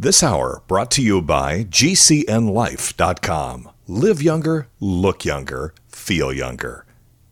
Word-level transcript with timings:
This 0.00 0.22
hour 0.22 0.62
brought 0.66 0.90
to 0.92 1.02
you 1.02 1.20
by 1.20 1.64
GCNLife.com. 1.64 3.68
Live 3.86 4.22
younger, 4.22 4.68
look 4.80 5.26
younger, 5.26 5.74
feel 5.88 6.32
younger 6.32 6.86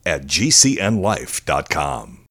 at 0.05 0.27
GCNLife.com. 0.27 2.27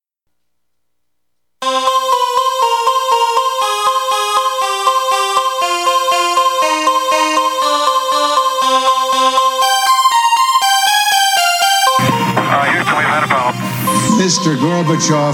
Uh, 12.40 12.66
Houston, 12.72 12.96
we've 12.96 13.08
had 13.08 13.24
a. 13.24 13.28
Mr. 14.22 14.56
Gorbachev, 14.58 15.34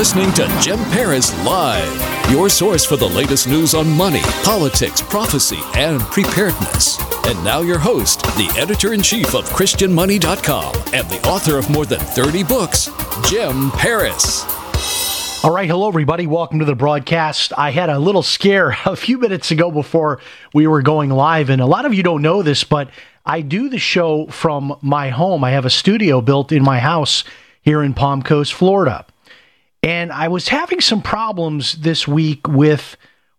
listening 0.00 0.32
to 0.32 0.48
Jim 0.62 0.78
Paris 0.92 1.30
Live, 1.44 2.30
your 2.30 2.48
source 2.48 2.86
for 2.86 2.96
the 2.96 3.06
latest 3.06 3.46
news 3.46 3.74
on 3.74 3.86
money, 3.86 4.22
politics, 4.44 5.02
prophecy, 5.02 5.58
and 5.74 6.00
preparedness. 6.00 6.98
And 7.26 7.44
now, 7.44 7.60
your 7.60 7.78
host, 7.78 8.22
the 8.22 8.50
editor 8.56 8.94
in 8.94 9.02
chief 9.02 9.34
of 9.34 9.46
ChristianMoney.com 9.50 10.74
and 10.94 11.06
the 11.10 11.20
author 11.28 11.58
of 11.58 11.68
more 11.68 11.84
than 11.84 11.98
30 12.00 12.44
books, 12.44 12.88
Jim 13.28 13.70
Paris. 13.72 14.46
All 15.44 15.52
right, 15.52 15.68
hello 15.68 15.88
everybody. 15.88 16.26
Welcome 16.26 16.60
to 16.60 16.64
the 16.64 16.74
broadcast. 16.74 17.52
I 17.58 17.70
had 17.70 17.90
a 17.90 17.98
little 17.98 18.22
scare 18.22 18.74
a 18.86 18.96
few 18.96 19.18
minutes 19.18 19.50
ago 19.50 19.70
before 19.70 20.18
we 20.54 20.66
were 20.66 20.80
going 20.80 21.10
live, 21.10 21.50
and 21.50 21.60
a 21.60 21.66
lot 21.66 21.84
of 21.84 21.92
you 21.92 22.02
don't 22.02 22.22
know 22.22 22.42
this, 22.42 22.64
but 22.64 22.88
I 23.26 23.42
do 23.42 23.68
the 23.68 23.78
show 23.78 24.28
from 24.28 24.78
my 24.80 25.10
home. 25.10 25.44
I 25.44 25.50
have 25.50 25.66
a 25.66 25.70
studio 25.70 26.22
built 26.22 26.52
in 26.52 26.62
my 26.62 26.78
house 26.78 27.22
here 27.60 27.82
in 27.82 27.92
Palm 27.92 28.22
Coast, 28.22 28.54
Florida. 28.54 29.04
And 29.90 30.12
I 30.12 30.28
was 30.28 30.46
having 30.46 30.80
some 30.80 31.02
problems 31.02 31.72
this 31.72 32.06
week 32.06 32.46
with 32.46 32.96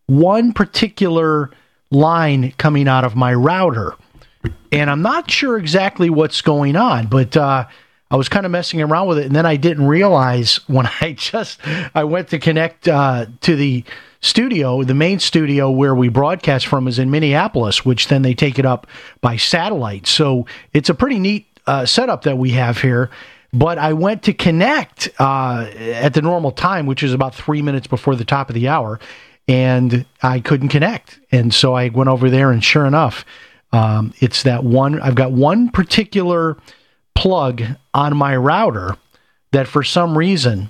one 0.08 0.52
particular 0.52 1.50
line 1.92 2.52
coming 2.58 2.90
out 2.90 3.06
of 3.06 3.16
my 3.16 3.34
router. 3.34 3.96
And 4.70 4.90
I'm 4.90 5.02
not 5.02 5.32
sure 5.32 5.58
exactly 5.58 6.10
what's 6.10 6.42
going 6.42 6.76
on, 6.76 7.08
but 7.08 7.38
uh, 7.38 7.68
I 8.12 8.16
was 8.18 8.28
kind 8.28 8.46
of 8.46 8.52
messing 8.52 8.82
around 8.82 9.08
with 9.08 9.20
it. 9.20 9.28
And 9.28 9.34
then 9.34 9.46
I 9.46 9.56
didn't 9.56 9.88
realize 9.88 10.58
when 10.68 10.90
I 11.00 11.14
just 11.14 11.58
I 11.96 12.04
went 12.04 12.28
to 12.32 12.38
connect 12.38 12.86
uh, 12.86 13.28
to 13.40 13.56
the 13.56 13.86
studio, 14.20 14.84
the 14.84 14.94
main 14.94 15.20
studio 15.20 15.72
where 15.72 15.96
we 15.96 16.10
broadcast 16.10 16.68
from 16.68 16.86
is 16.86 17.00
in 17.00 17.10
Minneapolis, 17.10 17.86
which 17.86 18.10
then 18.10 18.24
they 18.24 18.34
take 18.34 18.60
it 18.60 18.66
up 18.66 18.88
by 19.22 19.38
satellite. 19.38 20.06
So 20.06 20.48
it's 20.74 20.90
a 20.90 20.94
pretty 20.94 21.18
neat 21.18 21.48
uh, 21.66 21.86
setup 21.86 22.24
that 22.24 22.38
we 22.38 22.50
have 22.50 22.82
here 22.82 23.10
but 23.54 23.78
I 23.78 23.94
went 23.94 24.24
to 24.24 24.34
connect 24.34 25.10
uh, 25.20 25.70
at 25.78 26.14
the 26.14 26.22
normal 26.22 26.52
time, 26.52 26.86
which 26.86 27.04
is 27.04 27.14
about 27.14 27.36
three 27.36 27.62
minutes 27.62 27.88
before 27.88 28.16
the 28.16 28.26
top 28.26 28.50
of 28.50 28.56
the 28.56 28.68
hour, 28.68 29.00
and 29.48 30.06
I 30.22 30.40
couldn't 30.40 30.70
connect. 30.70 31.20
And 31.32 31.54
so 31.54 31.74
I 31.74 31.90
went 31.90 32.10
over 32.10 32.30
there, 32.30 32.52
and 32.52 32.64
sure 32.64 32.86
enough, 32.86 33.26
um, 33.74 34.14
it's 34.20 34.44
that 34.44 34.64
one. 34.64 35.02
I've 35.02 35.16
got 35.16 35.32
one 35.32 35.70
particular 35.70 36.58
plug 37.16 37.64
on 37.94 38.16
my 38.16 38.36
router 38.36 38.98
that 39.52 39.68
for 39.68 39.84
some 39.84 40.18
reason 40.18 40.70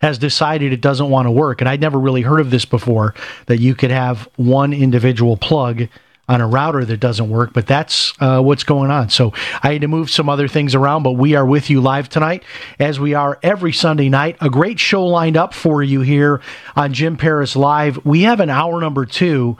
has 0.00 0.18
decided 0.18 0.72
it 0.72 0.80
doesn't 0.80 1.10
want 1.10 1.26
to 1.26 1.30
work. 1.30 1.60
And 1.60 1.68
I'd 1.68 1.80
never 1.80 1.98
really 1.98 2.22
heard 2.22 2.40
of 2.40 2.50
this 2.50 2.64
before 2.64 3.14
that 3.46 3.58
you 3.58 3.74
could 3.74 3.90
have 3.90 4.28
one 4.36 4.72
individual 4.72 5.36
plug 5.36 5.88
on 6.28 6.40
a 6.40 6.46
router 6.46 6.84
that 6.84 6.98
doesn't 6.98 7.28
work, 7.28 7.52
but 7.52 7.66
that's 7.66 8.12
uh, 8.20 8.40
what's 8.40 8.64
going 8.64 8.90
on. 8.90 9.10
So 9.10 9.32
I 9.62 9.72
had 9.72 9.82
to 9.82 9.88
move 9.88 10.10
some 10.10 10.28
other 10.28 10.48
things 10.48 10.74
around, 10.74 11.02
but 11.02 11.12
we 11.12 11.34
are 11.34 11.44
with 11.44 11.68
you 11.68 11.80
live 11.80 12.08
tonight, 12.08 12.42
as 12.78 12.98
we 12.98 13.14
are 13.14 13.38
every 13.42 13.72
Sunday 13.72 14.08
night. 14.08 14.36
A 14.40 14.48
great 14.48 14.80
show 14.80 15.04
lined 15.04 15.36
up 15.36 15.52
for 15.52 15.82
you 15.82 16.00
here 16.00 16.40
on 16.76 16.92
Jim 16.92 17.16
Paris 17.16 17.56
Live. 17.56 18.04
We 18.04 18.22
have 18.22 18.40
an 18.40 18.50
hour 18.50 18.80
number 18.80 19.04
two, 19.04 19.58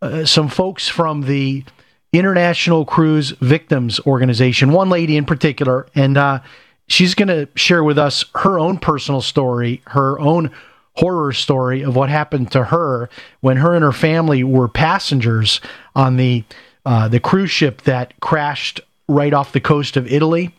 uh, 0.00 0.24
some 0.24 0.48
folks 0.48 0.88
from 0.88 1.22
the 1.22 1.64
International 2.12 2.84
Cruise 2.84 3.30
Victims 3.40 3.98
Organization, 4.06 4.70
one 4.70 4.88
lady 4.88 5.16
in 5.16 5.24
particular, 5.24 5.88
and 5.96 6.16
uh, 6.16 6.40
she's 6.86 7.14
going 7.14 7.28
to 7.28 7.48
share 7.56 7.82
with 7.82 7.98
us 7.98 8.24
her 8.36 8.58
own 8.58 8.78
personal 8.78 9.20
story, 9.20 9.82
her 9.88 10.20
own 10.20 10.52
horror 10.96 11.32
story 11.32 11.82
of 11.82 11.96
what 11.96 12.08
happened 12.08 12.52
to 12.52 12.64
her 12.64 13.08
when 13.40 13.56
her 13.56 13.74
and 13.74 13.82
her 13.82 13.92
family 13.92 14.44
were 14.44 14.68
passengers 14.68 15.60
on 15.94 16.16
the 16.16 16.44
uh, 16.86 17.08
the 17.08 17.20
cruise 17.20 17.50
ship 17.50 17.82
that 17.82 18.18
crashed 18.20 18.80
right 19.08 19.32
off 19.32 19.52
the 19.52 19.60
coast 19.60 19.96
of 19.96 20.10
Italy. 20.10 20.54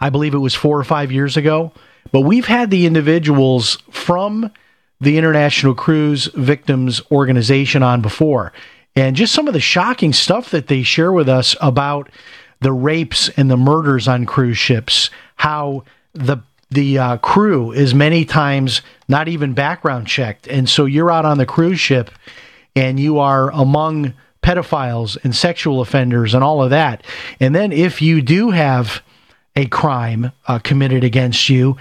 I 0.00 0.10
believe 0.10 0.34
it 0.34 0.38
was 0.38 0.54
four 0.54 0.78
or 0.78 0.84
five 0.84 1.12
years 1.12 1.36
ago. 1.36 1.72
But 2.12 2.22
we've 2.22 2.46
had 2.46 2.70
the 2.70 2.86
individuals 2.86 3.78
from 3.90 4.50
the 5.00 5.16
International 5.16 5.74
Cruise 5.74 6.26
Victims 6.34 7.00
Organization 7.10 7.82
on 7.82 8.02
before, 8.02 8.52
and 8.96 9.16
just 9.16 9.32
some 9.32 9.46
of 9.46 9.54
the 9.54 9.60
shocking 9.60 10.12
stuff 10.12 10.50
that 10.50 10.66
they 10.66 10.82
share 10.82 11.12
with 11.12 11.28
us 11.28 11.56
about 11.60 12.10
the 12.60 12.72
rapes 12.72 13.28
and 13.30 13.50
the 13.50 13.56
murders 13.56 14.08
on 14.08 14.26
cruise 14.26 14.58
ships, 14.58 15.10
how 15.36 15.84
the 16.12 16.38
the 16.70 16.98
uh, 16.98 17.16
crew 17.18 17.72
is 17.72 17.94
many 17.94 18.24
times 18.24 18.82
not 19.08 19.28
even 19.28 19.54
background 19.54 20.06
checked. 20.06 20.46
And 20.46 20.68
so 20.68 20.84
you're 20.84 21.10
out 21.10 21.24
on 21.24 21.38
the 21.38 21.46
cruise 21.46 21.80
ship 21.80 22.10
and 22.76 22.98
you 22.98 23.18
are 23.18 23.50
among 23.50 24.14
pedophiles 24.42 25.18
and 25.24 25.34
sexual 25.34 25.80
offenders 25.80 26.34
and 26.34 26.42
all 26.42 26.62
of 26.62 26.70
that. 26.70 27.04
And 27.40 27.54
then 27.54 27.72
if 27.72 28.00
you 28.00 28.22
do 28.22 28.50
have 28.50 29.02
a 29.56 29.66
crime 29.66 30.32
uh, 30.46 30.60
committed 30.60 31.04
against 31.04 31.48
you, 31.48 31.76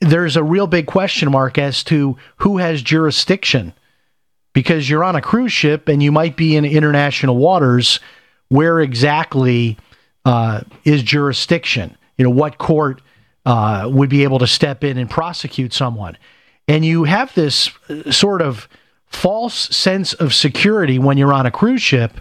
there's 0.00 0.36
a 0.36 0.42
real 0.42 0.66
big 0.66 0.86
question 0.86 1.30
mark 1.30 1.58
as 1.58 1.82
to 1.84 2.16
who 2.36 2.58
has 2.58 2.80
jurisdiction 2.80 3.72
because 4.52 4.88
you're 4.88 5.04
on 5.04 5.16
a 5.16 5.20
cruise 5.20 5.52
ship 5.52 5.88
and 5.88 6.02
you 6.02 6.12
might 6.12 6.36
be 6.36 6.56
in 6.56 6.64
international 6.64 7.36
waters. 7.36 8.00
Where 8.48 8.80
exactly 8.80 9.76
uh, 10.24 10.62
is 10.84 11.02
jurisdiction? 11.02 11.96
You 12.16 12.24
know, 12.24 12.30
what 12.30 12.58
court 12.58 13.02
uh, 13.48 13.88
would 13.90 14.10
be 14.10 14.24
able 14.24 14.38
to 14.38 14.46
step 14.46 14.84
in 14.84 14.98
and 14.98 15.08
prosecute 15.08 15.72
someone. 15.72 16.18
And 16.68 16.84
you 16.84 17.04
have 17.04 17.34
this 17.34 17.70
uh, 17.88 18.12
sort 18.12 18.42
of 18.42 18.68
false 19.06 19.74
sense 19.74 20.12
of 20.12 20.34
security 20.34 20.98
when 20.98 21.16
you're 21.16 21.32
on 21.32 21.46
a 21.46 21.50
cruise 21.50 21.80
ship 21.80 22.20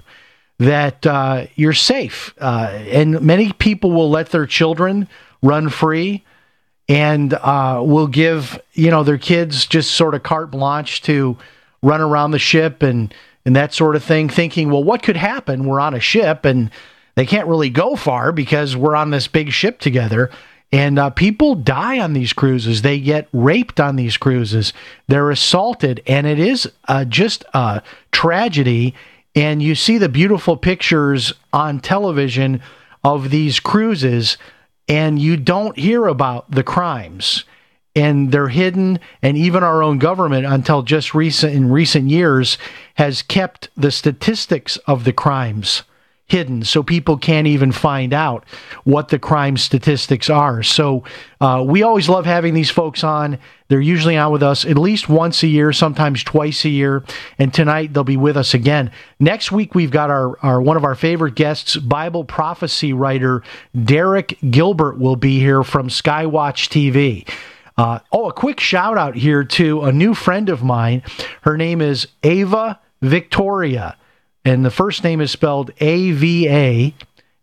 that 0.58 1.06
uh, 1.06 1.48
you're 1.56 1.74
safe. 1.74 2.34
Uh, 2.40 2.70
and 2.90 3.20
many 3.20 3.52
people 3.52 3.92
will 3.92 4.10
let 4.10 4.30
their 4.30 4.46
children 4.46 5.10
run 5.42 5.68
free 5.68 6.24
and 6.88 7.34
uh, 7.34 7.84
will 7.86 8.08
give 8.08 8.58
you 8.72 8.90
know 8.90 9.04
their 9.04 9.18
kids 9.18 9.66
just 9.66 9.92
sort 9.92 10.16
of 10.16 10.24
carte 10.24 10.50
blanche 10.50 11.02
to 11.02 11.38
run 11.84 12.00
around 12.00 12.32
the 12.32 12.40
ship 12.40 12.82
and 12.82 13.14
and 13.46 13.54
that 13.58 13.74
sort 13.74 13.98
of 13.98 14.04
thing, 14.04 14.30
thinking, 14.30 14.70
well, 14.72 14.84
what 14.84 15.04
could 15.04 15.18
happen? 15.18 15.66
We're 15.66 15.82
on 15.82 15.94
a 15.94 16.00
ship 16.00 16.46
and 16.46 16.72
they 17.16 17.26
can't 17.26 17.48
really 17.48 17.70
go 17.70 17.98
far 17.98 18.32
because 18.32 18.78
we're 18.78 18.96
on 18.96 19.12
this 19.12 19.28
big 19.28 19.52
ship 19.52 19.80
together. 19.80 20.32
And 20.72 21.00
uh, 21.00 21.12
people 21.12 21.56
die 21.56 22.00
on 22.00 22.14
these 22.14 22.34
cruises. 22.34 22.82
They 22.82 23.00
get 23.00 23.30
raped 23.32 23.80
on 23.80 23.96
these 23.96 24.18
cruises. 24.18 24.74
They're 25.08 25.32
assaulted, 25.32 26.04
and 26.06 26.28
it 26.28 26.40
is 26.40 26.70
uh, 26.88 27.06
just 27.06 27.46
a 27.54 27.82
tragedy. 28.12 28.94
And 29.34 29.62
you 29.62 29.76
see 29.76 29.98
the 29.98 30.10
beautiful 30.10 30.58
pictures 30.58 31.34
on 31.54 31.80
television 31.80 32.62
of 33.04 33.30
these 33.30 33.62
cruises, 33.62 34.38
and 34.90 35.20
you 35.20 35.38
don't 35.38 35.78
hear 35.78 36.06
about 36.08 36.52
the 36.52 36.64
crimes. 36.64 37.46
And 37.96 38.32
they're 38.32 38.50
hidden, 38.50 39.00
and 39.22 39.38
even 39.38 39.64
our 39.64 39.82
own 39.82 40.00
government, 40.00 40.46
until 40.46 40.84
just 40.84 41.16
recent 41.16 41.54
in 41.54 41.72
recent 41.72 42.10
years, 42.10 42.58
has 42.96 43.22
kept 43.22 43.70
the 43.78 43.90
statistics 43.90 44.76
of 44.86 45.06
the 45.06 45.14
crimes 45.14 45.84
hidden 46.28 46.62
so 46.64 46.84
people 46.84 47.18
can't 47.18 47.48
even 47.48 47.72
find 47.72 48.14
out 48.14 48.44
what 48.84 49.10
the 49.10 49.20
crime 49.20 49.56
statistics 49.56 50.30
are. 50.30 50.62
So 50.62 51.04
uh, 51.40 51.64
we 51.66 51.84
always 51.84 52.10
love 52.10 52.26
having 52.26 52.54
these 52.54 52.70
folks 52.70 53.04
on. 53.04 53.40
They're 53.70 53.80
usually 53.80 54.18
on 54.18 54.32
with 54.32 54.44
us 54.44 54.66
at 54.66 54.78
least 54.78 55.08
once 55.08 55.42
a 55.44 55.48
year, 55.48 55.72
sometimes 55.72 56.24
twice 56.24 56.66
a 56.66 56.70
year. 56.70 57.04
And 57.40 57.54
tonight 57.54 57.94
they'll 57.94 58.04
be 58.04 58.18
with 58.18 58.36
us 58.36 58.54
again. 58.54 58.92
Next 59.20 59.52
week 59.52 59.74
we've 59.74 59.92
got 59.92 60.10
our, 60.10 60.38
our 60.44 60.62
one 60.62 60.78
of 60.78 60.84
our 60.84 60.96
favorite 60.96 61.36
guests, 61.36 61.78
Bible 61.78 62.26
prophecy 62.26 62.92
writer 62.92 63.42
Derek 63.84 64.38
Gilbert 64.50 65.00
will 65.00 65.16
be 65.16 65.40
here 65.40 65.64
from 65.64 65.88
Skywatch 65.88 66.70
TV. 66.70 67.28
Uh, 67.78 68.00
oh, 68.12 68.28
a 68.28 68.34
quick 68.34 68.60
shout 68.60 68.98
out 68.98 69.16
here 69.16 69.44
to 69.44 69.84
a 69.84 69.92
new 69.92 70.14
friend 70.14 70.50
of 70.50 70.64
mine. 70.64 71.04
Her 71.42 71.56
name 71.56 71.80
is 71.80 72.08
Ava 72.24 72.80
Victoria. 73.02 73.96
And 74.48 74.64
the 74.64 74.72
first 74.72 75.04
name 75.04 75.20
is 75.20 75.30
spelled 75.30 75.72
A 75.82 76.12
V 76.12 76.48
A, 76.48 76.94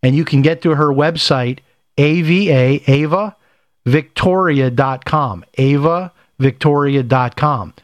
and 0.03 0.17
you 0.17 0.25
can 0.25 0.41
get 0.41 0.63
to 0.63 0.75
her 0.75 0.87
website, 0.87 1.59
AVA, 1.99 2.91
Ava 2.91 3.37
Victoria.com. 3.85 5.45
Ava 5.59 6.13
Victoria.com. 6.39 7.75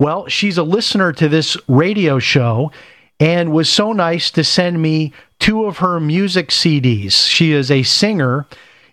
Well, 0.00 0.26
she's 0.26 0.58
a 0.58 0.64
listener 0.64 1.12
to 1.12 1.28
this 1.28 1.56
radio 1.68 2.18
show 2.18 2.72
and 3.20 3.52
was 3.52 3.68
so 3.68 3.92
nice 3.92 4.32
to 4.32 4.42
send 4.42 4.82
me 4.82 5.12
two 5.38 5.66
of 5.66 5.78
her 5.78 6.00
music 6.00 6.48
CDs. 6.48 7.28
She 7.28 7.52
is 7.52 7.70
a 7.70 7.84
singer 7.84 8.44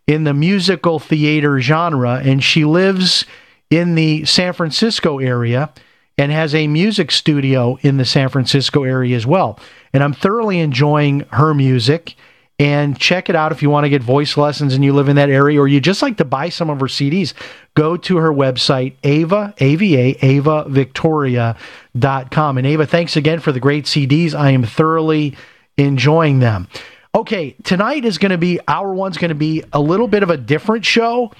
in 0.06 0.26
the 0.26 0.34
musical 0.36 1.00
theater 1.00 1.60
genre, 1.60 2.22
and 2.24 2.44
she 2.44 2.66
lives 2.66 3.26
in 3.72 3.96
the 3.96 4.26
San 4.26 4.54
Francisco 4.54 5.18
area 5.18 5.74
and 6.22 6.32
has 6.32 6.54
a 6.54 6.68
music 6.68 7.10
studio 7.10 7.80
in 7.82 7.98
the 7.98 8.06
San 8.06 8.30
Francisco 8.30 8.84
area 8.84 9.16
as 9.16 9.26
well. 9.26 9.58
And 9.92 10.04
I'm 10.04 10.14
thoroughly 10.14 10.60
enjoying 10.60 11.22
her 11.32 11.56
music. 11.56 12.14
And 12.60 13.00
check 13.00 13.28
it 13.28 13.36
out 13.36 13.52
if 13.52 13.64
you 13.64 13.72
want 13.72 13.86
to 13.86 13.90
get 13.90 14.04
voice 14.04 14.38
lessons 14.38 14.76
and 14.76 14.86
you 14.86 14.94
live 14.94 15.10
in 15.10 15.16
that 15.16 15.32
area, 15.32 15.60
or 15.60 15.68
you 15.68 15.82
just 15.82 16.04
like 16.04 16.18
to 16.18 16.26
buy 16.26 16.50
some 16.50 16.70
of 16.70 16.80
her 16.80 16.86
CDs. 16.86 17.34
Go 17.74 17.98
to 17.98 18.18
her 18.18 18.32
website, 18.32 18.94
Ava, 19.04 19.56
A-V-A, 19.58 20.14
avavictoria.com. 20.14 22.58
And 22.60 22.68
Ava, 22.68 22.86
thanks 22.86 23.18
again 23.18 23.40
for 23.40 23.52
the 23.52 23.60
great 23.60 23.86
CDs. 23.86 24.36
I 24.36 24.52
am 24.52 24.64
thoroughly 24.64 25.36
enjoying 25.76 26.38
them. 26.38 26.68
Okay, 27.16 27.56
tonight 27.64 28.06
is 28.06 28.20
going 28.20 28.30
to 28.30 28.38
be, 28.38 28.60
hour 28.68 28.94
one's 28.94 29.18
going 29.18 29.30
to 29.30 29.36
be 29.36 29.64
a 29.74 29.82
little 29.82 30.08
bit 30.08 30.22
of 30.22 30.30
a 30.30 30.38
different 30.38 30.86
show. 30.86 31.32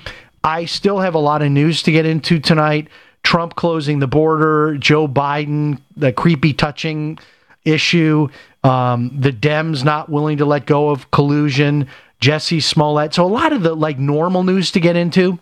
I 0.44 0.66
still 0.66 1.02
have 1.02 1.14
a 1.14 1.20
lot 1.20 1.44
of 1.44 1.52
news 1.52 1.84
to 1.84 1.92
get 1.92 2.08
into 2.08 2.40
tonight. 2.40 2.88
Trump 3.24 3.56
closing 3.56 4.00
the 4.00 4.08
border, 4.08 4.78
Joe 4.78 5.08
Biden, 5.08 5.80
the 5.96 6.12
creepy 6.12 6.54
touching 6.54 7.20
issue, 7.64 8.28
um, 8.64 9.12
the 9.20 9.32
Dems 9.32 9.84
not 9.84 10.10
willing 10.10 10.38
to 10.38 10.46
let 10.46 10.66
go 10.66 10.90
of 10.90 11.12
collusion, 11.12 11.88
Jussie 12.20 12.62
Smollett. 12.62 13.14
So 13.14 13.26
a 13.26 13.28
lot 13.28 13.54
of 13.54 13.64
the 13.64 13.76
like 13.76 14.00
normal 14.00 14.44
news 14.44 14.72
to 14.72 14.80
get 14.80 14.96
into. 14.96 15.40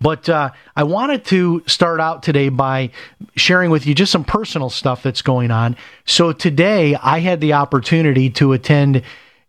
But 0.00 0.28
uh, 0.28 0.50
I 0.76 0.82
wanted 0.82 1.24
to 1.26 1.62
start 1.66 2.00
out 2.00 2.22
today 2.22 2.48
by 2.50 2.90
sharing 3.36 3.70
with 3.70 3.86
you 3.86 3.94
just 3.94 4.12
some 4.12 4.24
personal 4.24 4.68
stuff 4.68 5.02
that's 5.02 5.22
going 5.22 5.50
on. 5.50 5.76
So 6.04 6.32
today 6.32 6.94
I 6.96 7.20
had 7.20 7.40
the 7.40 7.54
opportunity 7.54 8.28
to 8.30 8.52
attend 8.52 9.02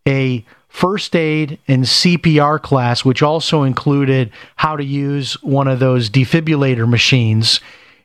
a 0.07 0.45
first 0.75 1.15
aid 1.15 1.57
and 1.69 1.85
CPR 1.85 2.61
class, 2.61 3.05
which 3.05 3.23
also 3.23 3.63
included 3.63 4.29
how 4.57 4.75
to 4.75 4.83
use 4.83 5.41
one 5.41 5.69
of 5.69 5.79
those 5.79 6.09
defibrillator 6.09 6.87
machines. 6.87 7.61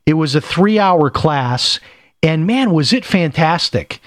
It 0.07 0.15
was 0.15 0.37
a 0.37 0.41
three 0.41 0.79
hour 0.79 1.11
class, 1.11 1.81
and 2.23 2.47
man, 2.47 2.71
was 2.71 2.93
it 2.93 3.05
fantastic. 3.05 4.01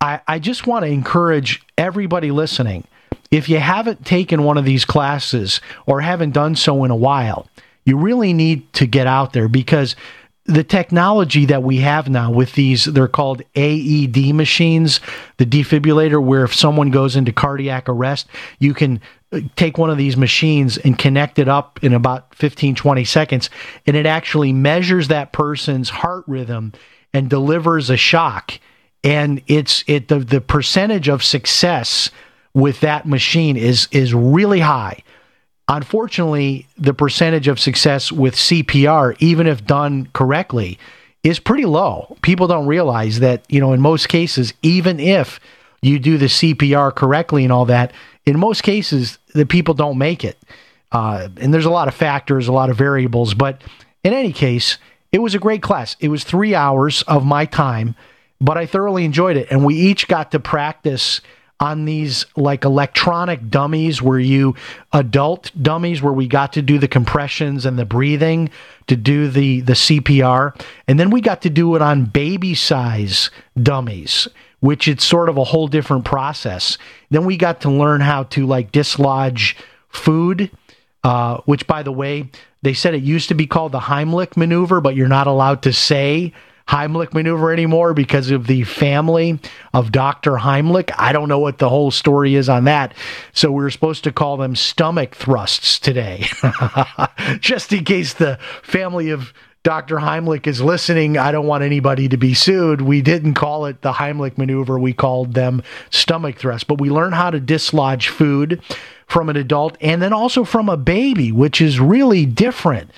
I, 0.00 0.20
I 0.28 0.38
just 0.38 0.64
want 0.64 0.84
to 0.84 0.90
encourage 0.90 1.60
everybody 1.76 2.30
listening 2.30 2.84
if 3.32 3.48
you 3.48 3.58
haven't 3.58 4.06
taken 4.06 4.44
one 4.44 4.58
of 4.58 4.64
these 4.64 4.84
classes 4.84 5.60
or 5.86 6.00
haven't 6.00 6.30
done 6.30 6.54
so 6.54 6.84
in 6.84 6.92
a 6.92 6.96
while, 6.96 7.48
you 7.84 7.98
really 7.98 8.32
need 8.32 8.72
to 8.74 8.86
get 8.86 9.08
out 9.08 9.32
there 9.32 9.48
because 9.48 9.96
the 10.46 10.64
technology 10.64 11.46
that 11.46 11.62
we 11.62 11.78
have 11.78 12.10
now 12.10 12.30
with 12.30 12.52
these, 12.52 12.84
they're 12.84 13.08
called 13.08 13.42
AED 13.54 14.34
machines, 14.34 15.00
the 15.38 15.46
defibrillator, 15.46 16.22
where 16.22 16.44
if 16.44 16.54
someone 16.54 16.90
goes 16.90 17.16
into 17.16 17.32
cardiac 17.32 17.88
arrest, 17.88 18.26
you 18.58 18.74
can 18.74 19.00
uh, 19.32 19.40
take 19.56 19.78
one 19.78 19.88
of 19.88 19.96
these 19.96 20.16
machines 20.16 20.76
and 20.76 20.98
connect 20.98 21.38
it 21.38 21.48
up 21.48 21.82
in 21.82 21.94
about 21.94 22.34
15, 22.34 22.74
20 22.74 23.04
seconds, 23.04 23.48
and 23.86 23.96
it 23.96 24.04
actually 24.04 24.52
measures 24.52 25.08
that 25.08 25.32
person's 25.32 25.88
heart 25.88 26.24
rhythm 26.26 26.72
and 27.14 27.30
delivers 27.30 27.88
a 27.88 27.96
shock. 27.96 28.58
And 29.02 29.42
it's 29.46 29.84
it 29.86 30.08
the, 30.08 30.18
the 30.18 30.40
percentage 30.40 31.08
of 31.08 31.22
success 31.22 32.10
with 32.52 32.80
that 32.80 33.06
machine 33.06 33.56
is 33.56 33.88
is 33.90 34.14
really 34.14 34.60
high. 34.60 35.02
Unfortunately, 35.68 36.66
the 36.76 36.92
percentage 36.92 37.48
of 37.48 37.58
success 37.58 38.12
with 38.12 38.34
CPR, 38.34 39.16
even 39.18 39.46
if 39.46 39.64
done 39.64 40.08
correctly, 40.12 40.78
is 41.22 41.38
pretty 41.38 41.64
low. 41.64 42.16
People 42.20 42.46
don't 42.46 42.66
realize 42.66 43.20
that, 43.20 43.44
you 43.48 43.60
know, 43.60 43.72
in 43.72 43.80
most 43.80 44.08
cases, 44.08 44.52
even 44.62 45.00
if 45.00 45.40
you 45.80 45.98
do 45.98 46.18
the 46.18 46.26
CPR 46.26 46.94
correctly 46.94 47.44
and 47.44 47.52
all 47.52 47.64
that, 47.64 47.92
in 48.26 48.38
most 48.38 48.62
cases, 48.62 49.18
the 49.34 49.46
people 49.46 49.74
don't 49.74 49.96
make 49.96 50.22
it. 50.22 50.38
Uh, 50.92 51.28
and 51.38 51.52
there's 51.52 51.64
a 51.64 51.70
lot 51.70 51.88
of 51.88 51.94
factors, 51.94 52.46
a 52.46 52.52
lot 52.52 52.70
of 52.70 52.76
variables. 52.76 53.32
But 53.34 53.62
in 54.02 54.12
any 54.12 54.32
case, 54.32 54.78
it 55.12 55.20
was 55.20 55.34
a 55.34 55.38
great 55.38 55.62
class. 55.62 55.96
It 55.98 56.08
was 56.08 56.24
three 56.24 56.54
hours 56.54 57.02
of 57.02 57.24
my 57.24 57.46
time, 57.46 57.94
but 58.40 58.58
I 58.58 58.66
thoroughly 58.66 59.04
enjoyed 59.04 59.36
it. 59.36 59.48
And 59.50 59.64
we 59.64 59.74
each 59.74 60.08
got 60.08 60.30
to 60.32 60.40
practice 60.40 61.20
on 61.60 61.84
these 61.84 62.26
like 62.36 62.64
electronic 62.64 63.48
dummies 63.48 64.02
where 64.02 64.18
you 64.18 64.54
adult 64.92 65.50
dummies 65.60 66.02
where 66.02 66.12
we 66.12 66.26
got 66.26 66.52
to 66.52 66.62
do 66.62 66.78
the 66.78 66.88
compressions 66.88 67.64
and 67.64 67.78
the 67.78 67.84
breathing 67.84 68.50
to 68.86 68.96
do 68.96 69.28
the 69.28 69.60
the 69.60 69.72
CPR 69.74 70.60
and 70.88 70.98
then 70.98 71.10
we 71.10 71.20
got 71.20 71.42
to 71.42 71.50
do 71.50 71.74
it 71.76 71.82
on 71.82 72.04
baby 72.06 72.54
size 72.54 73.30
dummies 73.60 74.28
which 74.60 74.88
it's 74.88 75.04
sort 75.04 75.28
of 75.28 75.36
a 75.36 75.44
whole 75.44 75.68
different 75.68 76.06
process. 76.06 76.78
Then 77.10 77.26
we 77.26 77.36
got 77.36 77.60
to 77.62 77.70
learn 77.70 78.00
how 78.00 78.22
to 78.24 78.46
like 78.46 78.72
dislodge 78.72 79.56
food 79.90 80.50
uh, 81.04 81.40
which 81.44 81.66
by 81.66 81.82
the 81.82 81.92
way 81.92 82.30
they 82.62 82.74
said 82.74 82.94
it 82.94 83.02
used 83.02 83.28
to 83.28 83.34
be 83.34 83.46
called 83.46 83.72
the 83.72 83.80
Heimlich 83.80 84.36
maneuver 84.36 84.80
but 84.80 84.96
you're 84.96 85.06
not 85.06 85.26
allowed 85.26 85.62
to 85.62 85.72
say 85.72 86.32
Heimlich 86.68 87.12
maneuver 87.12 87.52
anymore 87.52 87.92
because 87.92 88.30
of 88.30 88.46
the 88.46 88.64
family 88.64 89.38
of 89.74 89.92
Dr. 89.92 90.36
Heimlich. 90.38 90.90
I 90.96 91.12
don't 91.12 91.28
know 91.28 91.38
what 91.38 91.58
the 91.58 91.68
whole 91.68 91.90
story 91.90 92.34
is 92.34 92.48
on 92.48 92.64
that. 92.64 92.94
So 93.32 93.52
we 93.52 93.64
are 93.64 93.70
supposed 93.70 94.04
to 94.04 94.12
call 94.12 94.38
them 94.38 94.56
stomach 94.56 95.14
thrusts 95.14 95.78
today. 95.78 96.26
Just 97.40 97.72
in 97.72 97.84
case 97.84 98.14
the 98.14 98.38
family 98.62 99.10
of 99.10 99.34
Dr. 99.62 99.96
Heimlich 99.96 100.46
is 100.46 100.60
listening, 100.60 101.16
I 101.16 101.32
don't 101.32 101.46
want 101.46 101.64
anybody 101.64 102.08
to 102.08 102.16
be 102.16 102.34
sued. 102.34 102.82
We 102.82 103.02
didn't 103.02 103.34
call 103.34 103.66
it 103.66 103.82
the 103.82 103.92
Heimlich 103.92 104.36
maneuver, 104.36 104.78
we 104.78 104.92
called 104.92 105.34
them 105.34 105.62
stomach 105.90 106.36
thrusts. 106.36 106.64
But 106.64 106.80
we 106.80 106.90
learn 106.90 107.12
how 107.12 107.30
to 107.30 107.40
dislodge 107.40 108.08
food 108.08 108.62
from 109.06 109.28
an 109.28 109.36
adult 109.36 109.76
and 109.80 110.02
then 110.02 110.12
also 110.12 110.44
from 110.44 110.68
a 110.68 110.76
baby, 110.76 111.30
which 111.30 111.60
is 111.60 111.78
really 111.78 112.26
different 112.26 112.90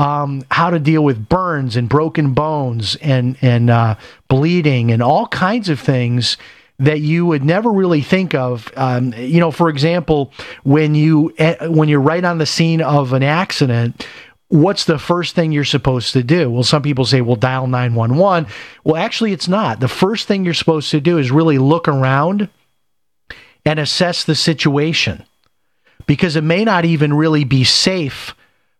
um, 0.00 0.42
how 0.50 0.70
to 0.70 0.78
deal 0.78 1.04
with 1.04 1.28
burns 1.28 1.76
and 1.76 1.88
broken 1.88 2.32
bones 2.32 2.96
and 2.96 3.36
and 3.42 3.68
uh, 3.68 3.96
bleeding 4.28 4.90
and 4.90 5.02
all 5.02 5.26
kinds 5.26 5.68
of 5.68 5.78
things 5.78 6.38
that 6.78 7.00
you 7.00 7.26
would 7.26 7.44
never 7.44 7.70
really 7.70 8.00
think 8.00 8.34
of. 8.34 8.72
Um, 8.76 9.12
you 9.18 9.40
know, 9.40 9.50
for 9.50 9.68
example, 9.68 10.32
when 10.64 10.94
you 10.94 11.34
eh, 11.36 11.66
when 11.66 11.90
you're 11.90 12.00
right 12.00 12.24
on 12.24 12.38
the 12.38 12.46
scene 12.46 12.80
of 12.80 13.12
an 13.12 13.22
accident. 13.22 14.06
What's 14.52 14.84
the 14.84 14.98
first 14.98 15.36
thing 15.36 15.52
you're 15.52 15.64
supposed 15.64 16.12
to 16.14 16.24
do? 16.24 16.50
Well, 16.50 16.64
some 16.64 16.82
people 16.82 17.04
say, 17.04 17.20
well, 17.20 17.36
dial 17.36 17.68
911. 17.68 18.50
Well, 18.82 18.96
actually, 18.96 19.30
it's 19.30 19.46
not. 19.46 19.78
The 19.78 19.86
first 19.86 20.26
thing 20.26 20.44
you're 20.44 20.54
supposed 20.54 20.90
to 20.90 21.00
do 21.00 21.18
is 21.18 21.30
really 21.30 21.58
look 21.58 21.86
around 21.86 22.48
and 23.64 23.78
assess 23.78 24.24
the 24.24 24.34
situation 24.34 25.24
because 26.04 26.34
it 26.34 26.42
may 26.42 26.64
not 26.64 26.84
even 26.84 27.14
really 27.14 27.44
be 27.44 27.62
safe 27.62 28.34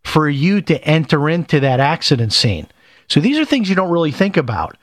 for 0.05 0.29
you 0.29 0.61
to 0.63 0.83
enter 0.85 1.29
into 1.29 1.61
that 1.61 1.81
accident 1.81 2.33
scene. 2.33 2.67
So 3.09 3.21
these 3.21 3.39
are 3.39 3.45
things 3.45 3.69
you 3.69 3.75
don't 3.75 3.91
really 3.91 4.13
think 4.13 4.37
about. 4.37 4.77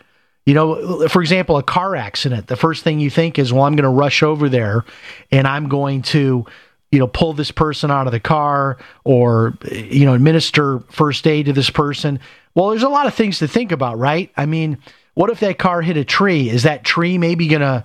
You 0.46 0.54
know, 0.54 1.08
for 1.10 1.22
example, 1.22 1.58
a 1.58 1.64
car 1.64 1.96
accident, 1.96 2.48
the 2.48 2.56
first 2.56 2.84
thing 2.84 3.00
you 3.00 3.10
think 3.10 3.38
is, 3.38 3.52
well, 3.52 3.64
I'm 3.64 3.76
going 3.76 3.84
to 3.84 3.90
rush 3.90 4.24
over 4.24 4.48
there 4.48 4.86
and 5.30 5.46
I'm 5.46 5.68
going 5.68 6.04
to, 6.04 6.46
you 6.90 7.00
know, 7.00 7.08
pull 7.08 7.34
this 7.34 7.52
person 7.52 7.92
out 7.92 8.08
of 8.08 8.14
the 8.14 8.20
car 8.22 8.78
or, 9.04 9.58
you 9.70 10.06
know, 10.06 10.14
administer 10.14 10.80
first 10.90 11.28
aid 11.28 11.48
to 11.48 11.54
this 11.54 11.70
person. 11.70 12.20
Well, 12.56 12.70
there's 12.70 12.84
a 12.84 12.90
lot 12.90 13.08
of 13.08 13.14
things 13.14 13.40
to 13.40 13.48
think 13.48 13.74
about, 13.74 14.00
right? 14.00 14.32
I 14.38 14.46
mean, 14.46 14.78
what 15.16 15.30
if 15.30 15.42
that 15.42 15.58
car 15.58 15.82
hit 15.82 15.98
a 15.98 16.06
tree? 16.06 16.50
Is 16.50 16.64
that 16.64 16.86
tree 16.86 17.18
maybe 17.18 17.48
going 17.48 17.62
to 17.62 17.84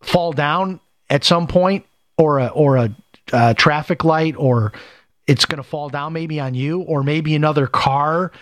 fall 0.00 0.32
down 0.32 0.78
at 1.10 1.24
some 1.24 1.48
point 1.48 1.86
or 2.16 2.38
a, 2.38 2.46
or 2.46 2.76
a, 2.76 2.94
a 3.32 3.54
traffic 3.54 4.04
light 4.04 4.36
or 4.38 4.72
it's 5.26 5.44
going 5.44 5.62
to 5.62 5.68
fall 5.68 5.88
down 5.88 6.12
maybe 6.12 6.40
on 6.40 6.54
you, 6.54 6.80
or 6.80 7.02
maybe 7.02 7.34
another 7.34 7.66
car 7.66 8.32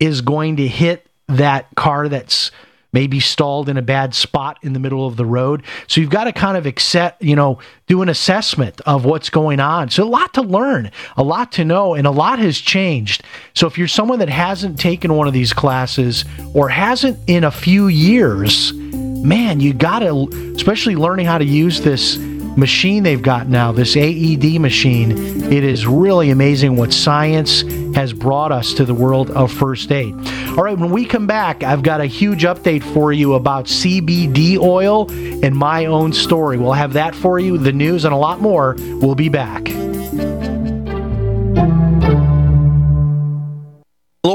is 0.00 0.20
going 0.20 0.56
to 0.56 0.66
hit 0.66 1.06
that 1.28 1.66
car 1.76 2.08
that's 2.08 2.50
maybe 2.92 3.20
stalled 3.20 3.68
in 3.68 3.78
a 3.78 3.82
bad 3.82 4.14
spot 4.14 4.58
in 4.62 4.74
the 4.74 4.78
middle 4.78 5.06
of 5.06 5.16
the 5.16 5.24
road. 5.24 5.62
So 5.86 6.00
you've 6.00 6.10
got 6.10 6.24
to 6.24 6.32
kind 6.32 6.58
of 6.58 6.66
accept, 6.66 7.22
you 7.22 7.34
know, 7.34 7.58
do 7.86 8.02
an 8.02 8.08
assessment 8.10 8.80
of 8.82 9.04
what's 9.06 9.30
going 9.30 9.60
on. 9.60 9.88
So 9.88 10.04
a 10.04 10.04
lot 10.04 10.34
to 10.34 10.42
learn, 10.42 10.90
a 11.16 11.22
lot 11.22 11.52
to 11.52 11.64
know, 11.64 11.94
and 11.94 12.06
a 12.06 12.10
lot 12.10 12.38
has 12.38 12.58
changed. 12.58 13.22
So 13.54 13.66
if 13.66 13.78
you're 13.78 13.88
someone 13.88 14.18
that 14.18 14.28
hasn't 14.28 14.78
taken 14.78 15.14
one 15.14 15.26
of 15.26 15.32
these 15.32 15.54
classes 15.54 16.26
or 16.52 16.68
hasn't 16.68 17.18
in 17.26 17.44
a 17.44 17.50
few 17.50 17.86
years, 17.86 18.74
man, 18.74 19.60
you 19.60 19.72
got 19.72 20.00
to, 20.00 20.52
especially 20.54 20.96
learning 20.96 21.24
how 21.24 21.38
to 21.38 21.46
use 21.46 21.80
this 21.80 22.18
machine 22.56 23.02
they've 23.02 23.22
got 23.22 23.48
now, 23.48 23.72
this 23.72 23.96
AED 23.96 24.60
machine, 24.60 25.12
it 25.52 25.64
is 25.64 25.86
really 25.86 26.30
amazing 26.30 26.76
what 26.76 26.92
science 26.92 27.62
has 27.94 28.12
brought 28.12 28.52
us 28.52 28.74
to 28.74 28.84
the 28.84 28.94
world 28.94 29.30
of 29.30 29.52
first 29.52 29.90
aid. 29.90 30.14
All 30.50 30.64
right, 30.64 30.78
when 30.78 30.90
we 30.90 31.04
come 31.04 31.26
back, 31.26 31.62
I've 31.62 31.82
got 31.82 32.00
a 32.00 32.06
huge 32.06 32.42
update 32.42 32.82
for 32.82 33.12
you 33.12 33.34
about 33.34 33.66
CBD 33.66 34.58
oil 34.58 35.10
and 35.10 35.54
my 35.56 35.86
own 35.86 36.12
story. 36.12 36.58
We'll 36.58 36.72
have 36.72 36.92
that 36.94 37.14
for 37.14 37.38
you, 37.38 37.58
the 37.58 37.72
news, 37.72 38.04
and 38.04 38.12
a 38.12 38.18
lot 38.18 38.40
more. 38.40 38.76
We'll 38.78 39.14
be 39.14 39.28
back. 39.28 39.68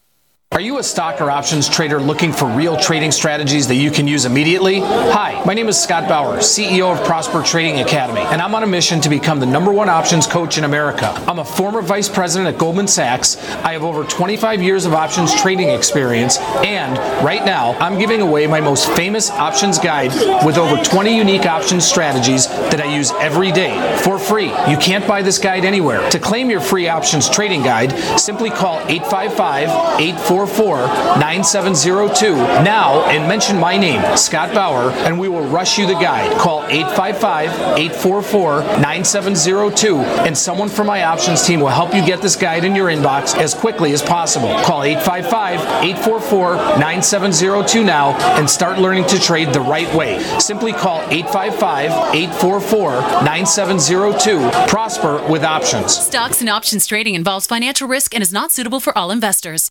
Are 0.53 0.61
you 0.61 0.79
a 0.79 0.83
stock 0.83 1.21
or 1.21 1.29
options 1.31 1.69
trader 1.69 2.01
looking 2.01 2.33
for 2.33 2.47
real 2.47 2.77
trading 2.77 3.11
strategies 3.11 3.67
that 3.67 3.75
you 3.75 3.91
can 3.91 4.07
use 4.07 4.25
immediately? 4.25 4.81
Hi, 4.81 5.43
my 5.45 5.53
name 5.53 5.69
is 5.69 5.79
Scott 5.79 6.09
Bauer, 6.09 6.39
CEO 6.39 6.97
of 6.97 7.05
Prosper 7.05 7.43
Trading 7.43 7.81
Academy, 7.81 8.21
and 8.21 8.41
I'm 8.41 8.55
on 8.55 8.63
a 8.63 8.67
mission 8.67 9.01
to 9.03 9.11
become 9.11 9.41
the 9.41 9.45
number 9.45 9.73
one 9.73 9.89
options 9.89 10.27
coach 10.27 10.57
in 10.57 10.65
America. 10.65 11.09
I'm 11.27 11.41
a 11.41 11.45
former 11.45 11.83
vice 11.83 12.09
president 12.09 12.55
at 12.55 12.59
Goldman 12.59 12.87
Sachs. 12.87 13.37
I 13.65 13.73
have 13.73 13.83
over 13.83 14.05
25 14.05 14.63
years 14.63 14.87
of 14.87 14.95
options 14.95 15.35
trading 15.35 15.69
experience, 15.69 16.39
and 16.39 16.97
right 17.25 17.45
now 17.45 17.73
I'm 17.81 17.99
giving 17.99 18.23
away 18.23 18.47
my 18.47 18.61
most 18.61 18.89
famous 18.93 19.31
options 19.31 19.81
guide 19.81 20.13
with 20.47 20.57
over 20.57 20.83
20 20.83 21.15
unique 21.15 21.45
options 21.45 21.85
strategies 21.85 22.47
that 22.47 22.81
I 22.81 22.97
use 22.97 23.11
every 23.19 23.51
day 23.51 23.99
for 24.03 24.17
free. 24.17 24.49
You 24.71 24.79
can't 24.79 25.07
buy 25.09 25.23
this 25.23 25.39
guide 25.39 25.65
anywhere. 25.65 26.09
To 26.11 26.19
claim 26.21 26.49
your 26.49 26.61
free 26.61 26.89
options 26.89 27.29
trading 27.29 27.63
guide, 27.63 27.91
simply 28.19 28.49
call 28.49 28.79
855 28.89 30.01
844 30.37 31.19
9702 31.19 32.37
now 32.63 33.01
and 33.07 33.27
mention 33.27 33.59
my 33.59 33.79
name, 33.79 34.03
Scott 34.19 34.53
Bauer, 34.53 34.91
and 35.07 35.19
we 35.19 35.29
will 35.29 35.47
rush 35.47 35.79
you 35.79 35.87
the 35.87 35.95
guide. 35.95 36.37
Call 36.39 36.63
855 36.65 37.79
844 37.79 38.63
9702 38.81 39.97
and 39.97 40.37
someone 40.37 40.69
from 40.69 40.89
my 40.89 41.05
options 41.05 41.47
team 41.47 41.61
will 41.61 41.69
help 41.69 41.95
you 41.95 42.05
get 42.05 42.21
this 42.21 42.37
guide 42.37 42.65
in 42.65 42.77
your 42.77 42.89
inbox 42.89 43.35
as 43.35 43.55
quickly 43.55 43.93
as 43.93 44.03
possible. 44.03 44.49
Call 44.61 44.83
855 44.83 45.61
844 45.83 46.57
9702 46.79 47.83
now 47.83 48.11
and 48.39 48.49
start 48.49 48.79
learning 48.79 49.07
to 49.07 49.19
trade 49.19 49.55
the 49.55 49.61
right 49.61 49.93
way. 49.95 50.21
Simply 50.39 50.73
call 50.73 51.01
855 51.11 52.15
844 52.15 53.01
9702. 53.25 54.51
Prosper 54.69 55.27
with 55.31 55.45
options. 55.45 55.97
Stocks 55.97 56.41
and 56.41 56.51
options 56.51 56.87
trading 56.87 57.15
involves 57.15 57.47
financial 57.47 57.89
risk 57.89 58.15
and 58.15 58.23
is 58.23 58.35
not 58.35 58.53
suitable 58.53 58.81
for 58.81 58.97
all 58.97 59.11
investors. 59.11 59.71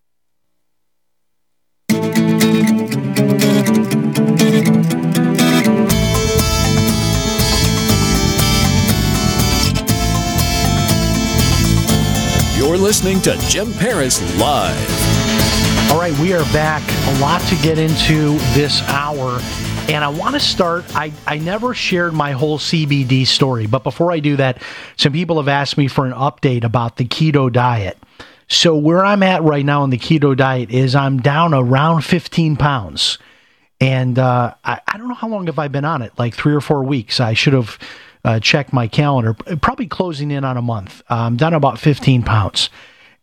You're 4.51 4.59
listening 12.77 13.21
to 13.21 13.37
Jim 13.47 13.71
Paris 13.71 14.19
Live. 14.37 15.89
All 15.89 15.97
right, 15.97 16.13
we 16.19 16.33
are 16.33 16.43
back. 16.51 16.83
A 17.15 17.21
lot 17.21 17.39
to 17.43 17.55
get 17.63 17.77
into 17.77 18.37
this 18.53 18.81
hour. 18.89 19.39
And 19.87 20.03
I 20.03 20.09
want 20.09 20.33
to 20.33 20.39
start. 20.41 20.83
I, 20.97 21.13
I 21.25 21.37
never 21.37 21.73
shared 21.73 22.11
my 22.11 22.33
whole 22.33 22.59
CBD 22.59 23.25
story, 23.25 23.67
but 23.67 23.85
before 23.85 24.11
I 24.11 24.19
do 24.19 24.35
that, 24.35 24.61
some 24.97 25.13
people 25.13 25.37
have 25.37 25.47
asked 25.47 25.77
me 25.77 25.87
for 25.87 26.05
an 26.05 26.11
update 26.11 26.65
about 26.65 26.97
the 26.97 27.05
keto 27.05 27.49
diet. 27.49 27.97
So, 28.49 28.75
where 28.75 29.05
I'm 29.05 29.23
at 29.23 29.43
right 29.43 29.63
now 29.63 29.85
in 29.85 29.91
the 29.91 29.97
keto 29.97 30.35
diet 30.35 30.71
is 30.71 30.93
I'm 30.93 31.21
down 31.21 31.53
around 31.53 32.01
15 32.01 32.57
pounds. 32.57 33.17
And 33.81 34.17
uh, 34.19 34.53
I, 34.63 34.79
I 34.87 34.97
don't 34.97 35.09
know 35.09 35.15
how 35.15 35.27
long 35.27 35.47
have 35.47 35.59
I 35.59 35.67
been 35.67 35.85
on 35.85 36.01
it, 36.03 36.13
like 36.17 36.35
three 36.35 36.53
or 36.53 36.61
four 36.61 36.83
weeks. 36.83 37.19
I 37.19 37.33
should 37.33 37.53
have 37.53 37.79
uh, 38.23 38.39
checked 38.39 38.71
my 38.71 38.87
calendar, 38.87 39.33
probably 39.33 39.87
closing 39.87 40.29
in 40.31 40.45
on 40.45 40.55
a 40.55 40.61
month. 40.61 41.01
Uh, 41.09 41.15
I'm 41.15 41.35
down 41.35 41.53
about 41.53 41.79
15 41.79 42.23
pounds. 42.23 42.69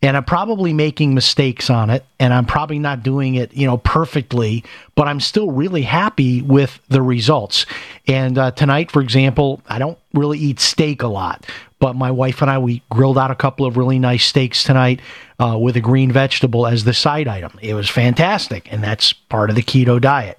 and 0.02 0.16
I'm 0.16 0.24
probably 0.24 0.72
making 0.72 1.14
mistakes 1.14 1.70
on 1.70 1.90
it 1.90 2.04
and 2.20 2.32
I'm 2.32 2.46
probably 2.46 2.78
not 2.78 3.02
doing 3.02 3.34
it, 3.34 3.52
you 3.54 3.66
know, 3.66 3.78
perfectly, 3.78 4.64
but 4.94 5.08
I'm 5.08 5.20
still 5.20 5.50
really 5.50 5.82
happy 5.82 6.42
with 6.42 6.78
the 6.88 7.02
results. 7.02 7.66
And 8.06 8.38
uh, 8.38 8.52
tonight, 8.52 8.90
for 8.90 9.02
example, 9.02 9.60
I 9.68 9.78
don't 9.78 9.98
really 10.14 10.38
eat 10.38 10.60
steak 10.60 11.02
a 11.02 11.08
lot, 11.08 11.46
but 11.78 11.94
my 11.94 12.10
wife 12.10 12.42
and 12.42 12.50
I, 12.50 12.58
we 12.58 12.82
grilled 12.90 13.18
out 13.18 13.30
a 13.30 13.36
couple 13.36 13.66
of 13.66 13.76
really 13.76 13.98
nice 13.98 14.24
steaks 14.24 14.64
tonight 14.64 15.00
uh, 15.38 15.56
with 15.60 15.76
a 15.76 15.80
green 15.80 16.10
vegetable 16.10 16.66
as 16.66 16.84
the 16.84 16.94
side 16.94 17.28
item. 17.28 17.52
It 17.62 17.74
was 17.74 17.88
fantastic, 17.88 18.72
and 18.72 18.82
that's 18.82 19.12
part 19.12 19.50
of 19.50 19.56
the 19.56 19.62
keto 19.62 20.00
diet. 20.00 20.38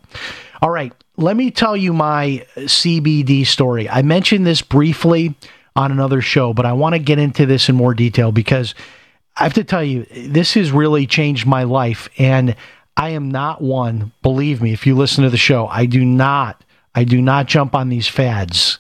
All 0.62 0.70
right, 0.70 0.94
let 1.18 1.36
me 1.36 1.52
tell 1.52 1.78
you 1.78 1.94
my 1.94 2.46
CBD 2.58 3.46
story. 3.46 3.90
I 3.90 4.02
mentioned 4.02 4.46
this 4.46 4.62
briefly 4.62 5.36
on 5.76 5.92
another 5.92 6.22
show, 6.22 6.54
but 6.54 6.66
I 6.66 6.74
want 6.74 6.94
to 6.94 7.00
get 7.00 7.20
into 7.20 7.46
this 7.46 7.70
in 7.70 7.76
more 7.76 7.94
detail 7.94 8.32
because 8.32 8.76
I 9.38 9.44
have 9.44 9.54
to 9.54 9.64
tell 9.64 9.84
you, 9.84 10.06
this 10.14 10.56
has 10.56 10.72
really 10.72 11.08
changed 11.08 11.46
my 11.46 11.64
life. 11.64 12.10
And 12.18 12.56
I 12.98 13.10
am 13.10 13.32
not 13.32 13.62
one, 13.62 14.12
believe 14.22 14.62
me, 14.62 14.74
if 14.74 14.86
you 14.86 14.96
listen 14.96 15.24
to 15.24 15.30
the 15.30 15.38
show, 15.38 15.68
I 15.68 15.86
do 15.86 16.04
not, 16.04 16.64
I 16.94 17.06
do 17.06 17.22
not 17.22 17.46
jump 17.46 17.74
on 17.74 17.88
these 17.88 18.10
fads. 18.10 18.80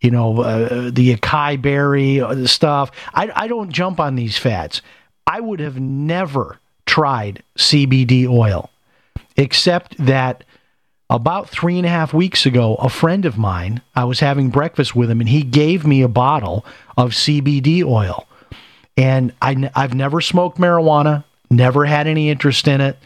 You 0.00 0.10
know, 0.10 0.40
uh, 0.40 0.90
the 0.90 1.14
acai 1.14 1.60
berry 1.60 2.20
uh, 2.20 2.46
stuff. 2.46 2.90
I, 3.12 3.30
I 3.34 3.48
don't 3.48 3.70
jump 3.70 4.00
on 4.00 4.16
these 4.16 4.38
fads. 4.38 4.80
I 5.26 5.40
would 5.40 5.60
have 5.60 5.78
never 5.78 6.58
tried 6.86 7.42
CBD 7.56 8.26
oil, 8.26 8.70
except 9.36 9.96
that 10.04 10.44
about 11.10 11.48
three 11.48 11.76
and 11.76 11.86
a 11.86 11.90
half 11.90 12.14
weeks 12.14 12.46
ago, 12.46 12.76
a 12.76 12.88
friend 12.88 13.24
of 13.24 13.36
mine, 13.36 13.82
I 13.94 14.04
was 14.04 14.20
having 14.20 14.48
breakfast 14.48 14.94
with 14.94 15.10
him, 15.10 15.20
and 15.20 15.28
he 15.28 15.42
gave 15.42 15.86
me 15.86 16.02
a 16.02 16.08
bottle 16.08 16.64
of 16.96 17.10
CBD 17.10 17.84
oil. 17.84 18.26
And 18.96 19.32
I, 19.42 19.70
I've 19.74 19.94
never 19.94 20.20
smoked 20.20 20.58
marijuana, 20.58 21.24
never 21.50 21.84
had 21.84 22.06
any 22.06 22.30
interest 22.30 22.68
in 22.68 22.80
it. 22.80 22.96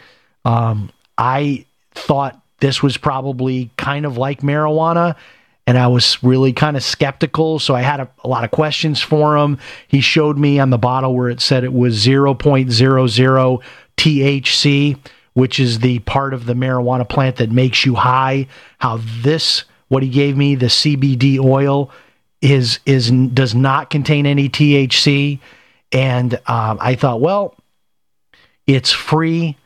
Um, 0.44 0.90
I 1.16 1.64
thought 1.92 2.40
this 2.60 2.82
was 2.82 2.96
probably 2.96 3.70
kind 3.76 4.04
of 4.04 4.18
like 4.18 4.40
marijuana, 4.42 5.16
and 5.66 5.78
I 5.78 5.86
was 5.86 6.22
really 6.22 6.52
kind 6.52 6.76
of 6.76 6.82
skeptical. 6.82 7.58
So 7.58 7.74
I 7.74 7.80
had 7.80 8.00
a, 8.00 8.08
a, 8.22 8.28
lot 8.28 8.44
of 8.44 8.50
questions 8.50 9.00
for 9.00 9.36
him. 9.36 9.58
He 9.88 10.00
showed 10.00 10.36
me 10.38 10.58
on 10.58 10.70
the 10.70 10.78
bottle 10.78 11.14
where 11.14 11.30
it 11.30 11.40
said 11.40 11.64
it 11.64 11.72
was 11.72 12.04
0.00 12.04 13.62
THC, 13.96 14.98
which 15.32 15.60
is 15.60 15.78
the 15.78 15.98
part 16.00 16.34
of 16.34 16.46
the 16.46 16.54
marijuana 16.54 17.08
plant 17.08 17.36
that 17.36 17.50
makes 17.50 17.86
you 17.86 17.94
high. 17.94 18.46
How 18.78 19.00
this, 19.22 19.64
what 19.88 20.02
he 20.02 20.08
gave 20.08 20.36
me, 20.36 20.54
the 20.54 20.66
CBD 20.66 21.38
oil, 21.38 21.90
is 22.42 22.78
is 22.84 23.10
does 23.10 23.54
not 23.54 23.88
contain 23.88 24.26
any 24.26 24.50
THC. 24.50 25.38
And 25.92 26.34
um, 26.46 26.78
I 26.80 26.94
thought, 26.94 27.20
well, 27.20 27.54
it's 28.66 28.92
free 28.92 29.56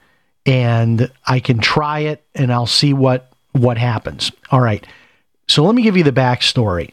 and 0.47 1.11
I 1.27 1.41
can 1.41 1.59
try 1.59 2.01
it 2.01 2.23
and 2.35 2.53
I'll 2.53 2.67
see 2.67 2.93
what 2.93 3.33
what 3.53 3.79
happens. 3.79 4.31
All 4.51 4.61
right. 4.61 4.87
So 5.49 5.65
let 5.65 5.75
me 5.75 5.83
give 5.83 5.97
you 5.97 6.05
the 6.05 6.13
backstory. 6.13 6.93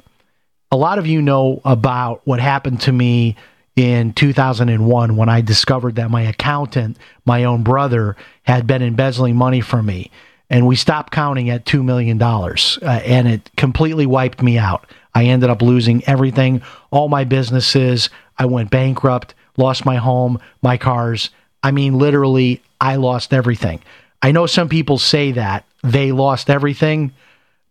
A 0.71 0.77
lot 0.77 0.97
of 0.97 1.05
you 1.05 1.21
know 1.21 1.62
about 1.65 2.21
what 2.25 2.39
happened 2.39 2.81
to 2.81 2.91
me 2.91 3.35
in 3.75 4.13
2001 4.13 5.15
when 5.15 5.29
I 5.29 5.41
discovered 5.41 5.95
that 5.95 6.09
my 6.09 6.24
accountant, 6.24 6.97
my 7.25 7.43
own 7.43 7.63
brother, 7.63 8.15
had 8.43 8.65
been 8.65 8.81
embezzling 8.81 9.35
money 9.35 9.62
from 9.62 9.85
me. 9.85 10.09
And 10.50 10.67
we 10.67 10.75
stopped 10.75 11.12
counting 11.12 11.50
at 11.50 11.65
$2 11.65 11.83
million. 11.83 12.21
Uh, 12.21 13.01
and 13.05 13.27
it 13.27 13.50
completely 13.57 14.05
wiped 14.05 14.41
me 14.41 14.57
out. 14.57 14.85
I 15.13 15.25
ended 15.25 15.50
up 15.50 15.62
losing 15.62 16.03
everything, 16.05 16.62
all 16.91 17.09
my 17.09 17.24
businesses. 17.24 18.09
I 18.38 18.45
went 18.45 18.69
bankrupt, 18.69 19.33
lost 19.57 19.85
my 19.85 19.95
home, 19.95 20.39
my 20.62 20.77
cars. 20.77 21.29
I 21.63 21.71
mean, 21.71 21.97
literally, 21.97 22.62
I 22.79 22.97
lost 22.97 23.33
everything. 23.33 23.81
I 24.21 24.31
know 24.31 24.45
some 24.45 24.69
people 24.69 24.97
say 24.97 25.31
that 25.33 25.65
they 25.83 26.12
lost 26.12 26.50
everything, 26.50 27.13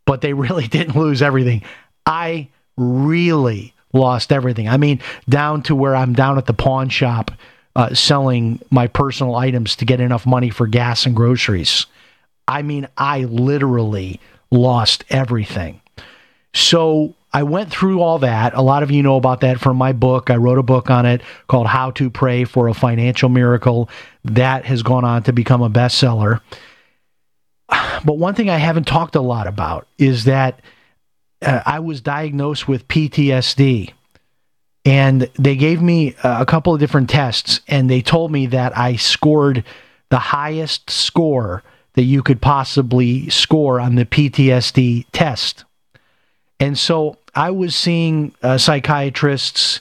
but 0.05 0.21
they 0.21 0.33
really 0.33 0.67
didn't 0.69 0.97
lose 0.97 1.23
everything. 1.23 1.63
I 2.07 2.49
really 2.77 3.75
lost 3.93 4.33
everything. 4.33 4.69
I 4.69 4.77
mean, 4.77 5.01
down 5.29 5.63
to 5.65 5.75
where 5.75 5.95
I'm 5.95 6.13
down 6.13 6.39
at 6.39 6.47
the 6.47 6.53
pawn 6.53 6.89
shop 6.89 7.31
uh, 7.77 7.95
selling 7.95 8.61
my 8.71 8.87
personal 8.87 9.37
items 9.37 9.77
to 9.77 9.85
get 9.85 10.01
enough 10.01 10.27
money 10.27 10.51
for 10.51 10.67
gas 10.67 11.07
and 11.07 11.17
groceries. 11.17 11.87
I 12.47 12.63
mean, 12.63 12.89
I 12.97 13.25
literally 13.25 14.21
lost 14.51 15.05
everything. 15.11 15.81
So 16.53 17.15
I 17.33 17.43
went 17.43 17.71
through 17.71 18.01
all 18.01 18.21
that. 18.21 18.55
A 18.55 18.63
lot 18.63 18.85
of 18.85 18.93
you 18.93 19.03
know 19.03 19.17
about 19.17 19.41
that 19.41 19.59
from 19.59 19.77
my 19.77 19.93
book. 19.93 20.31
I 20.31 20.37
wrote 20.37 20.59
a 20.59 20.63
book 20.63 20.91
on 20.91 21.05
it 21.05 21.21
called 21.49 21.67
How 21.67 21.91
to 21.93 22.11
Pray 22.11 22.45
for 22.45 22.69
a 22.69 22.75
Financial 22.75 23.29
Miracle. 23.29 23.89
That 24.25 24.65
has 24.67 24.83
gone 24.83 25.05
on 25.05 25.25
to 25.25 25.33
become 25.33 25.63
a 25.63 25.71
bestseller. 25.71 26.41
But 28.05 28.19
one 28.19 28.35
thing 28.35 28.51
I 28.51 28.59
haven't 28.59 28.87
talked 28.87 29.17
a 29.17 29.21
lot 29.21 29.47
about 29.47 29.87
is 29.99 30.25
that 30.25 30.61
uh, 31.41 31.63
I 31.65 31.81
was 31.81 32.01
diagnosed 32.01 32.69
with 32.69 32.89
PTSD. 32.89 33.93
And 34.87 35.31
they 35.39 35.57
gave 35.57 35.81
me 35.81 36.15
a 36.23 36.45
couple 36.45 36.75
of 36.75 36.81
different 36.81 37.09
tests, 37.09 37.61
and 37.69 37.89
they 37.89 38.03
told 38.03 38.31
me 38.31 38.47
that 38.49 38.77
I 38.77 38.97
scored 38.97 39.65
the 40.11 40.19
highest 40.19 40.91
score 40.91 41.63
that 41.95 42.03
you 42.03 42.23
could 42.23 42.43
possibly 42.43 43.31
score 43.31 43.81
on 43.81 43.95
the 43.95 44.05
PTSD 44.05 45.07
test. 45.13 45.65
And 46.61 46.79
so 46.79 47.17
I 47.35 47.51
was 47.51 47.75
seeing 47.75 48.35
uh, 48.43 48.59
psychiatrists, 48.59 49.81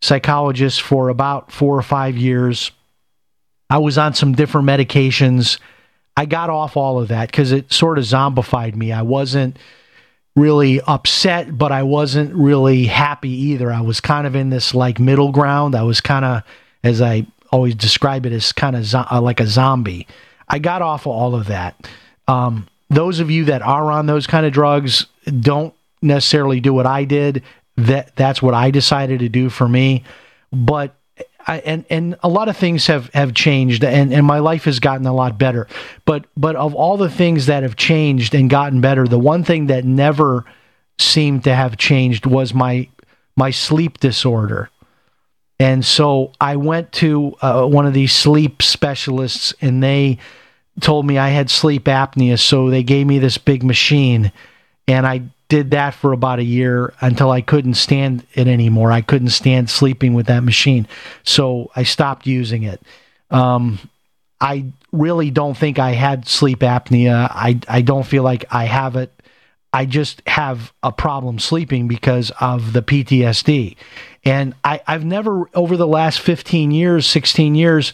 psychologists 0.00 0.78
for 0.78 1.10
about 1.10 1.52
four 1.52 1.76
or 1.76 1.82
five 1.82 2.16
years. 2.16 2.70
I 3.68 3.78
was 3.78 3.98
on 3.98 4.14
some 4.14 4.32
different 4.32 4.66
medications. 4.66 5.58
I 6.16 6.26
got 6.26 6.50
off 6.50 6.76
all 6.76 7.00
of 7.00 7.08
that 7.08 7.30
because 7.30 7.52
it 7.52 7.72
sort 7.72 7.98
of 7.98 8.04
zombified 8.04 8.74
me. 8.74 8.92
I 8.92 9.02
wasn't 9.02 9.56
really 10.36 10.80
upset, 10.82 11.56
but 11.56 11.72
I 11.72 11.82
wasn't 11.82 12.34
really 12.34 12.86
happy 12.86 13.30
either. 13.30 13.72
I 13.72 13.80
was 13.80 14.00
kind 14.00 14.26
of 14.26 14.34
in 14.34 14.50
this 14.50 14.74
like 14.74 14.98
middle 14.98 15.32
ground. 15.32 15.74
I 15.74 15.82
was 15.82 16.00
kind 16.00 16.24
of, 16.24 16.42
as 16.84 17.00
I 17.00 17.26
always 17.50 17.74
describe 17.74 18.26
it, 18.26 18.32
as 18.32 18.52
kind 18.52 18.76
of 18.76 18.84
zo- 18.84 19.06
uh, 19.10 19.20
like 19.20 19.40
a 19.40 19.46
zombie. 19.46 20.06
I 20.48 20.58
got 20.58 20.82
off 20.82 21.02
of 21.02 21.12
all 21.12 21.34
of 21.34 21.46
that. 21.46 21.88
Um, 22.28 22.66
those 22.88 23.20
of 23.20 23.30
you 23.30 23.46
that 23.46 23.62
are 23.62 23.90
on 23.90 24.06
those 24.06 24.26
kind 24.26 24.44
of 24.44 24.52
drugs, 24.52 25.06
don't 25.40 25.74
necessarily 26.02 26.60
do 26.60 26.74
what 26.74 26.86
I 26.86 27.04
did. 27.04 27.42
That 27.76 28.14
that's 28.16 28.42
what 28.42 28.54
I 28.54 28.70
decided 28.70 29.20
to 29.20 29.28
do 29.28 29.48
for 29.48 29.66
me. 29.66 30.04
But 30.52 30.94
I, 31.46 31.58
and 31.58 31.84
and 31.90 32.16
a 32.22 32.28
lot 32.28 32.48
of 32.48 32.56
things 32.56 32.86
have 32.86 33.12
have 33.14 33.34
changed 33.34 33.84
and 33.84 34.12
and 34.12 34.26
my 34.26 34.38
life 34.38 34.64
has 34.64 34.80
gotten 34.80 35.06
a 35.06 35.12
lot 35.12 35.38
better. 35.38 35.68
But 36.04 36.26
but 36.36 36.56
of 36.56 36.74
all 36.74 36.96
the 36.96 37.10
things 37.10 37.46
that 37.46 37.62
have 37.62 37.76
changed 37.76 38.34
and 38.34 38.48
gotten 38.48 38.80
better 38.80 39.06
the 39.06 39.18
one 39.18 39.44
thing 39.44 39.66
that 39.66 39.84
never 39.84 40.44
seemed 40.98 41.44
to 41.44 41.54
have 41.54 41.76
changed 41.76 42.26
was 42.26 42.54
my 42.54 42.88
my 43.36 43.50
sleep 43.50 43.98
disorder. 43.98 44.70
And 45.58 45.84
so 45.84 46.32
I 46.40 46.56
went 46.56 46.92
to 46.92 47.36
uh, 47.40 47.66
one 47.66 47.86
of 47.86 47.94
these 47.94 48.12
sleep 48.12 48.62
specialists 48.62 49.54
and 49.60 49.82
they 49.82 50.18
told 50.80 51.06
me 51.06 51.18
I 51.18 51.28
had 51.28 51.50
sleep 51.50 51.84
apnea 51.84 52.38
so 52.38 52.70
they 52.70 52.82
gave 52.82 53.06
me 53.06 53.18
this 53.18 53.38
big 53.38 53.62
machine 53.62 54.32
and 54.88 55.06
I 55.06 55.22
did 55.52 55.72
that 55.72 55.92
for 55.92 56.14
about 56.14 56.38
a 56.38 56.44
year 56.44 56.94
until 57.02 57.30
I 57.30 57.42
couldn't 57.42 57.74
stand 57.74 58.26
it 58.32 58.48
anymore. 58.48 58.90
I 58.90 59.02
couldn't 59.02 59.28
stand 59.28 59.68
sleeping 59.68 60.14
with 60.14 60.24
that 60.28 60.42
machine. 60.42 60.88
So 61.24 61.70
I 61.76 61.82
stopped 61.82 62.26
using 62.26 62.62
it. 62.62 62.80
Um, 63.30 63.78
I 64.40 64.72
really 64.92 65.30
don't 65.30 65.54
think 65.54 65.78
I 65.78 65.90
had 65.90 66.26
sleep 66.26 66.60
apnea. 66.60 67.28
I, 67.30 67.60
I 67.68 67.82
don't 67.82 68.06
feel 68.06 68.22
like 68.22 68.46
I 68.50 68.64
have 68.64 68.96
it. 68.96 69.12
I 69.74 69.84
just 69.84 70.22
have 70.26 70.72
a 70.82 70.90
problem 70.90 71.38
sleeping 71.38 71.86
because 71.86 72.32
of 72.40 72.72
the 72.72 72.80
PTSD. 72.80 73.76
And 74.24 74.54
I, 74.64 74.80
I've 74.86 75.04
never, 75.04 75.50
over 75.52 75.76
the 75.76 75.86
last 75.86 76.20
15 76.20 76.70
years, 76.70 77.06
16 77.06 77.54
years, 77.54 77.92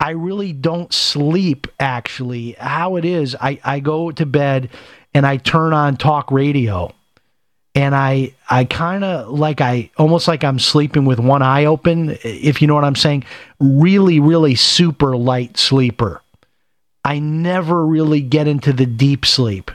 I 0.00 0.10
really 0.12 0.54
don't 0.54 0.94
sleep 0.94 1.66
actually. 1.78 2.52
How 2.58 2.96
it 2.96 3.04
is, 3.04 3.36
I, 3.38 3.60
I 3.62 3.80
go 3.80 4.10
to 4.12 4.24
bed 4.24 4.70
and 5.16 5.26
I 5.26 5.38
turn 5.38 5.72
on 5.72 5.96
talk 5.96 6.30
radio 6.30 6.92
and 7.74 7.94
I 7.94 8.34
I 8.50 8.64
kind 8.64 9.02
of 9.02 9.30
like 9.30 9.62
I 9.62 9.90
almost 9.96 10.28
like 10.28 10.44
I'm 10.44 10.58
sleeping 10.58 11.06
with 11.06 11.18
one 11.18 11.40
eye 11.40 11.64
open 11.64 12.18
if 12.22 12.60
you 12.60 12.68
know 12.68 12.74
what 12.74 12.84
I'm 12.84 12.94
saying. 12.94 13.24
Really 13.58 14.20
really 14.20 14.56
super 14.56 15.16
light 15.16 15.56
sleeper. 15.56 16.20
I 17.02 17.18
never 17.18 17.86
really 17.86 18.20
get 18.20 18.46
into 18.46 18.74
the 18.74 18.84
deep 18.84 19.24
sleep. 19.24 19.70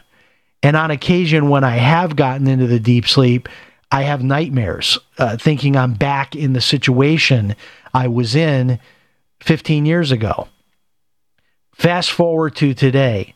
And 0.61 0.77
on 0.77 0.91
occasion 0.91 1.49
when 1.49 1.63
I 1.63 1.77
have 1.77 2.15
gotten 2.15 2.47
into 2.47 2.67
the 2.67 2.79
deep 2.79 3.07
sleep 3.07 3.49
I 3.91 4.03
have 4.03 4.23
nightmares 4.23 4.99
uh, 5.17 5.37
thinking 5.37 5.75
I'm 5.75 5.95
back 5.95 6.35
in 6.35 6.53
the 6.53 6.61
situation 6.61 7.55
I 7.95 8.09
was 8.09 8.35
in 8.35 8.79
15 9.39 9.87
years 9.87 10.11
ago. 10.11 10.49
Fast 11.73 12.11
forward 12.11 12.55
to 12.57 12.75
today 12.75 13.33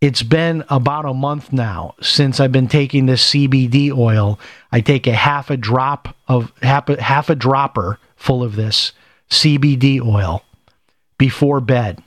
it's 0.00 0.22
been 0.22 0.64
about 0.68 1.06
a 1.06 1.14
month 1.14 1.52
now 1.52 1.94
since 2.00 2.40
I've 2.40 2.52
been 2.52 2.68
taking 2.68 3.06
this 3.06 3.30
CBD 3.30 3.96
oil. 3.96 4.38
I 4.70 4.80
take 4.80 5.06
a 5.06 5.14
half 5.14 5.50
a 5.50 5.56
drop 5.56 6.14
of 6.28 6.52
half 6.62 6.88
a, 6.88 7.00
half 7.02 7.30
a 7.30 7.34
dropper 7.34 7.98
full 8.16 8.42
of 8.42 8.56
this 8.56 8.92
CBD 9.30 10.00
oil 10.00 10.44
before 11.18 11.60
bed. 11.60 12.02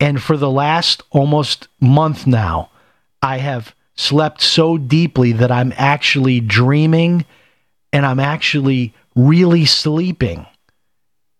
And 0.00 0.20
for 0.20 0.36
the 0.36 0.50
last 0.50 1.02
almost 1.10 1.68
month 1.80 2.26
now, 2.26 2.70
I 3.22 3.38
have 3.38 3.74
slept 3.94 4.40
so 4.40 4.76
deeply 4.76 5.32
that 5.32 5.52
I'm 5.52 5.72
actually 5.76 6.40
dreaming 6.40 7.24
and 7.92 8.04
I'm 8.04 8.18
actually 8.18 8.94
really 9.14 9.64
sleeping. 9.64 10.46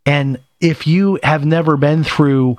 And 0.07 0.38
if 0.61 0.87
you 0.87 1.18
have 1.23 1.45
never 1.45 1.77
been 1.77 2.05
through 2.05 2.59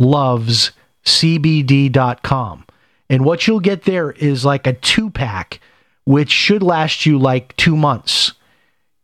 Jimlovescbd.com. 0.00 2.64
And 3.10 3.24
what 3.24 3.46
you'll 3.46 3.60
get 3.60 3.84
there 3.84 4.10
is 4.12 4.44
like 4.44 4.66
a 4.66 4.74
two 4.74 5.08
pack 5.10 5.60
which 6.08 6.30
should 6.30 6.62
last 6.62 7.04
you 7.04 7.18
like 7.18 7.54
two 7.58 7.76
months. 7.76 8.32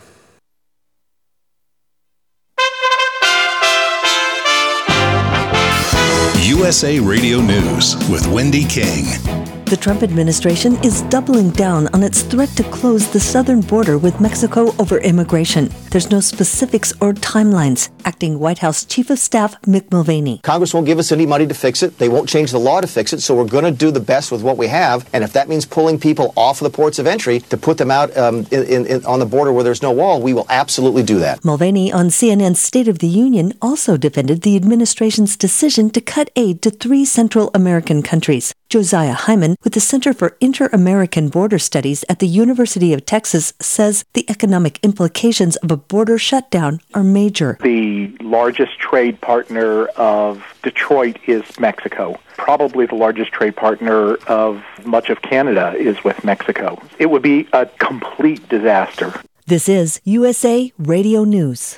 USA 6.61 6.99
Radio 6.99 7.41
News 7.41 7.95
with 8.07 8.27
Wendy 8.27 8.63
King. 8.63 9.40
The 9.71 9.77
Trump 9.77 10.03
administration 10.03 10.75
is 10.83 11.03
doubling 11.03 11.51
down 11.51 11.87
on 11.93 12.03
its 12.03 12.23
threat 12.23 12.49
to 12.57 12.63
close 12.63 13.09
the 13.09 13.21
southern 13.21 13.61
border 13.61 13.97
with 13.97 14.19
Mexico 14.19 14.75
over 14.79 14.97
immigration. 14.97 15.69
There's 15.91 16.11
no 16.11 16.19
specifics 16.19 16.91
or 16.99 17.13
timelines. 17.13 17.89
Acting 18.03 18.37
White 18.37 18.57
House 18.57 18.83
Chief 18.83 19.09
of 19.09 19.17
Staff 19.17 19.61
Mick 19.61 19.89
Mulvaney. 19.89 20.41
Congress 20.43 20.73
won't 20.73 20.87
give 20.87 20.99
us 20.99 21.13
any 21.13 21.25
money 21.25 21.47
to 21.47 21.53
fix 21.53 21.83
it. 21.83 21.97
They 21.99 22.09
won't 22.09 22.27
change 22.27 22.51
the 22.51 22.59
law 22.59 22.81
to 22.81 22.87
fix 22.87 23.13
it. 23.13 23.21
So 23.21 23.33
we're 23.33 23.45
going 23.45 23.63
to 23.63 23.71
do 23.71 23.91
the 23.91 24.01
best 24.01 24.29
with 24.29 24.43
what 24.43 24.57
we 24.57 24.67
have. 24.67 25.07
And 25.13 25.23
if 25.23 25.31
that 25.31 25.47
means 25.47 25.65
pulling 25.65 25.97
people 25.97 26.33
off 26.35 26.59
of 26.59 26.69
the 26.69 26.75
ports 26.75 26.99
of 26.99 27.07
entry 27.07 27.39
to 27.39 27.55
put 27.55 27.77
them 27.77 27.91
out 27.91 28.17
um, 28.17 28.45
in, 28.51 28.85
in, 28.85 29.05
on 29.05 29.19
the 29.19 29.25
border 29.25 29.53
where 29.53 29.63
there's 29.63 29.81
no 29.81 29.91
wall, 29.91 30.21
we 30.21 30.33
will 30.33 30.47
absolutely 30.49 31.03
do 31.03 31.19
that. 31.19 31.45
Mulvaney 31.45 31.93
on 31.93 32.07
CNN's 32.07 32.59
State 32.59 32.89
of 32.89 32.99
the 32.99 33.07
Union 33.07 33.53
also 33.61 33.95
defended 33.95 34.41
the 34.41 34.57
administration's 34.57 35.37
decision 35.37 35.89
to 35.91 36.01
cut 36.01 36.29
aid 36.35 36.61
to 36.61 36.71
three 36.71 37.05
Central 37.05 37.49
American 37.53 38.03
countries. 38.03 38.53
Josiah 38.71 39.15
Heyman 39.15 39.57
with 39.65 39.73
the 39.73 39.81
Center 39.81 40.13
for 40.13 40.37
Inter-American 40.39 41.27
Border 41.27 41.59
Studies 41.59 42.05
at 42.07 42.19
the 42.19 42.25
University 42.25 42.93
of 42.93 43.05
Texas 43.05 43.53
says 43.59 44.05
the 44.13 44.23
economic 44.29 44.79
implications 44.81 45.57
of 45.57 45.71
a 45.71 45.75
border 45.75 46.17
shutdown 46.17 46.79
are 46.93 47.03
major. 47.03 47.57
The 47.61 48.15
largest 48.21 48.79
trade 48.79 49.19
partner 49.19 49.87
of 49.97 50.41
Detroit 50.63 51.17
is 51.27 51.43
Mexico. 51.59 52.17
Probably 52.37 52.85
the 52.85 52.95
largest 52.95 53.33
trade 53.33 53.57
partner 53.57 54.15
of 54.27 54.63
much 54.85 55.09
of 55.09 55.21
Canada 55.21 55.73
is 55.75 56.01
with 56.05 56.23
Mexico. 56.23 56.81
It 56.97 57.09
would 57.09 57.21
be 57.21 57.49
a 57.51 57.65
complete 57.65 58.47
disaster. 58.47 59.13
This 59.47 59.67
is 59.67 59.99
USA 60.05 60.71
Radio 60.77 61.25
News. 61.25 61.77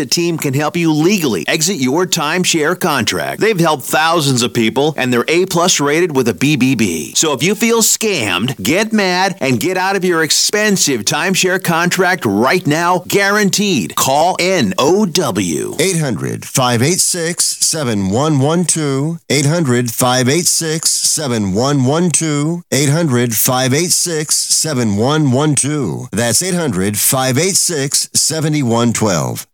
exit 0.00 0.10
team 0.10 0.38
can 0.38 0.54
help 0.54 0.78
you 0.78 0.92
legally 0.92 1.46
exit 1.46 1.76
your 1.76 2.06
timeshare 2.06 2.78
contract. 2.78 3.38
They've 3.38 3.60
helped 3.60 3.82
thousands 3.82 4.42
of 4.42 4.54
people 4.54 4.94
and 4.96 5.12
they're 5.12 5.26
A 5.28 5.44
plus 5.44 5.78
rated 5.78 6.16
with 6.16 6.26
a 6.28 6.32
BBB. 6.32 7.14
So 7.14 7.34
if 7.34 7.42
you 7.42 7.54
feel 7.54 7.82
scammed, 7.82 8.56
get 8.62 8.94
mad 8.94 9.36
and 9.40 9.60
get 9.60 9.76
out 9.76 9.96
of 9.96 10.04
your 10.04 10.22
expensive 10.22 11.02
timeshare 11.02 11.62
contract 11.62 12.24
right 12.24 12.66
now, 12.66 13.04
guaranteed. 13.08 13.94
Call 13.94 14.36
NOW. 14.40 15.76
800 15.78 16.46
586 16.46 17.44
7112. 17.44 19.20
800 19.28 19.90
586 19.90 20.88
7112. 20.90 22.62
800 22.72 23.34
586 23.34 24.34
7112. 24.34 26.10
That's 26.10 26.42
800 26.42 26.96
586 26.98 28.08
7112. 28.14 29.49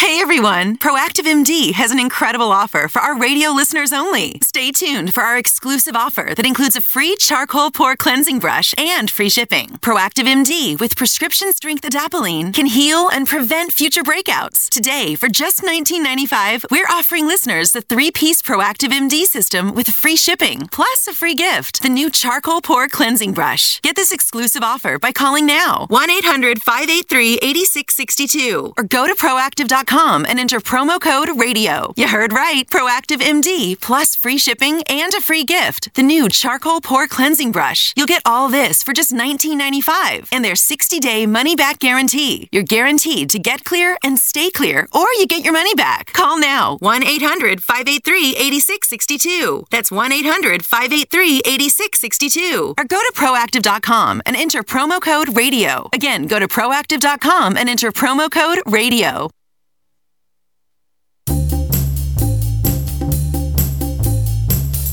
Hey 0.00 0.18
everyone! 0.22 0.78
Proactiv 0.78 1.26
MD 1.26 1.74
has 1.74 1.90
an 1.90 2.00
incredible 2.00 2.50
offer 2.50 2.88
for 2.88 3.00
our 3.00 3.20
radio 3.20 3.50
listeners 3.50 3.92
only. 3.92 4.38
Stay 4.40 4.72
tuned 4.72 5.12
for 5.12 5.22
our 5.22 5.36
exclusive 5.36 5.94
offer 5.94 6.32
that 6.34 6.46
includes 6.46 6.74
a 6.74 6.80
free 6.80 7.16
charcoal 7.16 7.70
pore 7.70 7.96
cleansing 7.96 8.38
brush 8.38 8.74
and 8.78 9.10
free 9.10 9.28
shipping. 9.28 9.68
Proactiv 9.82 10.24
MD 10.24 10.80
with 10.80 10.96
prescription 10.96 11.52
strength 11.52 11.84
adapalene 11.84 12.54
can 12.54 12.64
heal 12.64 13.10
and 13.10 13.28
prevent 13.28 13.72
future 13.72 14.02
breakouts. 14.02 14.70
Today, 14.70 15.16
for 15.16 15.28
just 15.28 15.60
$19.95, 15.60 16.64
we're 16.70 16.88
offering 16.88 17.26
listeners 17.26 17.72
the 17.72 17.82
three 17.82 18.10
piece 18.10 18.40
Proactiv 18.40 18.88
MD 18.88 19.24
system 19.24 19.74
with 19.74 19.86
free 19.88 20.16
shipping, 20.16 20.66
plus 20.68 21.08
a 21.08 21.12
free 21.12 21.34
gift 21.34 21.82
the 21.82 21.90
new 21.90 22.08
charcoal 22.08 22.62
pore 22.62 22.88
cleansing 22.88 23.34
brush. 23.34 23.78
Get 23.82 23.96
this 23.96 24.12
exclusive 24.12 24.62
offer 24.62 24.98
by 24.98 25.12
calling 25.12 25.44
now 25.44 25.84
1 25.90 26.10
800 26.10 26.62
583 26.62 27.34
8662 27.42 28.72
or 28.78 28.84
go 28.84 29.06
to 29.06 29.14
proactiv.com 29.14 29.89
and 29.90 30.38
enter 30.38 30.60
promo 30.60 31.00
code 31.00 31.30
radio. 31.40 31.92
You 31.96 32.06
heard 32.06 32.32
right. 32.32 32.64
Proactiv 32.70 33.20
MD 33.20 33.80
plus 33.80 34.14
free 34.14 34.38
shipping 34.38 34.82
and 34.84 35.12
a 35.14 35.20
free 35.20 35.42
gift. 35.42 35.92
The 35.94 36.02
new 36.04 36.28
charcoal 36.28 36.80
pore 36.80 37.08
cleansing 37.08 37.50
brush. 37.50 37.92
You'll 37.96 38.06
get 38.06 38.22
all 38.24 38.48
this 38.48 38.84
for 38.84 38.92
just 38.92 39.12
$19.95 39.12 40.28
and 40.30 40.44
their 40.44 40.54
60 40.54 41.00
day 41.00 41.26
money 41.26 41.56
back 41.56 41.80
guarantee. 41.80 42.48
You're 42.52 42.62
guaranteed 42.62 43.30
to 43.30 43.40
get 43.40 43.64
clear 43.64 43.96
and 44.04 44.16
stay 44.18 44.50
clear, 44.50 44.86
or 44.92 45.06
you 45.18 45.26
get 45.26 45.42
your 45.42 45.52
money 45.52 45.74
back. 45.74 46.12
Call 46.12 46.38
now 46.38 46.76
1 46.78 47.02
800 47.02 47.60
583 47.60 48.36
8662. 48.36 49.64
That's 49.70 49.90
1 49.90 50.12
800 50.12 50.64
583 50.64 51.38
8662. 51.44 52.74
Or 52.78 52.84
go 52.84 53.00
to 53.00 53.12
proactiv.com 53.16 54.22
and 54.24 54.36
enter 54.36 54.62
promo 54.62 55.00
code 55.00 55.36
radio. 55.36 55.88
Again, 55.92 56.28
go 56.28 56.38
to 56.38 56.46
proactiv.com 56.46 57.56
and 57.56 57.68
enter 57.68 57.90
promo 57.90 58.30
code 58.30 58.60
radio. 58.66 59.30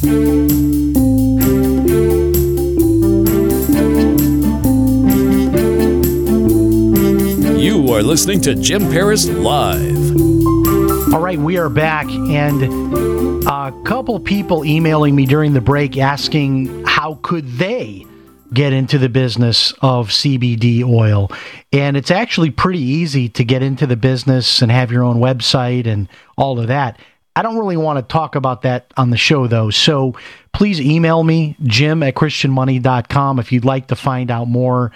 You 0.04 0.12
are 7.90 8.04
listening 8.04 8.42
to 8.42 8.54
Jim 8.54 8.84
Paris 8.92 9.28
Live. 9.28 10.16
All 11.12 11.20
right, 11.20 11.40
we 11.40 11.58
are 11.58 11.70
back, 11.70 12.08
and 12.10 12.62
a 13.48 13.74
couple 13.86 14.20
people 14.20 14.64
emailing 14.64 15.16
me 15.16 15.26
during 15.26 15.54
the 15.54 15.62
break 15.62 15.98
asking 15.98 16.86
how 16.86 17.18
could 17.24 17.48
they 17.54 18.06
get 18.54 18.74
into 18.74 19.00
the 19.00 19.10
business 19.10 19.72
of 19.82 20.10
CBD 20.10 20.84
oil. 20.84 21.32
And 21.74 21.98
it's 21.98 22.12
actually 22.12 22.52
pretty 22.52 22.82
easy 22.82 23.30
to 23.30 23.44
get 23.44 23.64
into 23.64 23.88
the 23.88 23.98
business 23.98 24.62
and 24.62 24.72
have 24.72 24.92
your 24.92 25.04
own 25.04 25.18
website 25.18 25.88
and 25.88 26.08
all 26.38 26.60
of 26.60 26.68
that. 26.68 27.00
I 27.38 27.44
don't 27.44 27.60
really 27.60 27.78
want 27.78 27.98
to 28.00 28.02
talk 28.02 28.34
about 28.34 28.64
that 28.64 28.92
on 28.98 29.12
the 29.12 29.18
show, 29.18 29.46
though. 29.46 29.70
So 29.70 30.16
please 30.54 30.82
email 30.82 31.24
me, 31.24 31.56
jim 31.62 32.02
at 32.02 32.16
christianmoney.com, 32.16 33.38
if 33.38 33.52
you'd 33.52 33.64
like 33.64 33.90
to 33.90 33.96
find 33.96 34.32
out 34.32 34.48
more 34.48 34.92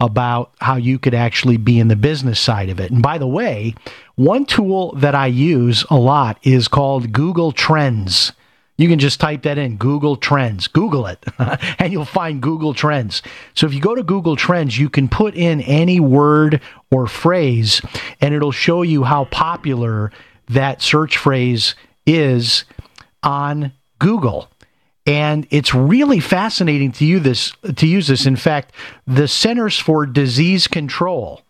about 0.00 0.52
how 0.60 0.74
you 0.74 0.98
could 0.98 1.14
actually 1.14 1.56
be 1.56 1.78
in 1.78 1.86
the 1.86 1.94
business 1.94 2.40
side 2.40 2.68
of 2.68 2.80
it. 2.80 2.90
And 2.90 3.00
by 3.00 3.18
the 3.18 3.28
way, 3.28 3.76
one 4.16 4.44
tool 4.44 4.92
that 4.96 5.14
I 5.14 5.28
use 5.28 5.84
a 5.88 5.94
lot 5.94 6.40
is 6.42 6.66
called 6.66 7.12
Google 7.12 7.52
Trends. 7.52 8.32
You 8.76 8.88
can 8.88 8.98
just 8.98 9.20
type 9.20 9.42
that 9.42 9.56
in 9.56 9.76
Google 9.76 10.16
Trends, 10.16 10.66
Google 10.66 11.06
it, 11.06 11.24
and 11.78 11.92
you'll 11.92 12.04
find 12.04 12.42
Google 12.42 12.74
Trends. 12.74 13.22
So 13.54 13.68
if 13.68 13.72
you 13.72 13.80
go 13.80 13.94
to 13.94 14.02
Google 14.02 14.34
Trends, 14.34 14.76
you 14.76 14.90
can 14.90 15.08
put 15.08 15.36
in 15.36 15.60
any 15.60 16.00
word 16.00 16.60
or 16.90 17.06
phrase, 17.06 17.80
and 18.20 18.34
it'll 18.34 18.50
show 18.50 18.82
you 18.82 19.04
how 19.04 19.26
popular 19.26 20.10
that 20.48 20.82
search 20.82 21.16
phrase 21.16 21.74
is 22.06 22.64
on 23.22 23.72
Google. 23.98 24.48
And 25.06 25.46
it's 25.50 25.74
really 25.74 26.20
fascinating 26.20 26.92
to 26.92 27.04
use 27.04 27.22
this 27.22 27.52
to 27.76 27.86
use 27.86 28.06
this. 28.06 28.24
In 28.26 28.36
fact, 28.36 28.72
the 29.06 29.28
Centers 29.28 29.78
for 29.78 30.06
Disease 30.06 30.66
Control 30.66 31.42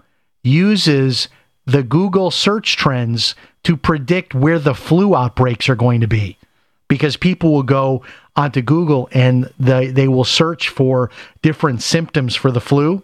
uses 0.43 1.29
the 1.65 1.83
Google 1.83 2.31
search 2.31 2.77
trends 2.77 3.35
to 3.63 3.77
predict 3.77 4.35
where 4.35 4.59
the 4.59 4.75
flu 4.75 5.15
outbreaks 5.15 5.69
are 5.69 5.77
going 5.77 6.01
to 6.01 6.09
be. 6.09 6.37
Because 6.89 7.17
people 7.17 7.53
will 7.53 7.63
go 7.63 8.03
onto 8.37 8.61
Google 8.61 9.09
and 9.13 9.51
the, 9.59 9.91
they 9.93 10.09
will 10.09 10.25
search 10.25 10.69
for 10.69 11.11
different 11.41 11.83
symptoms 11.83 12.35
for 12.35 12.51
the 12.51 12.61
flu. 12.61 13.03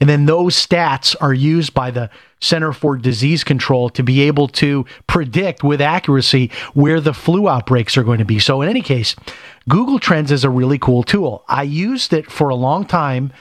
And 0.00 0.08
then 0.08 0.26
those 0.26 0.54
stats 0.54 1.14
are 1.20 1.34
used 1.34 1.74
by 1.74 1.90
the 1.90 2.10
Center 2.40 2.72
for 2.72 2.96
Disease 2.96 3.44
Control 3.44 3.90
to 3.90 4.02
be 4.02 4.22
able 4.22 4.48
to 4.48 4.84
predict 5.06 5.62
with 5.62 5.80
accuracy 5.80 6.50
where 6.74 7.00
the 7.00 7.14
flu 7.14 7.48
outbreaks 7.48 7.96
are 7.96 8.02
going 8.02 8.18
to 8.18 8.24
be. 8.24 8.38
So, 8.38 8.62
in 8.62 8.68
any 8.68 8.82
case, 8.82 9.14
Google 9.68 9.98
Trends 9.98 10.32
is 10.32 10.44
a 10.44 10.50
really 10.50 10.78
cool 10.78 11.02
tool. 11.02 11.44
I 11.48 11.62
used 11.62 12.12
it 12.12 12.30
for 12.30 12.48
a 12.48 12.54
long 12.54 12.84
time 12.84 13.32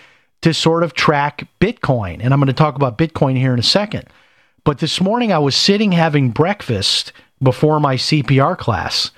to 0.41 0.53
sort 0.53 0.83
of 0.83 0.93
track 0.93 1.47
Bitcoin, 1.59 2.19
and 2.21 2.33
I'm 2.33 2.39
going 2.39 2.47
to 2.47 2.53
talk 2.53 2.75
about 2.75 2.97
Bitcoin 2.97 3.37
here 3.37 3.53
in 3.53 3.59
a 3.59 3.63
second. 3.63 4.05
But 4.63 4.79
this 4.79 5.01
morning 5.01 5.31
I 5.31 5.39
was 5.39 5.55
sitting 5.55 5.93
having 5.93 6.31
breakfast 6.31 7.11
before 7.41 7.79
my 7.79 7.95
CPR 7.95 8.57
class. 8.57 9.11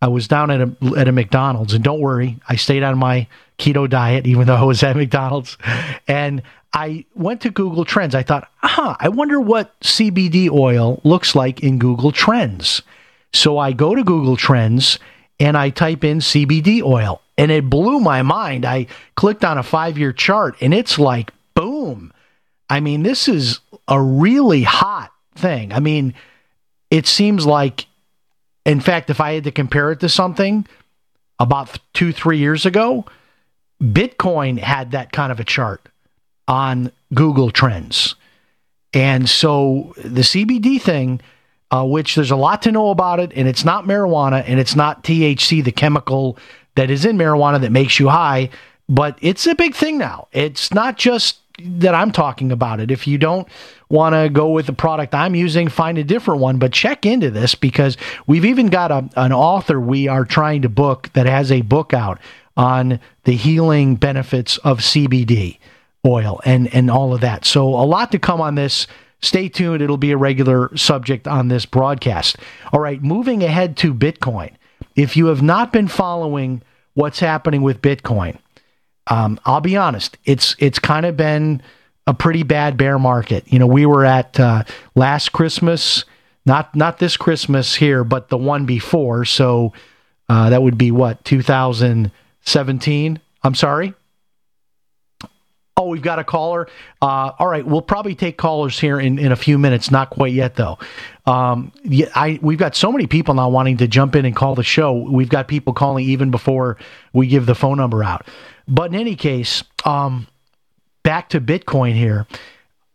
I 0.00 0.08
was 0.08 0.28
down 0.28 0.50
at 0.50 0.60
a, 0.60 0.76
at 0.96 1.08
a 1.08 1.12
McDonald's, 1.12 1.74
and 1.74 1.82
don't 1.82 2.00
worry, 2.00 2.38
I 2.48 2.56
stayed 2.56 2.82
on 2.82 2.98
my 2.98 3.26
keto 3.58 3.88
diet 3.88 4.26
even 4.26 4.46
though 4.46 4.54
I 4.54 4.64
was 4.64 4.82
at 4.82 4.96
McDonald's. 4.96 5.56
And 6.06 6.42
I 6.72 7.06
went 7.14 7.40
to 7.42 7.50
Google 7.50 7.84
Trends. 7.84 8.14
I 8.14 8.22
thought, 8.22 8.50
huh, 8.58 8.96
I 9.00 9.08
wonder 9.08 9.40
what 9.40 9.78
CBD 9.80 10.50
oil 10.50 11.00
looks 11.04 11.34
like 11.34 11.60
in 11.60 11.78
Google 11.78 12.12
Trends. 12.12 12.82
So 13.32 13.58
I 13.58 13.72
go 13.72 13.94
to 13.94 14.04
Google 14.04 14.36
Trends 14.36 14.98
and 15.38 15.56
I 15.56 15.70
type 15.70 16.04
in 16.04 16.18
CBD 16.18 16.82
oil, 16.82 17.20
and 17.36 17.50
it 17.50 17.68
blew 17.68 18.00
my 18.00 18.22
mind. 18.22 18.64
I 18.64 18.86
clicked 19.16 19.44
on 19.44 19.58
a 19.58 19.62
five 19.62 19.98
year 19.98 20.12
chart, 20.12 20.56
and 20.60 20.72
it's 20.72 20.98
like, 20.98 21.30
boom. 21.54 22.12
I 22.70 22.80
mean, 22.80 23.02
this 23.02 23.28
is 23.28 23.60
a 23.86 24.00
really 24.00 24.62
hot 24.62 25.12
thing. 25.34 25.72
I 25.72 25.80
mean, 25.80 26.14
it 26.90 27.06
seems 27.06 27.46
like, 27.46 27.86
in 28.66 28.80
fact, 28.80 29.08
if 29.08 29.20
I 29.20 29.34
had 29.34 29.44
to 29.44 29.52
compare 29.52 29.92
it 29.92 30.00
to 30.00 30.08
something 30.08 30.66
about 31.38 31.78
two, 31.94 32.12
three 32.12 32.38
years 32.38 32.66
ago, 32.66 33.04
Bitcoin 33.80 34.58
had 34.58 34.90
that 34.90 35.12
kind 35.12 35.30
of 35.30 35.38
a 35.38 35.44
chart 35.44 35.88
on 36.48 36.90
Google 37.14 37.50
Trends. 37.50 38.16
And 38.92 39.28
so 39.28 39.94
the 39.96 40.22
CBD 40.22 40.80
thing, 40.80 41.20
uh, 41.70 41.84
which 41.86 42.16
there's 42.16 42.30
a 42.30 42.36
lot 42.36 42.62
to 42.62 42.72
know 42.72 42.90
about 42.90 43.20
it, 43.20 43.32
and 43.36 43.46
it's 43.46 43.64
not 43.64 43.84
marijuana 43.84 44.42
and 44.46 44.58
it's 44.58 44.74
not 44.74 45.04
THC, 45.04 45.62
the 45.62 45.72
chemical 45.72 46.36
that 46.74 46.90
is 46.90 47.04
in 47.04 47.16
marijuana 47.16 47.60
that 47.60 47.72
makes 47.72 48.00
you 48.00 48.08
high, 48.08 48.50
but 48.88 49.16
it's 49.20 49.46
a 49.46 49.54
big 49.54 49.74
thing 49.74 49.98
now. 49.98 50.28
It's 50.32 50.72
not 50.72 50.96
just 50.96 51.38
that 51.58 51.94
I'm 51.94 52.10
talking 52.10 52.50
about 52.50 52.80
it. 52.80 52.90
If 52.90 53.06
you 53.06 53.16
don't 53.16 53.48
want 53.88 54.14
to 54.14 54.28
go 54.28 54.50
with 54.50 54.66
the 54.66 54.72
product 54.72 55.14
I'm 55.14 55.34
using, 55.34 55.68
find 55.68 55.98
a 55.98 56.04
different 56.04 56.40
one, 56.40 56.58
but 56.58 56.72
check 56.72 57.06
into 57.06 57.30
this 57.30 57.54
because 57.54 57.96
we've 58.26 58.44
even 58.44 58.66
got 58.66 58.90
a, 58.90 59.08
an 59.16 59.32
author 59.32 59.80
we 59.80 60.08
are 60.08 60.24
trying 60.24 60.62
to 60.62 60.68
book 60.68 61.10
that 61.12 61.26
has 61.26 61.52
a 61.52 61.62
book 61.62 61.92
out 61.94 62.18
on 62.56 62.98
the 63.24 63.36
healing 63.36 63.96
benefits 63.96 64.58
of 64.58 64.80
CBD 64.80 65.58
oil 66.04 66.40
and, 66.44 66.72
and 66.74 66.90
all 66.90 67.14
of 67.14 67.20
that. 67.20 67.44
So, 67.44 67.68
a 67.68 67.84
lot 67.84 68.12
to 68.12 68.18
come 68.18 68.40
on 68.40 68.54
this. 68.54 68.86
Stay 69.22 69.48
tuned. 69.48 69.82
It'll 69.82 69.96
be 69.96 70.12
a 70.12 70.16
regular 70.16 70.74
subject 70.76 71.26
on 71.26 71.48
this 71.48 71.66
broadcast. 71.66 72.36
All 72.72 72.80
right, 72.80 73.02
moving 73.02 73.42
ahead 73.42 73.76
to 73.78 73.94
Bitcoin. 73.94 74.52
If 74.94 75.16
you 75.16 75.26
have 75.26 75.42
not 75.42 75.72
been 75.72 75.88
following 75.88 76.62
what's 76.94 77.18
happening 77.18 77.62
with 77.62 77.82
Bitcoin, 77.82 78.38
um, 79.08 79.40
I'll 79.44 79.60
be 79.60 79.76
honest, 79.76 80.18
it's 80.24 80.56
it's 80.58 80.78
kind 80.78 81.06
of 81.06 81.16
been 81.16 81.62
a 82.06 82.14
pretty 82.14 82.42
bad 82.42 82.76
bear 82.76 82.98
market. 82.98 83.44
You 83.52 83.58
know, 83.58 83.66
we 83.66 83.86
were 83.86 84.04
at 84.04 84.38
uh, 84.38 84.64
last 84.94 85.32
Christmas, 85.32 86.04
not 86.44 86.74
not 86.76 86.98
this 86.98 87.16
Christmas 87.16 87.74
here, 87.74 88.04
but 88.04 88.28
the 88.28 88.38
one 88.38 88.66
before. 88.66 89.24
So 89.24 89.72
uh, 90.28 90.50
that 90.50 90.62
would 90.62 90.78
be 90.78 90.90
what 90.90 91.24
2017. 91.24 93.20
I'm 93.42 93.54
sorry. 93.54 93.94
Oh, 95.78 95.88
we've 95.88 96.00
got 96.00 96.18
a 96.18 96.24
caller. 96.24 96.68
Uh, 97.02 97.32
all 97.38 97.48
right, 97.48 97.66
we'll 97.66 97.82
probably 97.82 98.14
take 98.14 98.38
callers 98.38 98.80
here 98.80 98.98
in, 98.98 99.18
in 99.18 99.30
a 99.30 99.36
few 99.36 99.58
minutes. 99.58 99.90
Not 99.90 100.08
quite 100.08 100.32
yet, 100.32 100.54
though. 100.54 100.78
Um, 101.26 101.70
I 102.14 102.38
we've 102.40 102.58
got 102.58 102.74
so 102.74 102.90
many 102.90 103.06
people 103.06 103.34
now 103.34 103.50
wanting 103.50 103.76
to 103.78 103.86
jump 103.86 104.16
in 104.16 104.24
and 104.24 104.34
call 104.34 104.54
the 104.54 104.62
show. 104.62 104.94
We've 104.94 105.28
got 105.28 105.48
people 105.48 105.74
calling 105.74 106.06
even 106.06 106.30
before 106.30 106.78
we 107.12 107.26
give 107.26 107.44
the 107.44 107.54
phone 107.54 107.76
number 107.76 108.02
out. 108.02 108.26
But 108.66 108.94
in 108.94 108.98
any 108.98 109.16
case, 109.16 109.64
um, 109.84 110.26
back 111.06 111.28
to 111.28 111.40
Bitcoin 111.40 111.94
here. 111.94 112.26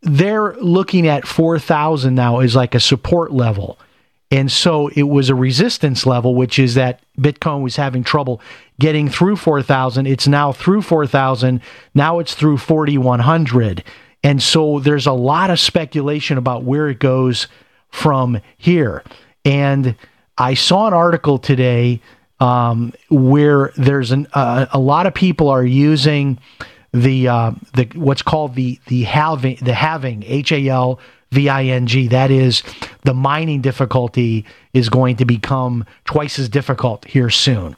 they're 0.01 0.53
looking 0.57 1.07
at 1.07 1.27
4,000 1.27 2.13
now 2.13 2.39
as 2.39 2.55
like 2.55 2.75
a 2.75 2.79
support 2.79 3.31
level. 3.31 3.79
And 4.31 4.51
so 4.51 4.87
it 4.89 5.03
was 5.03 5.29
a 5.29 5.35
resistance 5.35 6.05
level, 6.05 6.35
which 6.35 6.57
is 6.57 6.73
that 6.75 7.01
Bitcoin 7.19 7.61
was 7.61 7.75
having 7.75 8.03
trouble 8.03 8.41
getting 8.79 9.07
through 9.07 9.35
4,000. 9.35 10.07
It's 10.07 10.27
now 10.27 10.51
through 10.51 10.81
4,000. 10.81 11.61
Now 11.93 12.19
it's 12.19 12.33
through 12.33 12.57
4,100. 12.57 13.83
And 14.23 14.41
so 14.41 14.79
there's 14.79 15.05
a 15.05 15.13
lot 15.13 15.51
of 15.51 15.59
speculation 15.59 16.37
about 16.37 16.63
where 16.63 16.89
it 16.89 16.99
goes 16.99 17.47
from 17.89 18.41
here. 18.57 19.03
And 19.45 19.95
I 20.37 20.55
saw 20.55 20.87
an 20.87 20.93
article 20.93 21.37
today 21.37 22.01
um, 22.39 22.93
where 23.09 23.71
there's 23.77 24.11
an, 24.11 24.27
uh, 24.33 24.65
a 24.71 24.79
lot 24.79 25.05
of 25.05 25.13
people 25.13 25.49
are 25.49 25.65
using 25.65 26.39
the 26.91 27.27
uh, 27.27 27.51
the 27.73 27.89
what's 27.95 28.21
called 28.21 28.55
the 28.55 28.79
the 28.87 29.03
halving 29.03 29.57
the 29.61 29.73
halving 29.73 30.23
H 30.25 30.51
A 30.51 30.67
L 30.69 30.99
V 31.35 31.49
I 31.49 31.65
N 31.65 31.85
G. 31.85 32.07
That 32.07 32.31
is 32.31 32.63
the 33.03 33.13
mining 33.13 33.61
difficulty 33.61 34.45
is 34.73 34.89
going 34.89 35.17
to 35.17 35.25
become 35.25 35.85
twice 36.05 36.39
as 36.39 36.49
difficult 36.49 37.05
here 37.05 37.29
soon. 37.29 37.75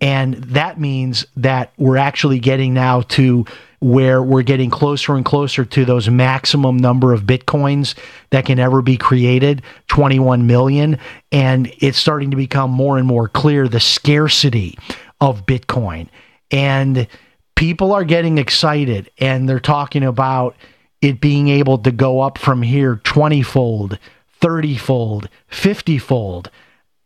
And 0.00 0.34
that 0.34 0.78
means 0.78 1.26
that 1.36 1.72
we're 1.76 1.96
actually 1.96 2.38
getting 2.38 2.72
now 2.72 3.02
to 3.02 3.44
where 3.80 4.22
we're 4.22 4.42
getting 4.42 4.70
closer 4.70 5.16
and 5.16 5.24
closer 5.24 5.64
to 5.64 5.84
those 5.84 6.08
maximum 6.08 6.76
number 6.76 7.12
of 7.14 7.22
bitcoins 7.22 7.94
that 8.28 8.44
can 8.44 8.58
ever 8.58 8.82
be 8.82 8.96
created 8.96 9.62
21 9.88 10.46
million 10.46 10.98
and 11.32 11.72
it's 11.78 11.98
starting 11.98 12.30
to 12.30 12.36
become 12.36 12.70
more 12.70 12.98
and 12.98 13.06
more 13.06 13.26
clear 13.26 13.68
the 13.68 13.80
scarcity 13.80 14.78
of 15.22 15.46
bitcoin 15.46 16.08
and 16.50 17.06
people 17.54 17.92
are 17.92 18.04
getting 18.04 18.36
excited 18.36 19.10
and 19.16 19.48
they're 19.48 19.58
talking 19.58 20.02
about 20.04 20.54
it 21.02 21.20
being 21.20 21.48
able 21.48 21.78
to 21.78 21.90
go 21.90 22.20
up 22.20 22.38
from 22.38 22.62
here 22.62 22.96
20 23.04 23.42
fold 23.42 23.98
30 24.40 24.76
fold 24.76 25.28
50 25.48 25.98
fold 25.98 26.50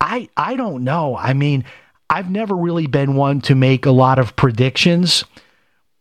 i 0.01 0.29
i 0.37 0.57
don't 0.57 0.85
know 0.85 1.17
i 1.17 1.33
mean 1.33 1.65
i've 2.11 2.31
never 2.31 2.55
really 2.57 2.87
been 2.87 3.15
one 3.15 3.41
to 3.41 3.55
make 3.55 3.87
a 3.87 3.91
lot 3.91 4.19
of 4.19 4.37
predictions 4.37 5.25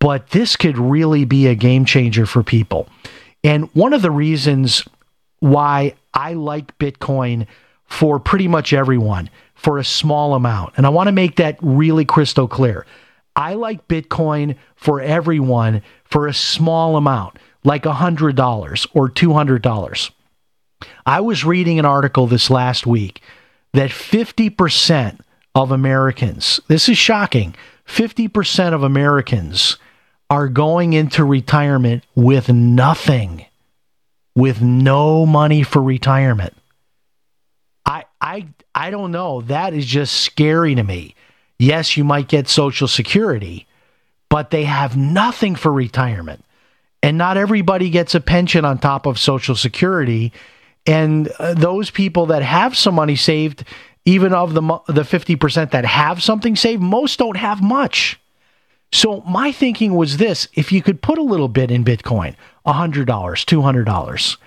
but 0.03 0.32
this 0.32 0.58
could 0.58 0.77
really 0.77 1.23
be 1.23 1.47
a 1.47 1.56
game 1.56 1.86
changer 1.86 2.25
for 2.25 2.43
people. 2.43 2.89
And 3.41 3.73
one 3.73 3.93
of 3.93 4.01
the 4.01 4.12
reasons 4.12 4.84
why 5.39 5.93
I 6.13 6.34
like 6.34 6.77
Bitcoin 6.77 7.47
for 7.86 8.19
pretty 8.19 8.49
much 8.49 8.73
everyone 8.73 9.29
for 9.56 9.77
a 9.77 9.84
small 9.86 10.34
amount, 10.34 10.73
and 10.75 10.86
I 10.86 10.89
want 10.89 11.08
to 11.08 11.13
make 11.13 11.38
that 11.38 11.58
really 11.62 12.03
crystal 12.03 12.49
clear. 12.49 12.86
I 13.38 13.53
like 13.53 13.88
Bitcoin 13.88 14.58
for 14.75 14.99
everyone 14.99 15.82
for 16.03 16.27
a 16.27 16.34
small 16.34 16.97
amount, 16.97 17.39
like 17.63 17.84
$100 17.84 18.88
or 18.93 19.10
$200. 19.10 20.12
I 21.06 21.21
was 21.21 21.45
reading 21.45 21.80
an 21.80 21.86
article 21.86 22.28
this 22.28 22.49
last 22.49 22.86
week 22.86 23.21
that 23.73 23.89
50% 23.89 25.19
of 25.56 25.71
Americans, 25.71 26.60
this 26.67 26.89
is 26.89 26.97
shocking, 26.97 27.56
50% 27.88 28.73
of 28.73 28.84
Americans 28.84 29.78
are 30.30 30.47
going 30.47 30.93
into 30.93 31.23
retirement 31.23 32.04
with 32.15 32.49
nothing, 32.49 33.45
with 34.36 34.62
no 34.62 35.26
money 35.26 35.63
for 35.63 35.82
retirement. 35.82 36.54
I 37.86 38.06
I 38.21 38.47
I 38.73 38.89
don't 38.89 39.12
know. 39.12 39.41
That 39.41 39.73
is 39.73 39.86
just 39.86 40.13
scary 40.13 40.76
to 40.76 40.84
me. 40.84 41.15
Yes, 41.60 41.97
you 41.97 42.04
might 42.04 42.28
get 42.28 42.47
social 42.47 42.88
security, 42.88 43.67
but 44.30 44.49
they 44.49 44.63
have 44.63 44.97
nothing 44.97 45.56
for 45.56 45.71
retirement. 45.71 46.43
And 47.03 47.17
not 47.17 47.37
everybody 47.37 47.89
gets 47.89 48.15
a 48.15 48.21
pension 48.21 48.63
on 48.63 48.79
top 48.79 49.05
of 49.05 49.19
social 49.19 49.55
security. 49.55 50.31
And 50.87 51.27
uh, 51.37 51.53
those 51.53 51.91
people 51.91 52.25
that 52.27 52.41
have 52.41 52.77
some 52.77 52.95
money 52.95 53.17
saved, 53.17 53.65
even 54.05 54.33
of 54.33 54.53
the 54.53 54.61
the 54.87 55.03
50% 55.03 55.71
that 55.71 55.85
have 55.85 56.23
something 56.23 56.55
saved, 56.55 56.82
most 56.82 57.19
don't 57.19 57.38
have 57.38 57.61
much. 57.61 58.19
So 58.93 59.21
my 59.21 59.51
thinking 59.51 59.95
was 59.95 60.17
this 60.17 60.47
if 60.53 60.71
you 60.71 60.82
could 60.82 61.01
put 61.01 61.17
a 61.17 61.23
little 61.23 61.47
bit 61.49 61.71
in 61.71 61.84
Bitcoin, 61.84 62.36
$100, 62.65 63.05
$200, 63.05 64.38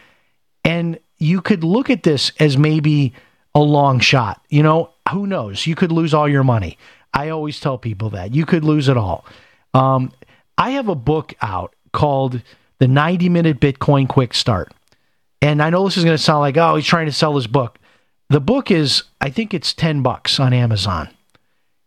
and 0.64 0.98
you 1.18 1.40
could 1.40 1.62
look 1.64 1.90
at 1.90 2.04
this 2.04 2.32
as 2.40 2.56
maybe 2.56 3.12
a 3.54 3.60
long 3.60 4.00
shot. 4.00 4.40
You 4.48 4.62
know, 4.62 4.90
who 5.10 5.26
knows? 5.26 5.66
You 5.66 5.74
could 5.74 5.92
lose 5.92 6.14
all 6.14 6.28
your 6.28 6.44
money. 6.44 6.78
I 7.12 7.30
always 7.30 7.60
tell 7.60 7.76
people 7.76 8.10
that. 8.10 8.34
You 8.34 8.46
could 8.46 8.64
lose 8.64 8.88
it 8.88 8.96
all. 8.96 9.24
Um, 9.74 10.12
I 10.58 10.70
have 10.70 10.88
a 10.88 10.94
book 10.94 11.34
out 11.42 11.74
called 11.96 12.42
The 12.78 12.86
90 12.86 13.28
Minute 13.28 13.58
Bitcoin 13.58 14.08
Quick 14.08 14.34
Start. 14.34 14.72
And 15.42 15.60
I 15.60 15.70
know 15.70 15.84
this 15.84 15.96
is 15.96 16.04
going 16.04 16.16
to 16.16 16.22
sound 16.22 16.40
like, 16.40 16.56
oh, 16.56 16.76
he's 16.76 16.86
trying 16.86 17.06
to 17.06 17.12
sell 17.12 17.34
his 17.34 17.48
book. 17.48 17.78
The 18.30 18.40
book 18.40 18.70
is, 18.70 19.02
I 19.20 19.30
think 19.30 19.52
it's 19.52 19.74
10 19.74 20.02
bucks 20.02 20.38
on 20.38 20.52
Amazon. 20.52 21.08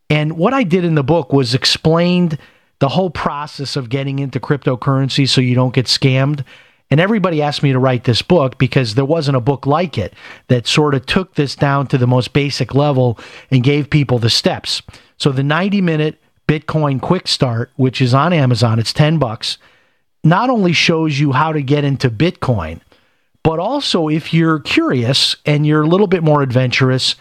And 0.09 0.37
what 0.37 0.53
I 0.53 0.63
did 0.63 0.83
in 0.83 0.95
the 0.95 1.03
book 1.03 1.31
was 1.31 1.53
explained 1.53 2.37
the 2.79 2.89
whole 2.89 3.09
process 3.09 3.75
of 3.75 3.89
getting 3.89 4.19
into 4.19 4.39
cryptocurrency 4.39 5.27
so 5.27 5.41
you 5.41 5.55
don't 5.55 5.73
get 5.73 5.85
scammed 5.85 6.43
And 6.91 6.99
everybody 6.99 7.41
asked 7.41 7.61
me 7.61 7.71
to 7.71 7.79
write 7.79 8.05
this 8.05 8.21
book 8.21 8.57
because 8.57 8.95
there 8.95 9.05
wasn't 9.05 9.37
a 9.37 9.41
book 9.41 9.67
like 9.67 9.97
it 9.97 10.13
that 10.47 10.65
sort 10.65 10.95
of 10.95 11.05
took 11.05 11.35
this 11.35 11.55
down 11.55 11.87
to 11.87 11.97
the 11.97 12.07
most 12.07 12.33
basic 12.33 12.73
level 12.73 13.19
and 13.51 13.63
gave 13.63 13.89
people 13.89 14.17
the 14.17 14.29
steps. 14.29 14.81
So 15.17 15.31
the 15.31 15.43
90 15.43 15.81
minute 15.81 16.19
Bitcoin 16.47 16.99
quick 16.99 17.27
start, 17.27 17.71
which 17.75 18.01
is 18.01 18.13
on 18.13 18.33
Amazon, 18.33 18.79
it's 18.79 18.93
10 18.93 19.19
bucks, 19.19 19.59
not 20.23 20.49
only 20.49 20.73
shows 20.73 21.19
you 21.19 21.31
how 21.31 21.53
to 21.53 21.61
get 21.61 21.83
into 21.83 22.09
Bitcoin, 22.09 22.81
but 23.43 23.59
also 23.59 24.09
if 24.09 24.33
you're 24.33 24.59
curious 24.59 25.35
and 25.45 25.65
you're 25.65 25.83
a 25.83 25.87
little 25.87 26.07
bit 26.07 26.23
more 26.23 26.41
adventurous, 26.41 27.15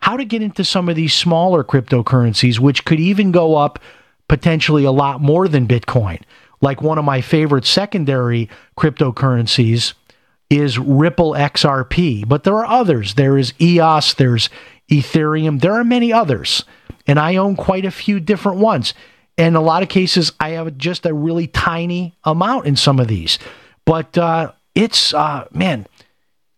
how 0.00 0.16
to 0.16 0.24
get 0.24 0.42
into 0.42 0.64
some 0.64 0.88
of 0.88 0.96
these 0.96 1.14
smaller 1.14 1.64
cryptocurrencies, 1.64 2.58
which 2.58 2.84
could 2.84 3.00
even 3.00 3.32
go 3.32 3.56
up 3.56 3.78
potentially 4.28 4.84
a 4.84 4.90
lot 4.90 5.20
more 5.20 5.48
than 5.48 5.66
Bitcoin. 5.66 6.20
Like 6.60 6.82
one 6.82 6.98
of 6.98 7.04
my 7.04 7.20
favorite 7.20 7.64
secondary 7.64 8.48
cryptocurrencies 8.76 9.94
is 10.50 10.78
Ripple 10.78 11.32
XRP, 11.32 12.28
but 12.28 12.44
there 12.44 12.56
are 12.56 12.66
others. 12.66 13.14
There 13.14 13.38
is 13.38 13.54
EOS, 13.60 14.14
there's 14.14 14.50
Ethereum, 14.90 15.60
there 15.60 15.74
are 15.74 15.84
many 15.84 16.12
others. 16.12 16.64
And 17.06 17.18
I 17.18 17.36
own 17.36 17.56
quite 17.56 17.84
a 17.84 17.90
few 17.90 18.20
different 18.20 18.58
ones. 18.58 18.94
In 19.36 19.56
a 19.56 19.60
lot 19.60 19.82
of 19.82 19.88
cases, 19.88 20.32
I 20.38 20.50
have 20.50 20.78
just 20.78 21.06
a 21.06 21.14
really 21.14 21.46
tiny 21.48 22.14
amount 22.24 22.66
in 22.66 22.76
some 22.76 23.00
of 23.00 23.08
these. 23.08 23.38
But 23.84 24.16
uh, 24.16 24.52
it's, 24.74 25.12
uh, 25.12 25.46
man, 25.52 25.86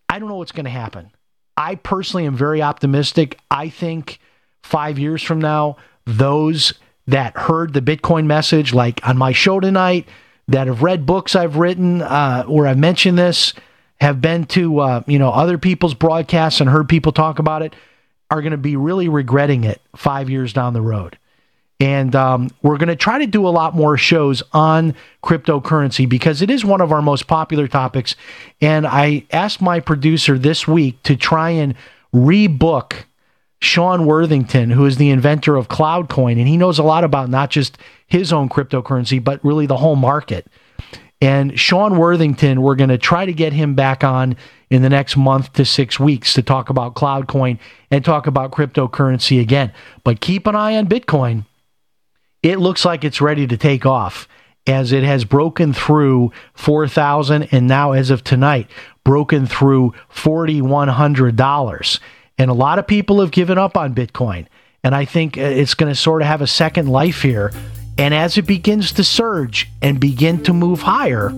I 0.08 0.18
don't 0.18 0.28
know 0.28 0.36
what's 0.36 0.52
going 0.52 0.64
to 0.64 0.70
happen. 0.70 1.10
I 1.56 1.76
personally 1.76 2.26
am 2.26 2.36
very 2.36 2.60
optimistic. 2.62 3.38
I 3.50 3.70
think 3.70 4.20
five 4.62 4.98
years 4.98 5.22
from 5.22 5.40
now, 5.40 5.76
those 6.04 6.74
that 7.06 7.36
heard 7.36 7.72
the 7.72 7.80
Bitcoin 7.80 8.26
message, 8.26 8.74
like 8.74 9.06
on 9.06 9.16
my 9.16 9.32
show 9.32 9.60
tonight, 9.60 10.06
that 10.48 10.66
have 10.66 10.82
read 10.82 11.06
books 11.06 11.34
I've 11.34 11.56
written 11.56 12.02
uh, 12.02 12.44
where 12.44 12.66
I've 12.66 12.78
mentioned 12.78 13.18
this, 13.18 13.54
have 14.00 14.20
been 14.20 14.44
to 14.46 14.78
uh, 14.80 15.02
you 15.06 15.18
know 15.18 15.30
other 15.30 15.58
people's 15.58 15.94
broadcasts 15.94 16.60
and 16.60 16.68
heard 16.68 16.88
people 16.88 17.12
talk 17.12 17.38
about 17.38 17.62
it, 17.62 17.74
are 18.30 18.42
going 18.42 18.52
to 18.52 18.58
be 18.58 18.76
really 18.76 19.08
regretting 19.08 19.64
it 19.64 19.80
five 19.96 20.28
years 20.28 20.52
down 20.52 20.74
the 20.74 20.82
road. 20.82 21.18
And 21.78 22.14
um, 22.16 22.48
we're 22.62 22.78
going 22.78 22.88
to 22.88 22.96
try 22.96 23.18
to 23.18 23.26
do 23.26 23.46
a 23.46 23.50
lot 23.50 23.74
more 23.74 23.98
shows 23.98 24.42
on 24.52 24.94
cryptocurrency 25.22 26.08
because 26.08 26.40
it 26.40 26.50
is 26.50 26.64
one 26.64 26.80
of 26.80 26.90
our 26.90 27.02
most 27.02 27.26
popular 27.26 27.68
topics. 27.68 28.16
And 28.60 28.86
I 28.86 29.26
asked 29.30 29.60
my 29.60 29.80
producer 29.80 30.38
this 30.38 30.66
week 30.66 31.02
to 31.02 31.16
try 31.16 31.50
and 31.50 31.74
rebook 32.14 33.04
Sean 33.60 34.06
Worthington, 34.06 34.70
who 34.70 34.86
is 34.86 34.96
the 34.96 35.10
inventor 35.10 35.56
of 35.56 35.68
Cloudcoin, 35.68 36.38
and 36.38 36.48
he 36.48 36.56
knows 36.56 36.78
a 36.78 36.82
lot 36.82 37.04
about 37.04 37.28
not 37.28 37.50
just 37.50 37.78
his 38.06 38.32
own 38.32 38.48
cryptocurrency, 38.48 39.22
but 39.22 39.44
really 39.44 39.66
the 39.66 39.78
whole 39.78 39.96
market. 39.96 40.46
And 41.20 41.58
Sean 41.58 41.96
Worthington, 41.96 42.60
we're 42.60 42.74
going 42.74 42.90
to 42.90 42.98
try 42.98 43.24
to 43.24 43.32
get 43.32 43.54
him 43.54 43.74
back 43.74 44.04
on 44.04 44.36
in 44.68 44.82
the 44.82 44.90
next 44.90 45.16
month 45.16 45.52
to 45.54 45.64
six 45.64 45.98
weeks 45.98 46.34
to 46.34 46.42
talk 46.42 46.68
about 46.68 46.94
Cloudcoin 46.94 47.58
and 47.90 48.04
talk 48.04 48.26
about 48.26 48.52
cryptocurrency 48.52 49.40
again. 49.40 49.72
But 50.04 50.20
keep 50.20 50.46
an 50.46 50.54
eye 50.54 50.76
on 50.76 50.86
Bitcoin. 50.86 51.44
It 52.46 52.60
looks 52.60 52.84
like 52.84 53.02
it's 53.02 53.20
ready 53.20 53.44
to 53.48 53.56
take 53.56 53.84
off 53.84 54.28
as 54.68 54.92
it 54.92 55.02
has 55.02 55.24
broken 55.24 55.72
through 55.72 56.30
4,000 56.54 57.48
and 57.50 57.66
now, 57.66 57.90
as 57.90 58.08
of 58.08 58.22
tonight, 58.22 58.70
broken 59.02 59.46
through 59.46 59.94
$4,100. 60.14 62.00
And 62.38 62.48
a 62.48 62.54
lot 62.54 62.78
of 62.78 62.86
people 62.86 63.20
have 63.20 63.32
given 63.32 63.58
up 63.58 63.76
on 63.76 63.96
Bitcoin. 63.96 64.46
And 64.84 64.94
I 64.94 65.06
think 65.06 65.36
uh, 65.36 65.40
it's 65.40 65.74
going 65.74 65.92
to 65.92 65.96
sort 65.96 66.22
of 66.22 66.28
have 66.28 66.40
a 66.40 66.46
second 66.46 66.88
life 66.88 67.22
here. 67.22 67.50
And 67.98 68.14
as 68.14 68.38
it 68.38 68.46
begins 68.46 68.92
to 68.92 69.02
surge 69.02 69.68
and 69.82 69.98
begin 69.98 70.40
to 70.44 70.52
move 70.52 70.82
higher, 70.82 71.32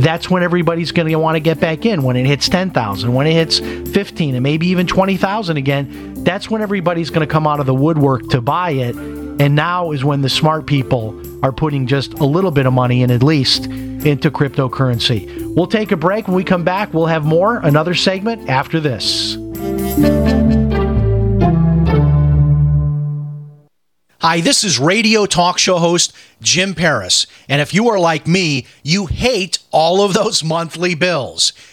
that's 0.00 0.28
when 0.28 0.42
everybody's 0.42 0.90
going 0.90 1.06
to 1.06 1.14
want 1.14 1.36
to 1.36 1.40
get 1.40 1.60
back 1.60 1.86
in. 1.86 2.02
When 2.02 2.16
it 2.16 2.26
hits 2.26 2.48
10,000, 2.48 3.14
when 3.14 3.28
it 3.28 3.34
hits 3.34 3.60
15, 3.60 4.34
and 4.34 4.42
maybe 4.42 4.66
even 4.66 4.88
20,000 4.88 5.56
again, 5.56 6.24
that's 6.24 6.50
when 6.50 6.60
everybody's 6.60 7.10
going 7.10 7.24
to 7.24 7.32
come 7.32 7.46
out 7.46 7.60
of 7.60 7.66
the 7.66 7.74
woodwork 7.74 8.30
to 8.30 8.40
buy 8.40 8.70
it. 8.72 9.21
And 9.40 9.54
now 9.54 9.90
is 9.92 10.04
when 10.04 10.22
the 10.22 10.28
smart 10.28 10.66
people 10.66 11.20
are 11.44 11.52
putting 11.52 11.86
just 11.86 12.14
a 12.14 12.24
little 12.24 12.50
bit 12.50 12.66
of 12.66 12.72
money 12.72 13.02
in, 13.02 13.10
at 13.10 13.22
least, 13.22 13.66
into 13.66 14.30
cryptocurrency. 14.30 15.54
We'll 15.54 15.66
take 15.66 15.92
a 15.92 15.96
break. 15.96 16.28
When 16.28 16.36
we 16.36 16.44
come 16.44 16.64
back, 16.64 16.94
we'll 16.94 17.06
have 17.06 17.24
more, 17.24 17.56
another 17.58 17.94
segment 17.94 18.48
after 18.48 18.80
this. 18.80 19.36
Hi, 24.20 24.40
this 24.40 24.62
is 24.62 24.78
radio 24.78 25.26
talk 25.26 25.58
show 25.58 25.78
host 25.78 26.12
Jim 26.40 26.74
Paris. 26.74 27.26
And 27.48 27.60
if 27.60 27.74
you 27.74 27.88
are 27.88 27.98
like 27.98 28.28
me, 28.28 28.66
you 28.84 29.06
hate 29.06 29.58
all 29.72 30.04
of 30.04 30.14
those 30.14 30.44
monthly 30.44 30.94
bills. 30.94 31.52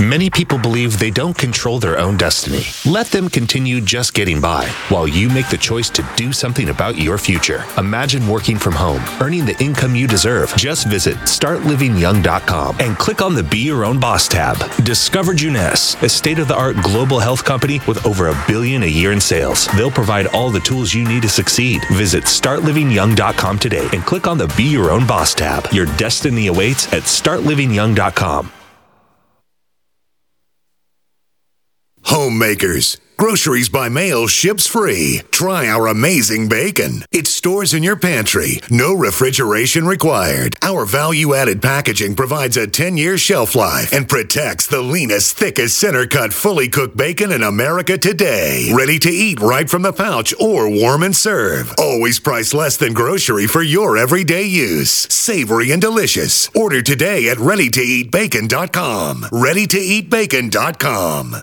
Many 0.00 0.30
people 0.30 0.58
believe 0.58 0.98
they 0.98 1.10
don't 1.10 1.36
control 1.36 1.80
their 1.80 1.98
own 1.98 2.16
destiny. 2.16 2.62
Let 2.90 3.08
them 3.08 3.28
continue 3.28 3.80
just 3.80 4.14
getting 4.14 4.40
by 4.40 4.68
while 4.88 5.06
you 5.06 5.28
make 5.28 5.48
the 5.50 5.56
choice 5.56 5.90
to 5.90 6.08
do 6.16 6.32
something 6.32 6.68
about 6.68 6.96
your 6.96 7.18
future. 7.18 7.64
Imagine 7.76 8.26
working 8.28 8.58
from 8.58 8.74
home, 8.74 9.02
earning 9.20 9.44
the 9.44 9.60
income 9.62 9.96
you 9.96 10.06
deserve. 10.06 10.54
Just 10.56 10.86
visit 10.86 11.16
startlivingyoung.com 11.18 12.78
and 12.80 12.96
click 12.96 13.20
on 13.20 13.34
the 13.34 13.42
Be 13.42 13.58
Your 13.58 13.84
Own 13.84 14.00
Boss 14.00 14.28
tab. 14.28 14.56
Discover 14.84 15.34
Jeunesse, 15.34 16.00
a 16.02 16.08
state 16.08 16.38
of 16.38 16.48
the 16.48 16.56
art 16.56 16.76
global 16.82 17.18
health 17.18 17.44
company 17.44 17.80
with 17.86 18.04
over 18.06 18.28
a 18.28 18.44
billion 18.46 18.84
a 18.84 18.86
year 18.86 19.12
in 19.12 19.20
sales. 19.20 19.66
They'll 19.76 19.90
provide 19.90 20.26
all 20.28 20.50
the 20.50 20.60
tools 20.60 20.94
you 20.94 21.06
need 21.06 21.22
to 21.22 21.28
succeed. 21.28 21.82
Visit 21.92 22.24
startlivingyoung.com 22.24 23.58
today 23.58 23.88
and 23.92 24.04
click 24.04 24.26
on 24.26 24.38
the 24.38 24.52
Be 24.56 24.64
Your 24.64 24.90
Own 24.90 25.06
Boss 25.06 25.34
tab. 25.34 25.66
Your 25.72 25.86
destiny 25.96 26.46
awaits 26.46 26.92
at 26.92 27.02
startlivingyoung.com. 27.02 28.52
Homemakers. 32.08 32.96
Groceries 33.18 33.68
by 33.68 33.90
mail 33.90 34.26
ships 34.28 34.66
free. 34.66 35.20
Try 35.30 35.68
our 35.68 35.88
amazing 35.88 36.48
bacon. 36.48 37.04
It 37.12 37.26
stores 37.26 37.74
in 37.74 37.82
your 37.82 37.96
pantry. 37.96 38.62
No 38.70 38.94
refrigeration 38.94 39.86
required. 39.86 40.56
Our 40.62 40.86
value 40.86 41.34
added 41.34 41.60
packaging 41.60 42.16
provides 42.16 42.56
a 42.56 42.66
10 42.66 42.96
year 42.96 43.18
shelf 43.18 43.54
life 43.54 43.92
and 43.92 44.08
protects 44.08 44.66
the 44.66 44.80
leanest, 44.80 45.36
thickest 45.36 45.76
center 45.76 46.06
cut, 46.06 46.32
fully 46.32 46.68
cooked 46.68 46.96
bacon 46.96 47.30
in 47.30 47.42
America 47.42 47.98
today. 47.98 48.72
Ready 48.74 48.98
to 49.00 49.10
eat 49.10 49.38
right 49.40 49.68
from 49.68 49.82
the 49.82 49.92
pouch 49.92 50.32
or 50.40 50.70
warm 50.70 51.02
and 51.02 51.14
serve. 51.14 51.74
Always 51.76 52.20
priced 52.20 52.54
less 52.54 52.78
than 52.78 52.94
grocery 52.94 53.46
for 53.46 53.60
your 53.62 53.98
everyday 53.98 54.44
use. 54.44 54.90
Savory 55.12 55.72
and 55.72 55.82
delicious. 55.82 56.48
Order 56.54 56.80
today 56.80 57.28
at 57.28 57.36
readytoeatbacon.com. 57.36 59.24
Readytoeatbacon.com. 59.24 61.42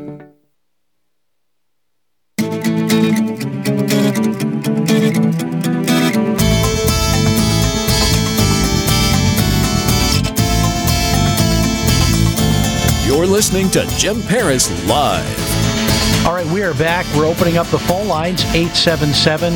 To 13.71 13.87
Jim 13.97 14.21
Paris 14.23 14.69
Live. 14.85 16.25
All 16.25 16.33
right, 16.33 16.45
we 16.47 16.61
are 16.61 16.73
back. 16.73 17.05
We're 17.15 17.25
opening 17.25 17.57
up 17.57 17.67
the 17.67 17.79
phone 17.79 18.05
lines 18.09 18.43
877 18.53 19.53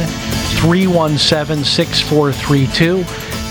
317 0.61 1.65
6432. 1.65 3.03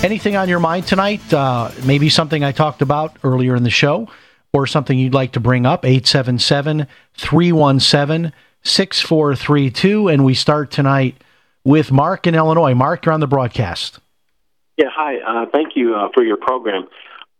Anything 0.03 0.35
on 0.35 0.49
your 0.49 0.59
mind 0.59 0.87
tonight? 0.87 1.31
Uh, 1.31 1.69
maybe 1.85 2.09
something 2.09 2.43
I 2.43 2.51
talked 2.51 2.81
about 2.81 3.15
earlier 3.23 3.55
in 3.55 3.61
the 3.61 3.69
show 3.69 4.09
or 4.53 4.65
something 4.65 4.97
you'd 4.97 5.13
like 5.13 5.33
to 5.33 5.39
bring 5.39 5.67
up? 5.67 5.85
877 5.85 6.87
317 7.13 8.33
6432. 8.63 10.07
And 10.07 10.25
we 10.25 10.33
start 10.33 10.71
tonight 10.71 11.15
with 11.63 11.91
Mark 11.91 12.25
in 12.25 12.33
Illinois. 12.33 12.73
Mark, 12.73 13.05
you're 13.05 13.13
on 13.13 13.19
the 13.19 13.27
broadcast. 13.27 13.99
Yeah, 14.77 14.87
hi. 14.91 15.17
Uh, 15.17 15.45
thank 15.53 15.75
you 15.75 15.93
uh, 15.93 16.09
for 16.11 16.23
your 16.23 16.37
program. 16.37 16.87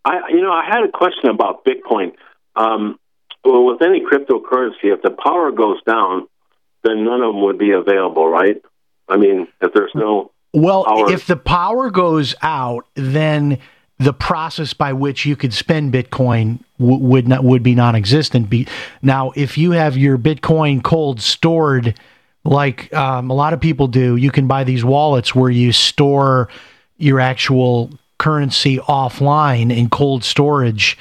I, 0.05 0.29
you 0.29 0.41
know, 0.41 0.51
I 0.51 0.63
had 0.63 0.83
a 0.83 0.91
question 0.91 1.31
about 1.31 1.65
Bitcoin. 1.65 2.13
Um, 2.55 2.99
well, 3.45 3.65
with 3.65 3.81
any 3.81 4.01
cryptocurrency, 4.01 4.85
if 4.85 5.01
the 5.01 5.11
power 5.11 5.51
goes 5.51 5.81
down, 5.83 6.27
then 6.83 7.03
none 7.03 7.21
of 7.21 7.33
them 7.33 7.41
would 7.43 7.57
be 7.57 7.71
available, 7.71 8.27
right? 8.29 8.61
I 9.07 9.17
mean, 9.17 9.47
if 9.61 9.73
there's 9.73 9.91
no 9.95 10.31
Well, 10.53 10.83
power. 10.85 11.11
if 11.11 11.27
the 11.27 11.35
power 11.35 11.89
goes 11.91 12.35
out, 12.41 12.85
then 12.95 13.59
the 13.97 14.13
process 14.13 14.73
by 14.73 14.93
which 14.93 15.25
you 15.25 15.35
could 15.35 15.53
spend 15.53 15.93
Bitcoin 15.93 16.59
w- 16.79 16.97
would 16.99 17.27
not 17.27 17.43
would 17.43 17.63
be 17.63 17.75
non-existent. 17.75 18.49
Be 18.49 18.67
now, 19.01 19.31
if 19.35 19.57
you 19.57 19.71
have 19.71 19.97
your 19.97 20.17
Bitcoin 20.17 20.83
cold 20.83 21.21
stored, 21.21 21.93
like 22.43 22.93
um, 22.93 23.29
a 23.29 23.33
lot 23.33 23.53
of 23.53 23.61
people 23.61 23.87
do, 23.87 24.15
you 24.17 24.31
can 24.31 24.47
buy 24.47 24.63
these 24.63 24.83
wallets 24.83 25.33
where 25.33 25.49
you 25.49 25.71
store 25.71 26.49
your 26.97 27.19
actual 27.19 27.89
currency 28.17 28.77
offline 28.79 29.75
in 29.75 29.89
cold 29.89 30.23
storage. 30.23 30.97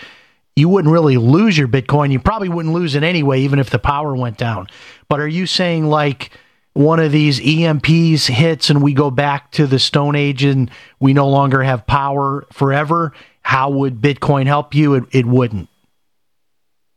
You 0.57 0.69
wouldn't 0.69 0.93
really 0.93 1.17
lose 1.17 1.59
your 1.59 1.67
Bitcoin. 1.69 2.13
You 2.13 2.21
probably 2.21 2.49
wouldn't 2.49 2.75
lose 2.75 2.95
it 2.95 3.03
anyway, 3.03 3.41
even 3.41 3.59
if 3.59 3.71
the 3.71 3.79
power 3.79 4.15
went 4.15 4.39
down. 4.39 4.69
But 5.09 5.21
are 5.21 5.29
you 5.29 5.47
saying 5.47 5.87
like 5.87 6.31
one 6.75 7.01
of 7.01 7.11
these 7.11 7.41
EMPs 7.41 8.27
hits 8.27 8.71
and 8.71 8.83
we 8.83 8.95
go 8.95 9.11
back 9.11 9.51
to 9.53 9.67
the 9.67 9.79
Stone 9.79 10.15
Age 10.15 10.45
and 10.45 10.71
we 11.01 11.13
no 11.13 11.29
longer 11.29 11.63
have 11.63 11.87
power 11.87 12.47
forever? 12.53 13.13
How 13.43 13.71
would 13.71 14.01
Bitcoin 14.01 14.47
help 14.47 14.75
you? 14.75 14.95
It, 14.95 15.05
it 15.11 15.27
wouldn't. 15.27 15.69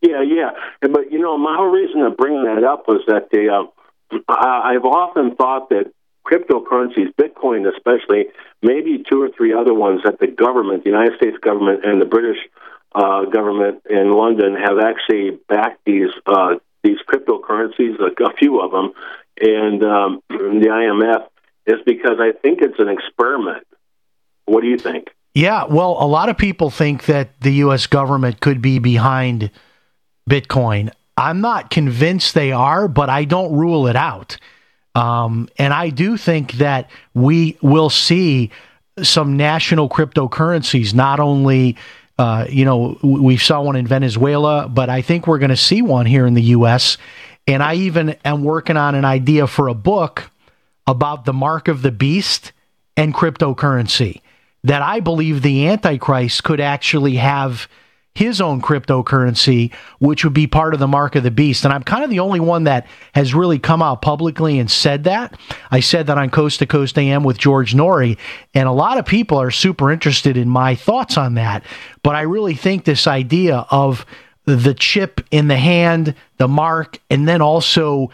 Yeah, 0.02 0.22
yeah. 0.22 0.50
But, 0.80 1.10
you 1.10 1.18
know, 1.18 1.36
my 1.36 1.56
whole 1.56 1.70
reason 1.70 2.02
of 2.02 2.16
bringing 2.16 2.44
that 2.44 2.62
up 2.62 2.86
was 2.86 3.02
that 3.08 3.30
the, 3.30 3.48
uh, 3.48 4.22
I've 4.28 4.84
often 4.84 5.34
thought 5.34 5.70
that 5.70 5.92
cryptocurrencies, 6.24 7.12
Bitcoin 7.14 7.66
especially, 7.68 8.26
maybe 8.62 9.04
two 9.08 9.20
or 9.20 9.30
three 9.30 9.52
other 9.52 9.74
ones 9.74 10.02
that 10.04 10.20
the 10.20 10.26
government, 10.26 10.84
the 10.84 10.90
United 10.90 11.16
States 11.16 11.36
government 11.38 11.84
and 11.84 12.00
the 12.00 12.04
British 12.04 12.38
uh, 12.94 13.24
government 13.26 13.82
in 13.88 14.10
London 14.12 14.54
have 14.54 14.78
actually 14.78 15.38
backed 15.48 15.84
these 15.84 16.10
uh, 16.26 16.56
these 16.82 16.98
cryptocurrencies, 17.08 17.98
a, 18.00 18.24
a 18.24 18.32
few 18.34 18.60
of 18.60 18.70
them, 18.70 18.92
and 19.40 19.84
um, 19.84 20.22
the 20.28 20.68
IMF 20.68 21.28
is 21.66 21.82
because 21.84 22.18
I 22.18 22.32
think 22.32 22.60
it's 22.62 22.78
an 22.78 22.88
experiment. 22.88 23.66
What 24.46 24.62
do 24.62 24.68
you 24.68 24.78
think? 24.78 25.08
Yeah, 25.34 25.64
well, 25.64 25.96
a 26.00 26.06
lot 26.06 26.30
of 26.30 26.38
people 26.38 26.70
think 26.70 27.04
that 27.04 27.40
the 27.40 27.52
U.S. 27.54 27.86
government 27.86 28.40
could 28.40 28.62
be 28.62 28.78
behind 28.78 29.50
Bitcoin. 30.28 30.90
I'm 31.16 31.40
not 31.40 31.70
convinced 31.70 32.34
they 32.34 32.52
are, 32.52 32.88
but 32.88 33.10
I 33.10 33.24
don't 33.24 33.52
rule 33.52 33.86
it 33.86 33.96
out. 33.96 34.38
Um, 34.94 35.48
and 35.58 35.72
I 35.72 35.90
do 35.90 36.16
think 36.16 36.52
that 36.54 36.90
we 37.14 37.58
will 37.60 37.90
see 37.90 38.50
some 39.02 39.36
national 39.36 39.88
cryptocurrencies, 39.88 40.94
not 40.94 41.20
only. 41.20 41.76
Uh, 42.18 42.46
you 42.48 42.64
know, 42.64 42.98
we 43.02 43.36
saw 43.36 43.62
one 43.62 43.76
in 43.76 43.86
Venezuela, 43.86 44.68
but 44.68 44.90
I 44.90 45.02
think 45.02 45.26
we're 45.26 45.38
going 45.38 45.50
to 45.50 45.56
see 45.56 45.82
one 45.82 46.04
here 46.04 46.26
in 46.26 46.34
the 46.34 46.42
U.S. 46.42 46.98
And 47.46 47.62
I 47.62 47.74
even 47.74 48.16
am 48.24 48.42
working 48.42 48.76
on 48.76 48.94
an 48.94 49.04
idea 49.04 49.46
for 49.46 49.68
a 49.68 49.74
book 49.74 50.30
about 50.86 51.24
the 51.24 51.32
mark 51.32 51.68
of 51.68 51.82
the 51.82 51.92
beast 51.92 52.52
and 52.96 53.14
cryptocurrency. 53.14 54.20
That 54.64 54.82
I 54.82 54.98
believe 54.98 55.42
the 55.42 55.68
Antichrist 55.68 56.42
could 56.42 56.60
actually 56.60 57.16
have 57.16 57.68
his 58.18 58.40
own 58.40 58.60
cryptocurrency, 58.60 59.72
which 60.00 60.24
would 60.24 60.34
be 60.34 60.48
part 60.48 60.74
of 60.74 60.80
the 60.80 60.88
mark 60.88 61.14
of 61.14 61.22
the 61.22 61.30
beast. 61.30 61.64
And 61.64 61.72
I'm 61.72 61.84
kind 61.84 62.02
of 62.02 62.10
the 62.10 62.18
only 62.18 62.40
one 62.40 62.64
that 62.64 62.88
has 63.14 63.32
really 63.32 63.60
come 63.60 63.80
out 63.80 64.02
publicly 64.02 64.58
and 64.58 64.68
said 64.68 65.04
that. 65.04 65.38
I 65.70 65.78
said 65.78 66.08
that 66.08 66.18
on 66.18 66.28
Coast 66.28 66.58
to 66.58 66.66
Coast 66.66 66.98
AM 66.98 67.22
with 67.22 67.38
George 67.38 67.74
Noory, 67.74 68.18
and 68.54 68.68
a 68.68 68.72
lot 68.72 68.98
of 68.98 69.06
people 69.06 69.40
are 69.40 69.52
super 69.52 69.92
interested 69.92 70.36
in 70.36 70.48
my 70.48 70.74
thoughts 70.74 71.16
on 71.16 71.34
that. 71.34 71.62
But 72.02 72.16
I 72.16 72.22
really 72.22 72.54
think 72.54 72.84
this 72.84 73.06
idea 73.06 73.64
of 73.70 74.04
the 74.46 74.74
chip 74.74 75.20
in 75.30 75.46
the 75.46 75.56
hand, 75.56 76.16
the 76.38 76.48
mark, 76.48 76.98
and 77.08 77.28
then 77.28 77.40
also 77.40 78.10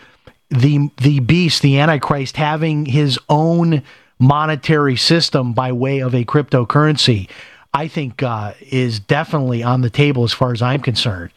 the 0.50 0.90
the 0.98 1.20
beast, 1.20 1.62
the 1.62 1.78
Antichrist, 1.80 2.36
having 2.36 2.84
his 2.84 3.18
own 3.30 3.82
monetary 4.18 4.96
system 4.96 5.54
by 5.54 5.72
way 5.72 6.00
of 6.00 6.14
a 6.14 6.26
cryptocurrency. 6.26 7.28
I 7.74 7.88
think 7.88 8.22
uh, 8.22 8.54
is 8.60 9.00
definitely 9.00 9.64
on 9.64 9.80
the 9.80 9.90
table 9.90 10.22
as 10.22 10.32
far 10.32 10.52
as 10.52 10.62
I'm 10.62 10.80
concerned. 10.80 11.32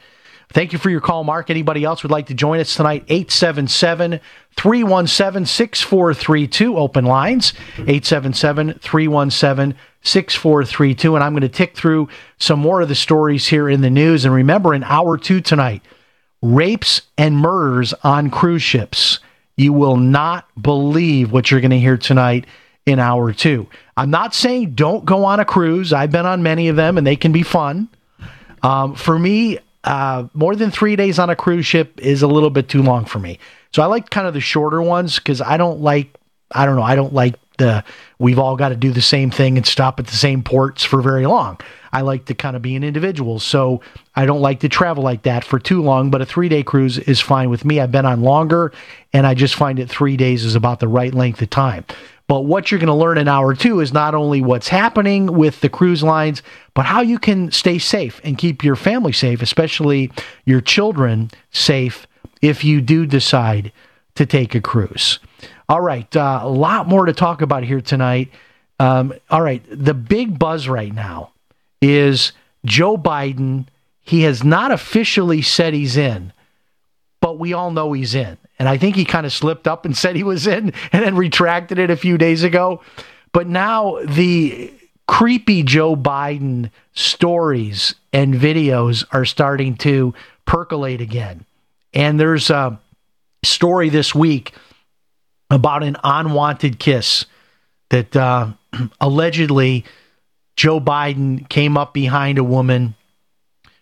Thank 0.54 0.72
you 0.72 0.80
for 0.80 0.90
your 0.90 1.02
call, 1.02 1.24
Mark. 1.24 1.50
Anybody 1.50 1.84
else 1.84 2.04
would 2.04 2.12
like 2.12 2.28
to 2.28 2.34
join 2.34 2.60
us 2.60 2.76
tonight? 2.76 3.04
877 3.10 4.20
317 4.56 5.46
6432. 5.46 6.78
Open 6.78 7.06
lines 7.06 7.54
877 7.80 8.76
317 8.76 9.78
6432. 10.04 11.16
And 11.16 11.24
I'm 11.24 11.34
going 11.34 11.42
to 11.42 11.50
tick 11.50 11.76
through 11.76 12.08
some 12.40 12.60
more 12.60 12.82
of 12.82 12.88
the 12.88 12.96
stories 12.96 13.48
here 13.48 13.68
in 13.68 13.82
the 13.82 13.90
news. 13.90 14.24
And 14.24 14.34
remember, 14.34 14.74
in 14.74 14.84
hour 14.84 15.18
two 15.18 15.42
tonight, 15.42 15.82
rapes 16.42 17.02
and 17.18 17.36
murders 17.36 17.94
on 18.04 18.30
cruise 18.30 18.64
ships. 18.64 19.20
You 19.58 19.74
will 19.74 19.98
not 19.98 20.48
believe 20.62 21.32
what 21.32 21.50
you're 21.50 21.62
going 21.62 21.72
to 21.72 21.80
hear 21.80 21.98
tonight 21.98 22.46
in 22.88 23.00
hour 23.00 23.32
two. 23.34 23.68
I'm 23.96 24.10
not 24.10 24.34
saying 24.34 24.72
don't 24.72 25.06
go 25.06 25.26
on 25.26 25.40
a 25.40 25.46
cruise. 25.46 25.94
I've 25.94 26.12
been 26.12 26.26
on 26.26 26.42
many 26.42 26.70
of 26.70 26.76
them 26.76 26.98
and 26.98 27.06
they 27.06 27.18
can 27.18 27.32
be 27.32 27.44
fun. 27.44 27.90
Um, 28.64 28.96
for 28.96 29.20
me, 29.20 29.60
uh, 29.84 30.28
more 30.34 30.56
than 30.56 30.72
three 30.72 30.96
days 30.96 31.20
on 31.20 31.30
a 31.30 31.36
cruise 31.36 31.66
ship 31.66 32.00
is 32.00 32.24
a 32.24 32.28
little 32.28 32.50
bit 32.50 32.70
too 32.70 32.82
long 32.82 33.06
for 33.06 33.20
me. 33.20 33.40
So 33.76 33.84
I 33.84 33.86
like 33.86 34.10
kind 34.10 34.26
of 34.26 34.34
the 34.34 34.40
shorter 34.40 34.82
ones 34.82 35.18
because 35.18 35.42
I 35.42 35.58
don't 35.58 35.82
like, 35.82 36.18
I 36.52 36.66
don't 36.66 36.78
know, 36.78 36.82
I 36.82 36.96
don't 36.96 37.14
like 37.14 37.36
the 37.58 37.84
we've 38.20 38.40
all 38.40 38.56
got 38.56 38.70
to 38.70 38.76
do 38.76 38.92
the 38.92 39.02
same 39.02 39.32
thing 39.32 39.58
and 39.58 39.66
stop 39.66 40.00
at 40.00 40.08
the 40.08 40.16
same 40.16 40.44
ports 40.44 40.84
for 40.84 41.02
very 41.02 41.26
long. 41.26 41.60
I 41.92 42.02
like 42.02 42.26
to 42.26 42.36
kind 42.36 42.56
of 42.56 42.62
be 42.62 42.76
an 42.76 42.84
individual. 42.84 43.40
So 43.40 43.82
I 44.16 44.26
don't 44.26 44.42
like 44.42 44.62
to 44.62 44.70
travel 44.70 45.04
like 45.04 45.24
that 45.24 45.44
for 45.44 45.60
too 45.60 45.82
long, 45.82 46.10
but 46.10 46.22
a 46.22 46.26
three 46.26 46.50
day 46.50 46.64
cruise 46.64 46.98
is 46.98 47.20
fine 47.20 47.50
with 47.50 47.66
me. 47.66 47.80
I've 47.80 47.92
been 47.92 48.06
on 48.06 48.22
longer 48.22 48.72
and 49.14 49.26
I 49.26 49.34
just 49.34 49.56
find 49.56 49.80
that 49.80 49.90
three 49.90 50.18
days 50.18 50.46
is 50.46 50.56
about 50.56 50.80
the 50.80 50.88
right 50.88 51.14
length 51.14 51.42
of 51.42 51.50
time. 51.50 51.86
But 52.28 52.42
what 52.42 52.70
you're 52.70 52.80
going 52.80 52.88
to 52.88 52.94
learn 52.94 53.18
in 53.18 53.30
hour 53.30 53.56
two 53.56 53.80
is 53.80 53.94
not 53.94 54.14
only 54.14 54.42
what's 54.42 54.68
happening 54.68 55.28
with 55.28 55.62
the 55.62 55.70
cruise 55.70 56.04
lines, 56.04 56.44
but 56.74 56.86
how 56.86 57.02
you 57.02 57.18
can 57.20 57.52
stay 57.52 57.78
safe 57.80 58.20
and 58.24 58.38
keep 58.38 58.64
your 58.64 58.76
family 58.76 59.14
safe, 59.14 59.42
especially 59.42 60.12
your 60.46 60.60
children 60.60 61.32
safe 61.52 62.06
if 62.42 62.64
you 62.64 62.82
do 62.82 63.06
decide 63.06 63.72
to 64.16 64.26
take 64.26 64.56
a 64.56 64.62
cruise. 64.62 65.20
All 65.70 65.82
right, 65.82 66.14
uh, 66.16 66.42
a 66.44 66.50
lot 66.50 66.88
more 66.88 67.06
to 67.06 67.14
talk 67.14 67.42
about 67.42 67.64
here 67.64 67.82
tonight. 67.82 68.30
Um, 68.80 69.14
all 69.30 69.42
right, 69.42 69.64
the 69.70 69.94
big 69.94 70.38
buzz 70.38 70.68
right 70.68 70.94
now 70.94 71.32
is 71.82 72.34
Joe 72.66 72.98
Biden. 72.98 73.68
He 74.02 74.22
has 74.24 74.44
not 74.44 74.72
officially 74.72 75.42
said 75.42 75.74
he's 75.74 75.98
in, 75.98 76.34
but 77.22 77.40
we 77.40 77.54
all 77.54 77.72
know 77.72 77.94
he's 77.94 78.16
in. 78.16 78.38
And 78.60 78.68
I 78.68 78.78
think 78.78 78.96
he 78.96 79.06
kind 79.06 79.26
of 79.26 79.34
slipped 79.34 79.68
up 79.68 79.86
and 79.86 79.96
said 79.96 80.16
he 80.16 80.24
was 80.24 80.48
in 80.48 80.74
and 80.92 81.04
then 81.04 81.16
retracted 81.16 81.80
it 81.80 81.90
a 81.90 81.98
few 81.98 82.18
days 82.18 82.44
ago. 82.44 82.82
But 83.32 83.48
now 83.48 84.00
the 84.04 84.74
creepy 85.08 85.64
Joe 85.64 85.96
Biden 85.96 86.72
stories 86.94 87.96
and 88.12 88.34
videos 88.34 89.06
are 89.12 89.26
starting 89.26 89.76
to 89.78 90.14
percolate 90.46 91.02
again. 91.02 91.46
And 91.94 92.20
there's 92.20 92.50
a 92.50 92.80
story 93.44 93.90
this 93.90 94.14
week 94.14 94.54
about 95.50 95.84
an 95.84 95.98
unwanted 96.04 96.80
kiss 96.80 97.26
that 97.90 98.16
uh, 98.16 98.52
allegedly 99.00 99.86
Joe 100.56 100.80
Biden 100.80 101.48
came 101.48 101.78
up 101.78 101.94
behind 101.94 102.38
a 102.38 102.44
woman 102.44 102.96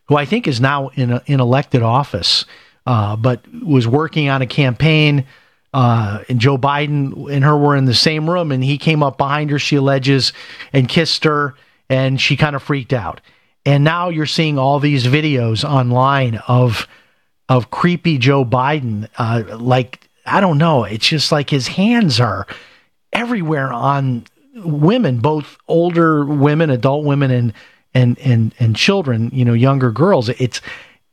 who 0.08 0.16
I 0.16 0.26
think 0.26 0.48
is 0.48 0.62
now 0.62 0.90
in 0.90 1.12
a, 1.12 1.22
in 1.26 1.40
elected 1.40 1.82
office, 1.82 2.46
uh, 2.86 3.16
but 3.16 3.42
was 3.64 3.88
working 3.88 4.30
on 4.30 4.42
a 4.42 4.48
campaign. 4.48 5.26
Uh, 5.74 6.24
and 6.30 6.40
Joe 6.40 6.58
Biden 6.58 7.30
and 7.30 7.44
her 7.44 7.58
were 7.58 7.76
in 7.76 7.86
the 7.86 7.94
same 7.94 8.30
room, 8.30 8.52
and 8.52 8.64
he 8.64 8.78
came 8.78 9.04
up 9.04 9.18
behind 9.18 9.50
her, 9.50 9.60
she 9.60 9.76
alleges, 9.76 10.32
and 10.72 10.88
kissed 10.88 11.26
her, 11.26 11.56
and 11.90 12.20
she 12.20 12.38
kind 12.38 12.56
of 12.56 12.64
freaked 12.64 12.94
out. 12.94 13.20
And 13.66 13.84
now 13.84 14.10
you're 14.10 14.26
seeing 14.26 14.58
all 14.58 14.80
these 14.80 15.06
videos 15.06 15.68
online 15.68 16.42
of 16.48 16.88
of 17.48 17.70
creepy 17.70 18.18
Joe 18.18 18.44
Biden, 18.44 19.08
uh, 19.18 19.58
like 19.58 20.10
I 20.26 20.40
don't 20.40 20.58
know, 20.58 20.84
it's 20.84 21.08
just 21.08 21.32
like 21.32 21.50
his 21.50 21.68
hands 21.68 22.20
are 22.20 22.48
everywhere 23.14 23.72
on 23.72 24.26
women, 24.56 25.20
both 25.20 25.58
older 25.68 26.26
women, 26.26 26.70
adult 26.70 27.06
women, 27.06 27.32
and 27.32 27.54
and 27.94 28.18
and 28.20 28.54
and 28.60 28.76
children, 28.76 29.30
you 29.34 29.46
know, 29.46 29.54
younger 29.54 29.92
girls. 29.92 30.30
It's 30.30 30.62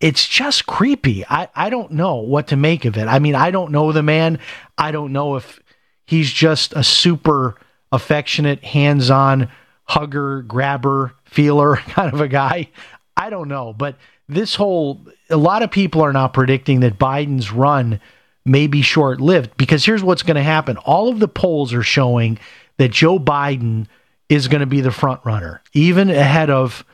it's 0.02 0.26
just 0.26 0.66
creepy. 0.66 1.24
I 1.24 1.48
I 1.54 1.70
don't 1.70 1.92
know 1.92 2.16
what 2.16 2.48
to 2.48 2.56
make 2.56 2.84
of 2.84 2.98
it. 2.98 3.06
I 3.06 3.20
mean, 3.20 3.34
I 3.34 3.50
don't 3.50 3.70
know 3.70 3.92
the 3.92 4.02
man. 4.02 4.40
I 4.76 4.90
don't 4.90 5.12
know 5.12 5.36
if 5.36 5.60
he's 6.04 6.30
just 6.30 6.74
a 6.74 6.82
super 6.82 7.54
affectionate, 7.92 8.64
hands-on 8.64 9.48
hugger, 9.84 10.42
grabber, 10.42 11.14
feeler 11.24 11.76
kind 11.88 12.12
of 12.12 12.20
a 12.20 12.28
guy. 12.28 12.68
I 13.16 13.30
don't 13.30 13.48
know, 13.48 13.72
but 13.72 13.96
this 14.28 14.56
whole 14.56 15.06
a 15.30 15.36
lot 15.36 15.62
of 15.62 15.70
people 15.70 16.02
are 16.02 16.12
now 16.12 16.28
predicting 16.28 16.80
that 16.80 16.98
Biden's 16.98 17.52
run 17.52 18.00
may 18.44 18.66
be 18.66 18.82
short 18.82 19.20
lived 19.20 19.56
because 19.56 19.84
here's 19.84 20.02
what's 20.02 20.24
going 20.24 20.36
to 20.36 20.42
happen. 20.42 20.76
All 20.78 21.08
of 21.08 21.20
the 21.20 21.28
polls 21.28 21.72
are 21.72 21.82
showing 21.82 22.40
that 22.78 22.90
Joe 22.90 23.20
Biden 23.20 23.86
is 24.28 24.48
going 24.48 24.60
to 24.60 24.66
be 24.66 24.80
the 24.80 24.90
front 24.90 25.20
runner, 25.24 25.62
even 25.74 26.10
ahead 26.10 26.50
of 26.50 26.84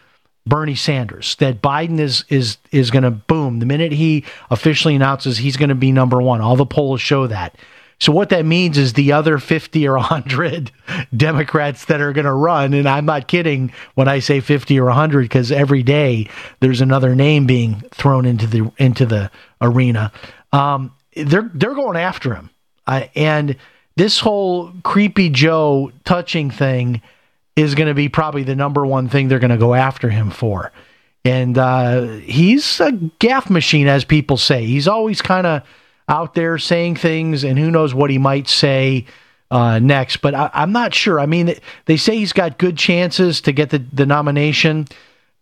Bernie 0.49 0.75
Sanders. 0.75 1.37
That 1.37 1.63
Biden 1.63 1.99
is 1.99 2.25
is 2.29 2.59
is 2.73 2.91
going 2.91 3.03
to 3.03 3.11
boom 3.11 3.59
the 3.59 3.67
minute 3.67 3.93
he 3.93 4.25
officially 4.51 4.95
announces 4.95 5.39
he's 5.39 5.57
going 5.57 5.69
to 5.69 5.75
be 5.75 5.93
number 5.93 6.21
one. 6.21 6.41
All 6.41 6.57
the 6.57 6.67
polls 6.67 7.01
show 7.01 7.27
that. 7.27 7.57
So 8.01 8.13
what 8.13 8.29
that 8.29 8.45
means 8.45 8.79
is 8.79 8.93
the 8.93 9.11
other 9.11 9.39
50 9.39 9.89
or 9.89 9.95
100 9.95 10.71
Democrats 11.17 11.87
that 11.87 12.01
are 12.01 12.13
going 12.13 12.27
to 12.27 12.33
run 12.33 12.73
and 12.73 12.89
I'm 12.89 13.07
not 13.07 13.27
kidding 13.27 13.73
when 13.95 14.07
I 14.07 14.21
say 14.21 14.39
50 14.41 14.79
or 14.79 14.85
100 14.85 15.23
because 15.23 15.51
every 15.51 15.83
day 15.83 16.29
there's 16.61 16.81
another 16.81 17.17
name 17.17 17.47
being 17.47 17.83
thrown 17.91 18.25
into 18.25 18.47
the 18.47 18.71
into 18.79 19.05
the 19.05 19.31
arena. 19.61 20.13
Um, 20.53 20.93
they're 21.17 21.51
they're 21.55 21.75
going 21.75 21.97
after 21.97 22.35
him. 22.35 22.51
Uh, 22.87 23.05
and 23.15 23.57
this 23.97 24.21
whole 24.21 24.73
creepy 24.85 25.29
Joe 25.29 25.91
touching 26.05 26.51
thing 26.51 27.03
is 27.59 27.75
going 27.75 27.89
to 27.89 27.95
be 27.95 28.09
probably 28.09 28.45
the 28.45 28.55
number 28.55 28.87
one 28.87 29.09
thing 29.09 29.27
they're 29.27 29.41
going 29.41 29.51
to 29.51 29.57
go 29.57 29.75
after 29.75 30.09
him 30.09 30.31
for. 30.31 30.71
And 31.25 31.59
uh, 31.59 32.03
he's 32.19 32.79
a 32.79 32.93
gaffe 32.93 33.51
machine, 33.51 33.89
as 33.89 34.05
people 34.05 34.37
say. 34.37 34.65
He's 34.65 34.87
always 34.87 35.21
kind 35.21 35.47
of 35.47 35.63
out 36.09 36.35
there 36.35 36.57
saying 36.59 36.97
things, 36.97 37.43
and 37.43 37.59
who 37.59 37.71
knows 37.71 37.93
what 37.93 38.11
he 38.11 38.19
might 38.19 38.49
say 38.49 39.07
uh, 39.51 39.81
next. 39.81 40.19
But 40.19 40.37
I, 40.37 40.51
am 40.55 40.71
not 40.71 40.95
sure. 40.95 41.19
I 41.19 41.27
mean, 41.27 41.55
they 41.87 41.97
say 41.97 42.17
he's 42.17 42.33
got 42.33 42.59
good 42.59 42.79
chances 42.79 43.41
to 43.43 43.53
get 43.53 43.71
the, 43.71 43.79
the 43.93 44.07
nomination, 44.07 44.87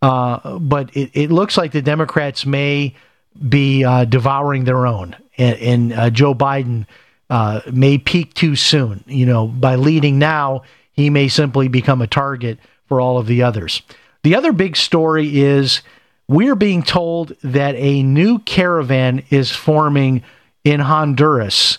uh, 0.00 0.58
but 0.58 0.96
it, 0.96 1.10
it, 1.12 1.30
looks 1.30 1.58
like 1.58 1.72
the 1.72 1.82
Democrats 1.82 2.46
may 2.46 2.94
be 3.46 3.84
uh, 3.84 4.06
devouring 4.06 4.64
their 4.64 4.86
own. 4.86 5.14
And, 5.36 5.58
and 5.58 5.92
uh, 5.92 6.10
Joe 6.10 6.34
Biden 6.34 6.86
uh, 7.28 7.60
may 7.70 7.98
peak 7.98 8.32
too 8.32 8.56
soon. 8.56 9.04
You 9.06 9.26
know, 9.26 9.46
by 9.46 9.74
leading 9.74 10.18
now, 10.18 10.62
he 10.96 11.10
may 11.10 11.28
simply 11.28 11.68
become 11.68 12.00
a 12.00 12.06
target 12.06 12.58
for 12.86 13.00
all 13.00 13.18
of 13.18 13.26
the 13.26 13.42
others. 13.42 13.82
The 14.22 14.34
other 14.34 14.52
big 14.52 14.76
story 14.76 15.40
is 15.40 15.82
we're 16.28 16.56
being 16.56 16.82
told 16.82 17.36
that 17.42 17.74
a 17.76 18.02
new 18.02 18.38
caravan 18.40 19.22
is 19.30 19.50
forming 19.52 20.22
in 20.64 20.80
Honduras. 20.80 21.78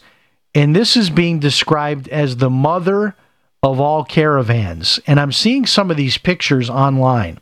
And 0.55 0.75
this 0.75 0.95
is 0.95 1.09
being 1.09 1.39
described 1.39 2.07
as 2.07 2.37
the 2.37 2.49
mother 2.49 3.15
of 3.61 3.81
all 3.81 4.05
caravans. 4.05 4.99
And 5.07 5.19
I'm 5.19 5.31
seeing 5.31 5.65
some 5.65 5.91
of 5.91 5.97
these 5.97 6.17
pictures 6.17 6.69
online. 6.69 7.39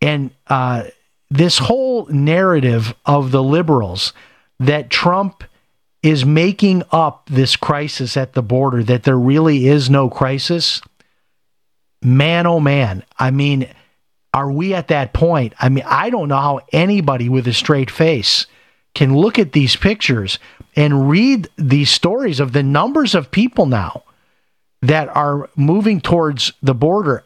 And 0.00 0.30
uh, 0.46 0.84
this 1.30 1.58
whole 1.58 2.06
narrative 2.06 2.94
of 3.04 3.32
the 3.32 3.42
liberals 3.42 4.12
that 4.58 4.88
Trump 4.88 5.44
is 6.06 6.24
making 6.24 6.84
up 6.92 7.28
this 7.28 7.56
crisis 7.56 8.16
at 8.16 8.34
the 8.34 8.42
border, 8.42 8.84
that 8.84 9.02
there 9.02 9.18
really 9.18 9.66
is 9.66 9.90
no 9.90 10.08
crisis, 10.08 10.80
man, 12.00 12.46
oh 12.46 12.60
man. 12.60 13.02
I 13.18 13.32
mean, 13.32 13.68
are 14.32 14.52
we 14.52 14.72
at 14.72 14.86
that 14.88 15.12
point? 15.12 15.52
I 15.58 15.68
mean, 15.68 15.82
I 15.84 16.10
don't 16.10 16.28
know 16.28 16.36
how 16.36 16.60
anybody 16.72 17.28
with 17.28 17.48
a 17.48 17.52
straight 17.52 17.90
face 17.90 18.46
can 18.94 19.16
look 19.16 19.36
at 19.36 19.50
these 19.50 19.74
pictures 19.74 20.38
and 20.76 21.10
read 21.10 21.48
these 21.56 21.90
stories 21.90 22.38
of 22.38 22.52
the 22.52 22.62
numbers 22.62 23.16
of 23.16 23.32
people 23.32 23.66
now 23.66 24.04
that 24.82 25.08
are 25.08 25.50
moving 25.56 26.00
towards 26.00 26.52
the 26.62 26.74
border. 26.74 27.24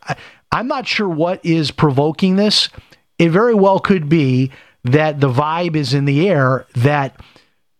I'm 0.50 0.68
not 0.68 0.88
sure 0.88 1.08
what 1.08 1.44
is 1.44 1.70
provoking 1.70 2.36
this. 2.36 2.70
It 3.18 3.28
very 3.28 3.54
well 3.54 3.78
could 3.78 4.08
be 4.08 4.52
that 4.84 5.20
the 5.20 5.30
vibe 5.30 5.76
is 5.76 5.92
in 5.92 6.06
the 6.06 6.26
air 6.26 6.64
that 6.76 7.20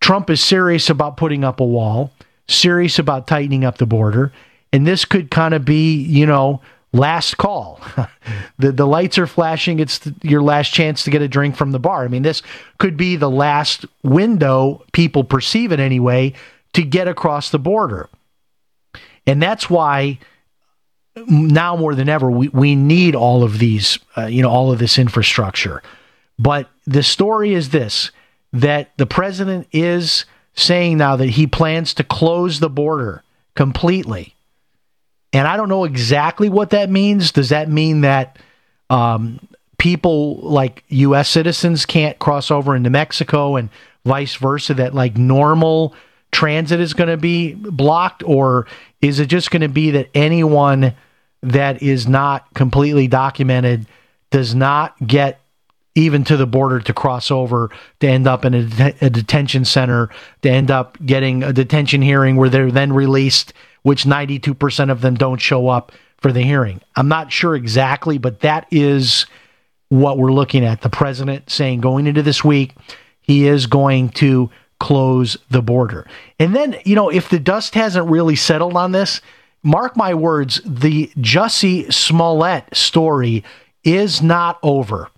Trump 0.01 0.31
is 0.31 0.43
serious 0.43 0.91
about 0.91 1.17
putting 1.17 1.45
up 1.45 1.61
a 1.61 1.65
wall, 1.65 2.13
serious 2.49 2.99
about 2.99 3.27
tightening 3.27 3.65
up 3.65 3.79
the 3.79 3.87
border, 3.87 4.33
and 4.73 4.87
this 4.87 5.05
could 5.05 5.31
kind 5.31 5.55
of 5.55 5.65
be, 5.65 5.95
you 5.95 6.27
know, 6.27 6.61
last 6.93 7.37
call. 7.37 7.81
the 8.59 8.73
the 8.73 8.87
lights 8.87 9.19
are 9.19 9.27
flashing. 9.27 9.79
It's 9.79 9.99
the, 9.99 10.15
your 10.23 10.43
last 10.43 10.73
chance 10.73 11.05
to 11.05 11.11
get 11.11 11.23
a 11.23 11.29
drink 11.29 11.57
from 11.57 11.73
the 11.73 11.79
bar. 11.79 12.05
I 12.05 12.09
mean, 12.09 12.23
this 12.23 12.43
could 12.79 12.97
be 12.97 13.17
the 13.17 13.31
last 13.31 13.85
window 14.03 14.85
people 14.93 15.25
perceive 15.25 15.73
it 15.73 15.81
anyway 15.81 16.35
to 16.73 16.83
get 16.83 17.09
across 17.09 17.51
the 17.51 17.59
border. 17.59 18.09
And 19.27 19.43
that's 19.43 19.69
why 19.69 20.19
now 21.17 21.77
more 21.77 21.95
than 21.95 22.09
ever 22.09 22.31
we, 22.31 22.49
we 22.49 22.75
need 22.75 23.15
all 23.15 23.43
of 23.43 23.59
these 23.59 23.99
uh, 24.17 24.27
you 24.27 24.43
know 24.43 24.51
all 24.51 24.73
of 24.73 24.79
this 24.79 24.99
infrastructure. 24.99 25.83
But 26.39 26.71
the 26.87 27.03
story 27.03 27.53
is 27.53 27.71
this 27.71 28.11
that 28.53 28.97
the 28.97 29.07
president 29.07 29.69
is 29.73 30.25
saying 30.55 30.99
now 30.99 31.17
that 31.17 31.31
he 31.31 31.47
plans 31.47 31.95
to 31.95 32.05
close 32.05 32.61
the 32.61 32.71
border 32.71 33.23
completely. 33.55 34.35
And 35.33 35.47
I 35.47 35.57
don't 35.57 35.69
know 35.69 35.85
exactly 35.85 36.49
what 36.49 36.71
that 36.71 36.91
means. 36.91 37.31
Does 37.31 37.51
that 37.51 37.69
mean 37.69 38.01
that 38.01 38.39
um, 38.89 39.39
people 39.79 40.37
like 40.37 40.85
U.S. 40.89 41.29
citizens 41.29 41.87
can't 41.87 42.19
cross 42.19 42.51
over 42.51 42.75
into 42.75 42.91
Mexico 42.91 43.57
and 43.57 43.69
vice 44.05 44.35
versa? 44.35 44.75
That 44.75 44.95
like 44.95 45.17
normal 45.17 45.95
transit 46.33 46.81
is 46.81 46.95
going 46.95 47.11
to 47.11 47.17
be 47.17 47.55
blocked? 47.55 48.25
Or 48.25 48.67
is 49.01 49.21
it 49.21 49.27
just 49.27 49.51
going 49.51 49.63
to 49.63 49.69
be 49.69 49.93
that 49.93 50.09
anyone 50.15 50.95
that 51.43 51.83
is 51.83 52.09
not 52.09 52.53
completely 52.55 53.07
documented 53.07 53.87
does 54.31 54.55
not 54.55 54.95
get 55.07 55.41
even 55.95 56.25
to 56.25 56.37
the 56.37 56.47
border 56.47 56.81
to 56.81 56.93
cross 56.93 57.31
over 57.31 57.71
to 58.01 58.09
end 58.09 58.27
up 58.27 58.45
in 58.45 58.55
a, 58.55 58.95
a 59.01 59.11
detention 59.11 59.65
center, 59.65 60.09
to 60.43 60.51
end 60.51 60.71
up 60.71 60.99
getting 61.05 61.43
a 61.43 61.53
detention 61.53 62.01
hearing 62.01 62.37
where 62.37 62.49
they're 62.49 62.71
then 62.71 62.93
released, 62.93 63.53
which 63.83 64.05
92% 64.05 64.91
of 64.91 65.01
them 65.01 65.15
don't 65.15 65.41
show 65.41 65.69
up 65.69 65.93
for 66.19 66.33
the 66.33 66.43
hearing. 66.43 66.81
I'm 66.97 67.09
not 67.09 67.33
sure 67.33 67.57
exactly, 67.57 68.19
but 68.19 68.41
that 68.41 68.67
is 68.71 69.27
what 69.89 70.19
we're 70.19 70.33
looking 70.33 70.65
at. 70.65 70.83
The 70.83 70.91
president 70.91 71.51
saying 71.51 71.81
going 71.81 72.07
into 72.07 72.23
this 72.23 72.45
week, 72.45 72.75
he 73.21 73.47
is 73.47 73.67
going 73.67 74.11
to 74.11 74.51
close 74.79 75.37
the 75.51 75.63
border. 75.63 76.07
And 76.39 76.55
then, 76.55 76.77
you 76.85 76.95
know, 76.95 77.11
if 77.11 77.29
the 77.29 77.39
dust 77.39 77.75
hasn't 77.75 78.09
really 78.09 78.37
settled 78.37 78.77
on 78.77 78.93
this, 78.93 79.21
mark 79.63 79.97
my 79.97 80.15
words, 80.15 80.61
the 80.65 81.09
Jussie 81.19 81.93
Smollett 81.93 82.65
story 82.75 83.45
is 83.85 84.23
not 84.23 84.59
over. 84.63 85.09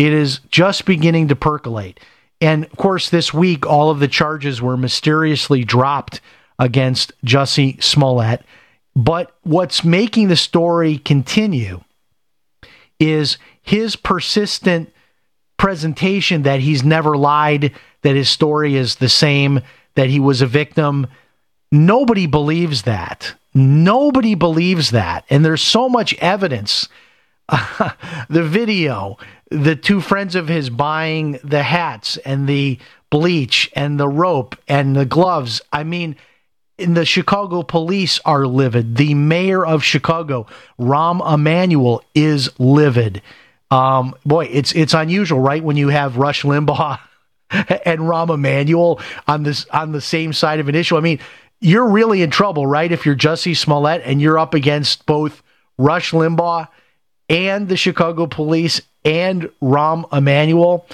It 0.00 0.14
is 0.14 0.40
just 0.50 0.86
beginning 0.86 1.28
to 1.28 1.36
percolate. 1.36 2.00
And 2.40 2.64
of 2.64 2.76
course, 2.78 3.10
this 3.10 3.34
week, 3.34 3.66
all 3.66 3.90
of 3.90 4.00
the 4.00 4.08
charges 4.08 4.62
were 4.62 4.78
mysteriously 4.78 5.62
dropped 5.62 6.22
against 6.58 7.12
Jussie 7.22 7.82
Smollett. 7.82 8.42
But 8.96 9.36
what's 9.42 9.84
making 9.84 10.28
the 10.28 10.36
story 10.36 10.96
continue 10.96 11.82
is 12.98 13.36
his 13.60 13.94
persistent 13.94 14.90
presentation 15.58 16.44
that 16.44 16.60
he's 16.60 16.82
never 16.82 17.14
lied, 17.14 17.70
that 18.00 18.16
his 18.16 18.30
story 18.30 18.76
is 18.76 18.96
the 18.96 19.08
same, 19.10 19.60
that 19.96 20.08
he 20.08 20.18
was 20.18 20.40
a 20.40 20.46
victim. 20.46 21.08
Nobody 21.70 22.24
believes 22.24 22.84
that. 22.84 23.34
Nobody 23.52 24.34
believes 24.34 24.92
that. 24.92 25.26
And 25.28 25.44
there's 25.44 25.60
so 25.60 25.90
much 25.90 26.14
evidence. 26.22 26.88
the 28.30 28.42
video, 28.42 29.18
the 29.50 29.76
two 29.76 30.00
friends 30.00 30.34
of 30.34 30.48
his 30.48 30.70
buying 30.70 31.38
the 31.44 31.62
hats 31.62 32.16
and 32.18 32.48
the 32.48 32.78
bleach 33.10 33.70
and 33.74 33.98
the 33.98 34.08
rope 34.08 34.56
and 34.68 34.96
the 34.96 35.04
gloves. 35.04 35.60
I 35.72 35.84
mean, 35.84 36.16
the 36.78 37.04
Chicago 37.04 37.62
police 37.62 38.20
are 38.24 38.46
livid. 38.46 38.96
The 38.96 39.14
mayor 39.14 39.66
of 39.66 39.84
Chicago, 39.84 40.46
Rahm 40.78 41.20
Emanuel, 41.34 42.02
is 42.14 42.48
livid. 42.58 43.22
Um, 43.70 44.14
boy, 44.24 44.46
it's 44.46 44.72
it's 44.72 44.94
unusual, 44.94 45.40
right? 45.40 45.62
When 45.62 45.76
you 45.76 45.88
have 45.88 46.16
Rush 46.16 46.42
Limbaugh 46.42 46.98
and 47.50 48.00
Rahm 48.00 48.32
Emanuel 48.32 49.00
on 49.28 49.42
this 49.42 49.66
on 49.66 49.92
the 49.92 50.00
same 50.00 50.32
side 50.32 50.60
of 50.60 50.68
an 50.68 50.74
issue. 50.74 50.96
I 50.96 51.00
mean, 51.00 51.18
you're 51.60 51.88
really 51.88 52.22
in 52.22 52.30
trouble, 52.30 52.66
right? 52.66 52.90
If 52.90 53.04
you're 53.04 53.16
Jussie 53.16 53.56
Smollett 53.56 54.02
and 54.04 54.20
you're 54.20 54.38
up 54.38 54.54
against 54.54 55.06
both 55.06 55.42
Rush 55.76 56.12
Limbaugh 56.12 56.68
and 57.28 57.68
the 57.68 57.76
Chicago 57.76 58.26
police 58.26 58.80
and 59.04 59.50
Rahm 59.62 60.04
Emanuel. 60.12 60.86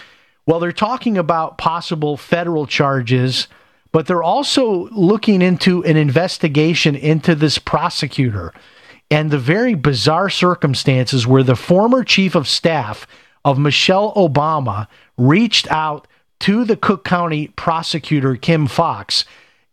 Well, 0.46 0.60
they're 0.60 0.72
talking 0.72 1.18
about 1.18 1.58
possible 1.58 2.16
federal 2.16 2.66
charges, 2.66 3.48
but 3.92 4.06
they're 4.06 4.22
also 4.22 4.88
looking 4.90 5.42
into 5.42 5.82
an 5.84 5.96
investigation 5.96 6.94
into 6.94 7.34
this 7.34 7.58
prosecutor 7.58 8.52
and 9.10 9.30
the 9.30 9.38
very 9.38 9.74
bizarre 9.74 10.30
circumstances 10.30 11.26
where 11.26 11.42
the 11.42 11.56
former 11.56 12.04
chief 12.04 12.34
of 12.34 12.48
staff 12.48 13.06
of 13.44 13.58
Michelle 13.58 14.12
Obama 14.14 14.88
reached 15.16 15.70
out 15.70 16.06
to 16.40 16.64
the 16.64 16.76
Cook 16.76 17.04
County 17.04 17.48
prosecutor, 17.48 18.36
Kim 18.36 18.66
Foxx. 18.66 19.24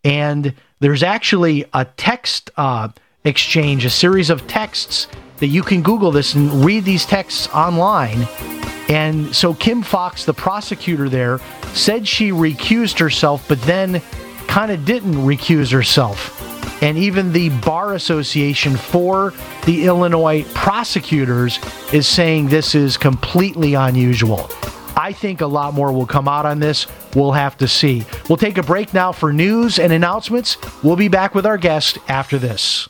and 0.03 0.53
there's 0.79 1.03
actually 1.03 1.63
a 1.73 1.86
text 1.86 2.51
uh, 2.57 2.89
exchange, 3.26 3.86
a 3.86 3.89
series 3.89 4.30
of 4.30 4.47
texts 4.47 5.07
that 5.38 5.47
you 5.47 5.63
can 5.63 5.82
Google 5.82 6.11
this 6.11 6.36
and 6.36 6.63
read 6.63 6.86
these 6.86 7.05
texts 7.05 7.47
online. 7.49 8.28
And 8.89 9.34
so 9.36 9.53
Kim 9.53 9.82
Foxx, 9.82 10.26
the 10.26 10.34
prosecutor 10.34 11.09
there, 11.09 11.39
said 11.74 12.07
she 12.07 12.32
recused 12.32 12.99
herself, 12.99 13.47
but 13.47 13.61
then 13.61 14.01
kind 14.47 14.71
of 14.71 14.86
didn't 14.86 15.15
recuse 15.15 15.71
herself. 15.71 16.39
And 16.84 16.97
even 16.97 17.32
the 17.32 17.49
Bar 17.61 17.93
Association 17.93 18.76
for 18.76 19.34
the 19.65 19.86
Illinois 19.86 20.43
prosecutors 20.53 21.59
is 21.93 22.07
saying 22.07 22.49
this 22.49 22.76
is 22.76 22.97
completely 22.97 23.74
unusual. 23.74 24.49
I 24.95 25.11
think 25.11 25.41
a 25.41 25.47
lot 25.47 25.74
more 25.74 25.91
will 25.91 26.05
come 26.05 26.28
out 26.28 26.45
on 26.45 26.59
this. 26.59 26.88
We'll 27.15 27.32
have 27.32 27.57
to 27.57 27.67
see. 27.67 28.05
We'll 28.30 28.38
take 28.38 28.57
a 28.57 28.63
break 28.63 28.93
now 28.93 29.11
for 29.11 29.34
news 29.34 29.80
and 29.80 29.91
announcements. 29.91 30.57
We'll 30.84 30.95
be 30.95 31.07
back 31.07 31.34
with 31.34 31.45
our 31.45 31.57
guest 31.57 31.97
after 32.07 32.38
this. 32.38 32.89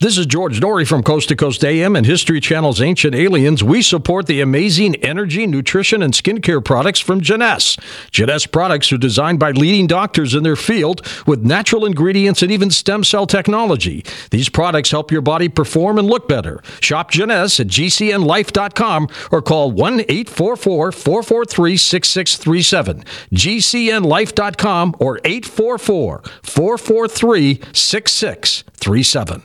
This 0.00 0.18
is 0.18 0.26
George 0.26 0.60
Noory 0.60 0.86
from 0.86 1.04
Coast 1.04 1.28
to 1.28 1.36
Coast 1.36 1.64
AM 1.64 1.94
and 1.94 2.04
History 2.04 2.40
Channel's 2.40 2.82
Ancient 2.82 3.14
Aliens. 3.14 3.62
We 3.62 3.80
support 3.80 4.26
the 4.26 4.40
amazing 4.40 4.96
energy, 4.96 5.46
nutrition, 5.46 6.02
and 6.02 6.12
skincare 6.12 6.62
products 6.62 6.98
from 6.98 7.20
Jeunesse. 7.20 7.78
Jeunesse 8.10 8.44
products 8.44 8.92
are 8.92 8.98
designed 8.98 9.38
by 9.38 9.52
leading 9.52 9.86
doctors 9.86 10.34
in 10.34 10.42
their 10.42 10.56
field 10.56 11.06
with 11.28 11.44
natural 11.44 11.86
ingredients 11.86 12.42
and 12.42 12.50
even 12.50 12.70
stem 12.70 13.04
cell 13.04 13.24
technology. 13.24 14.04
These 14.30 14.48
products 14.48 14.90
help 14.90 15.12
your 15.12 15.22
body 15.22 15.48
perform 15.48 15.98
and 15.98 16.08
look 16.08 16.28
better. 16.28 16.60
Shop 16.80 17.12
Jeunesse 17.12 17.60
at 17.60 17.68
gcnlife.com 17.68 19.08
or 19.30 19.42
call 19.42 19.70
1 19.70 20.00
844 20.00 20.92
443 20.92 21.76
6637. 21.76 23.04
gcnlife.com 23.32 24.96
or 24.98 25.20
844 25.24 26.22
443 26.42 27.60
6637. 27.72 29.44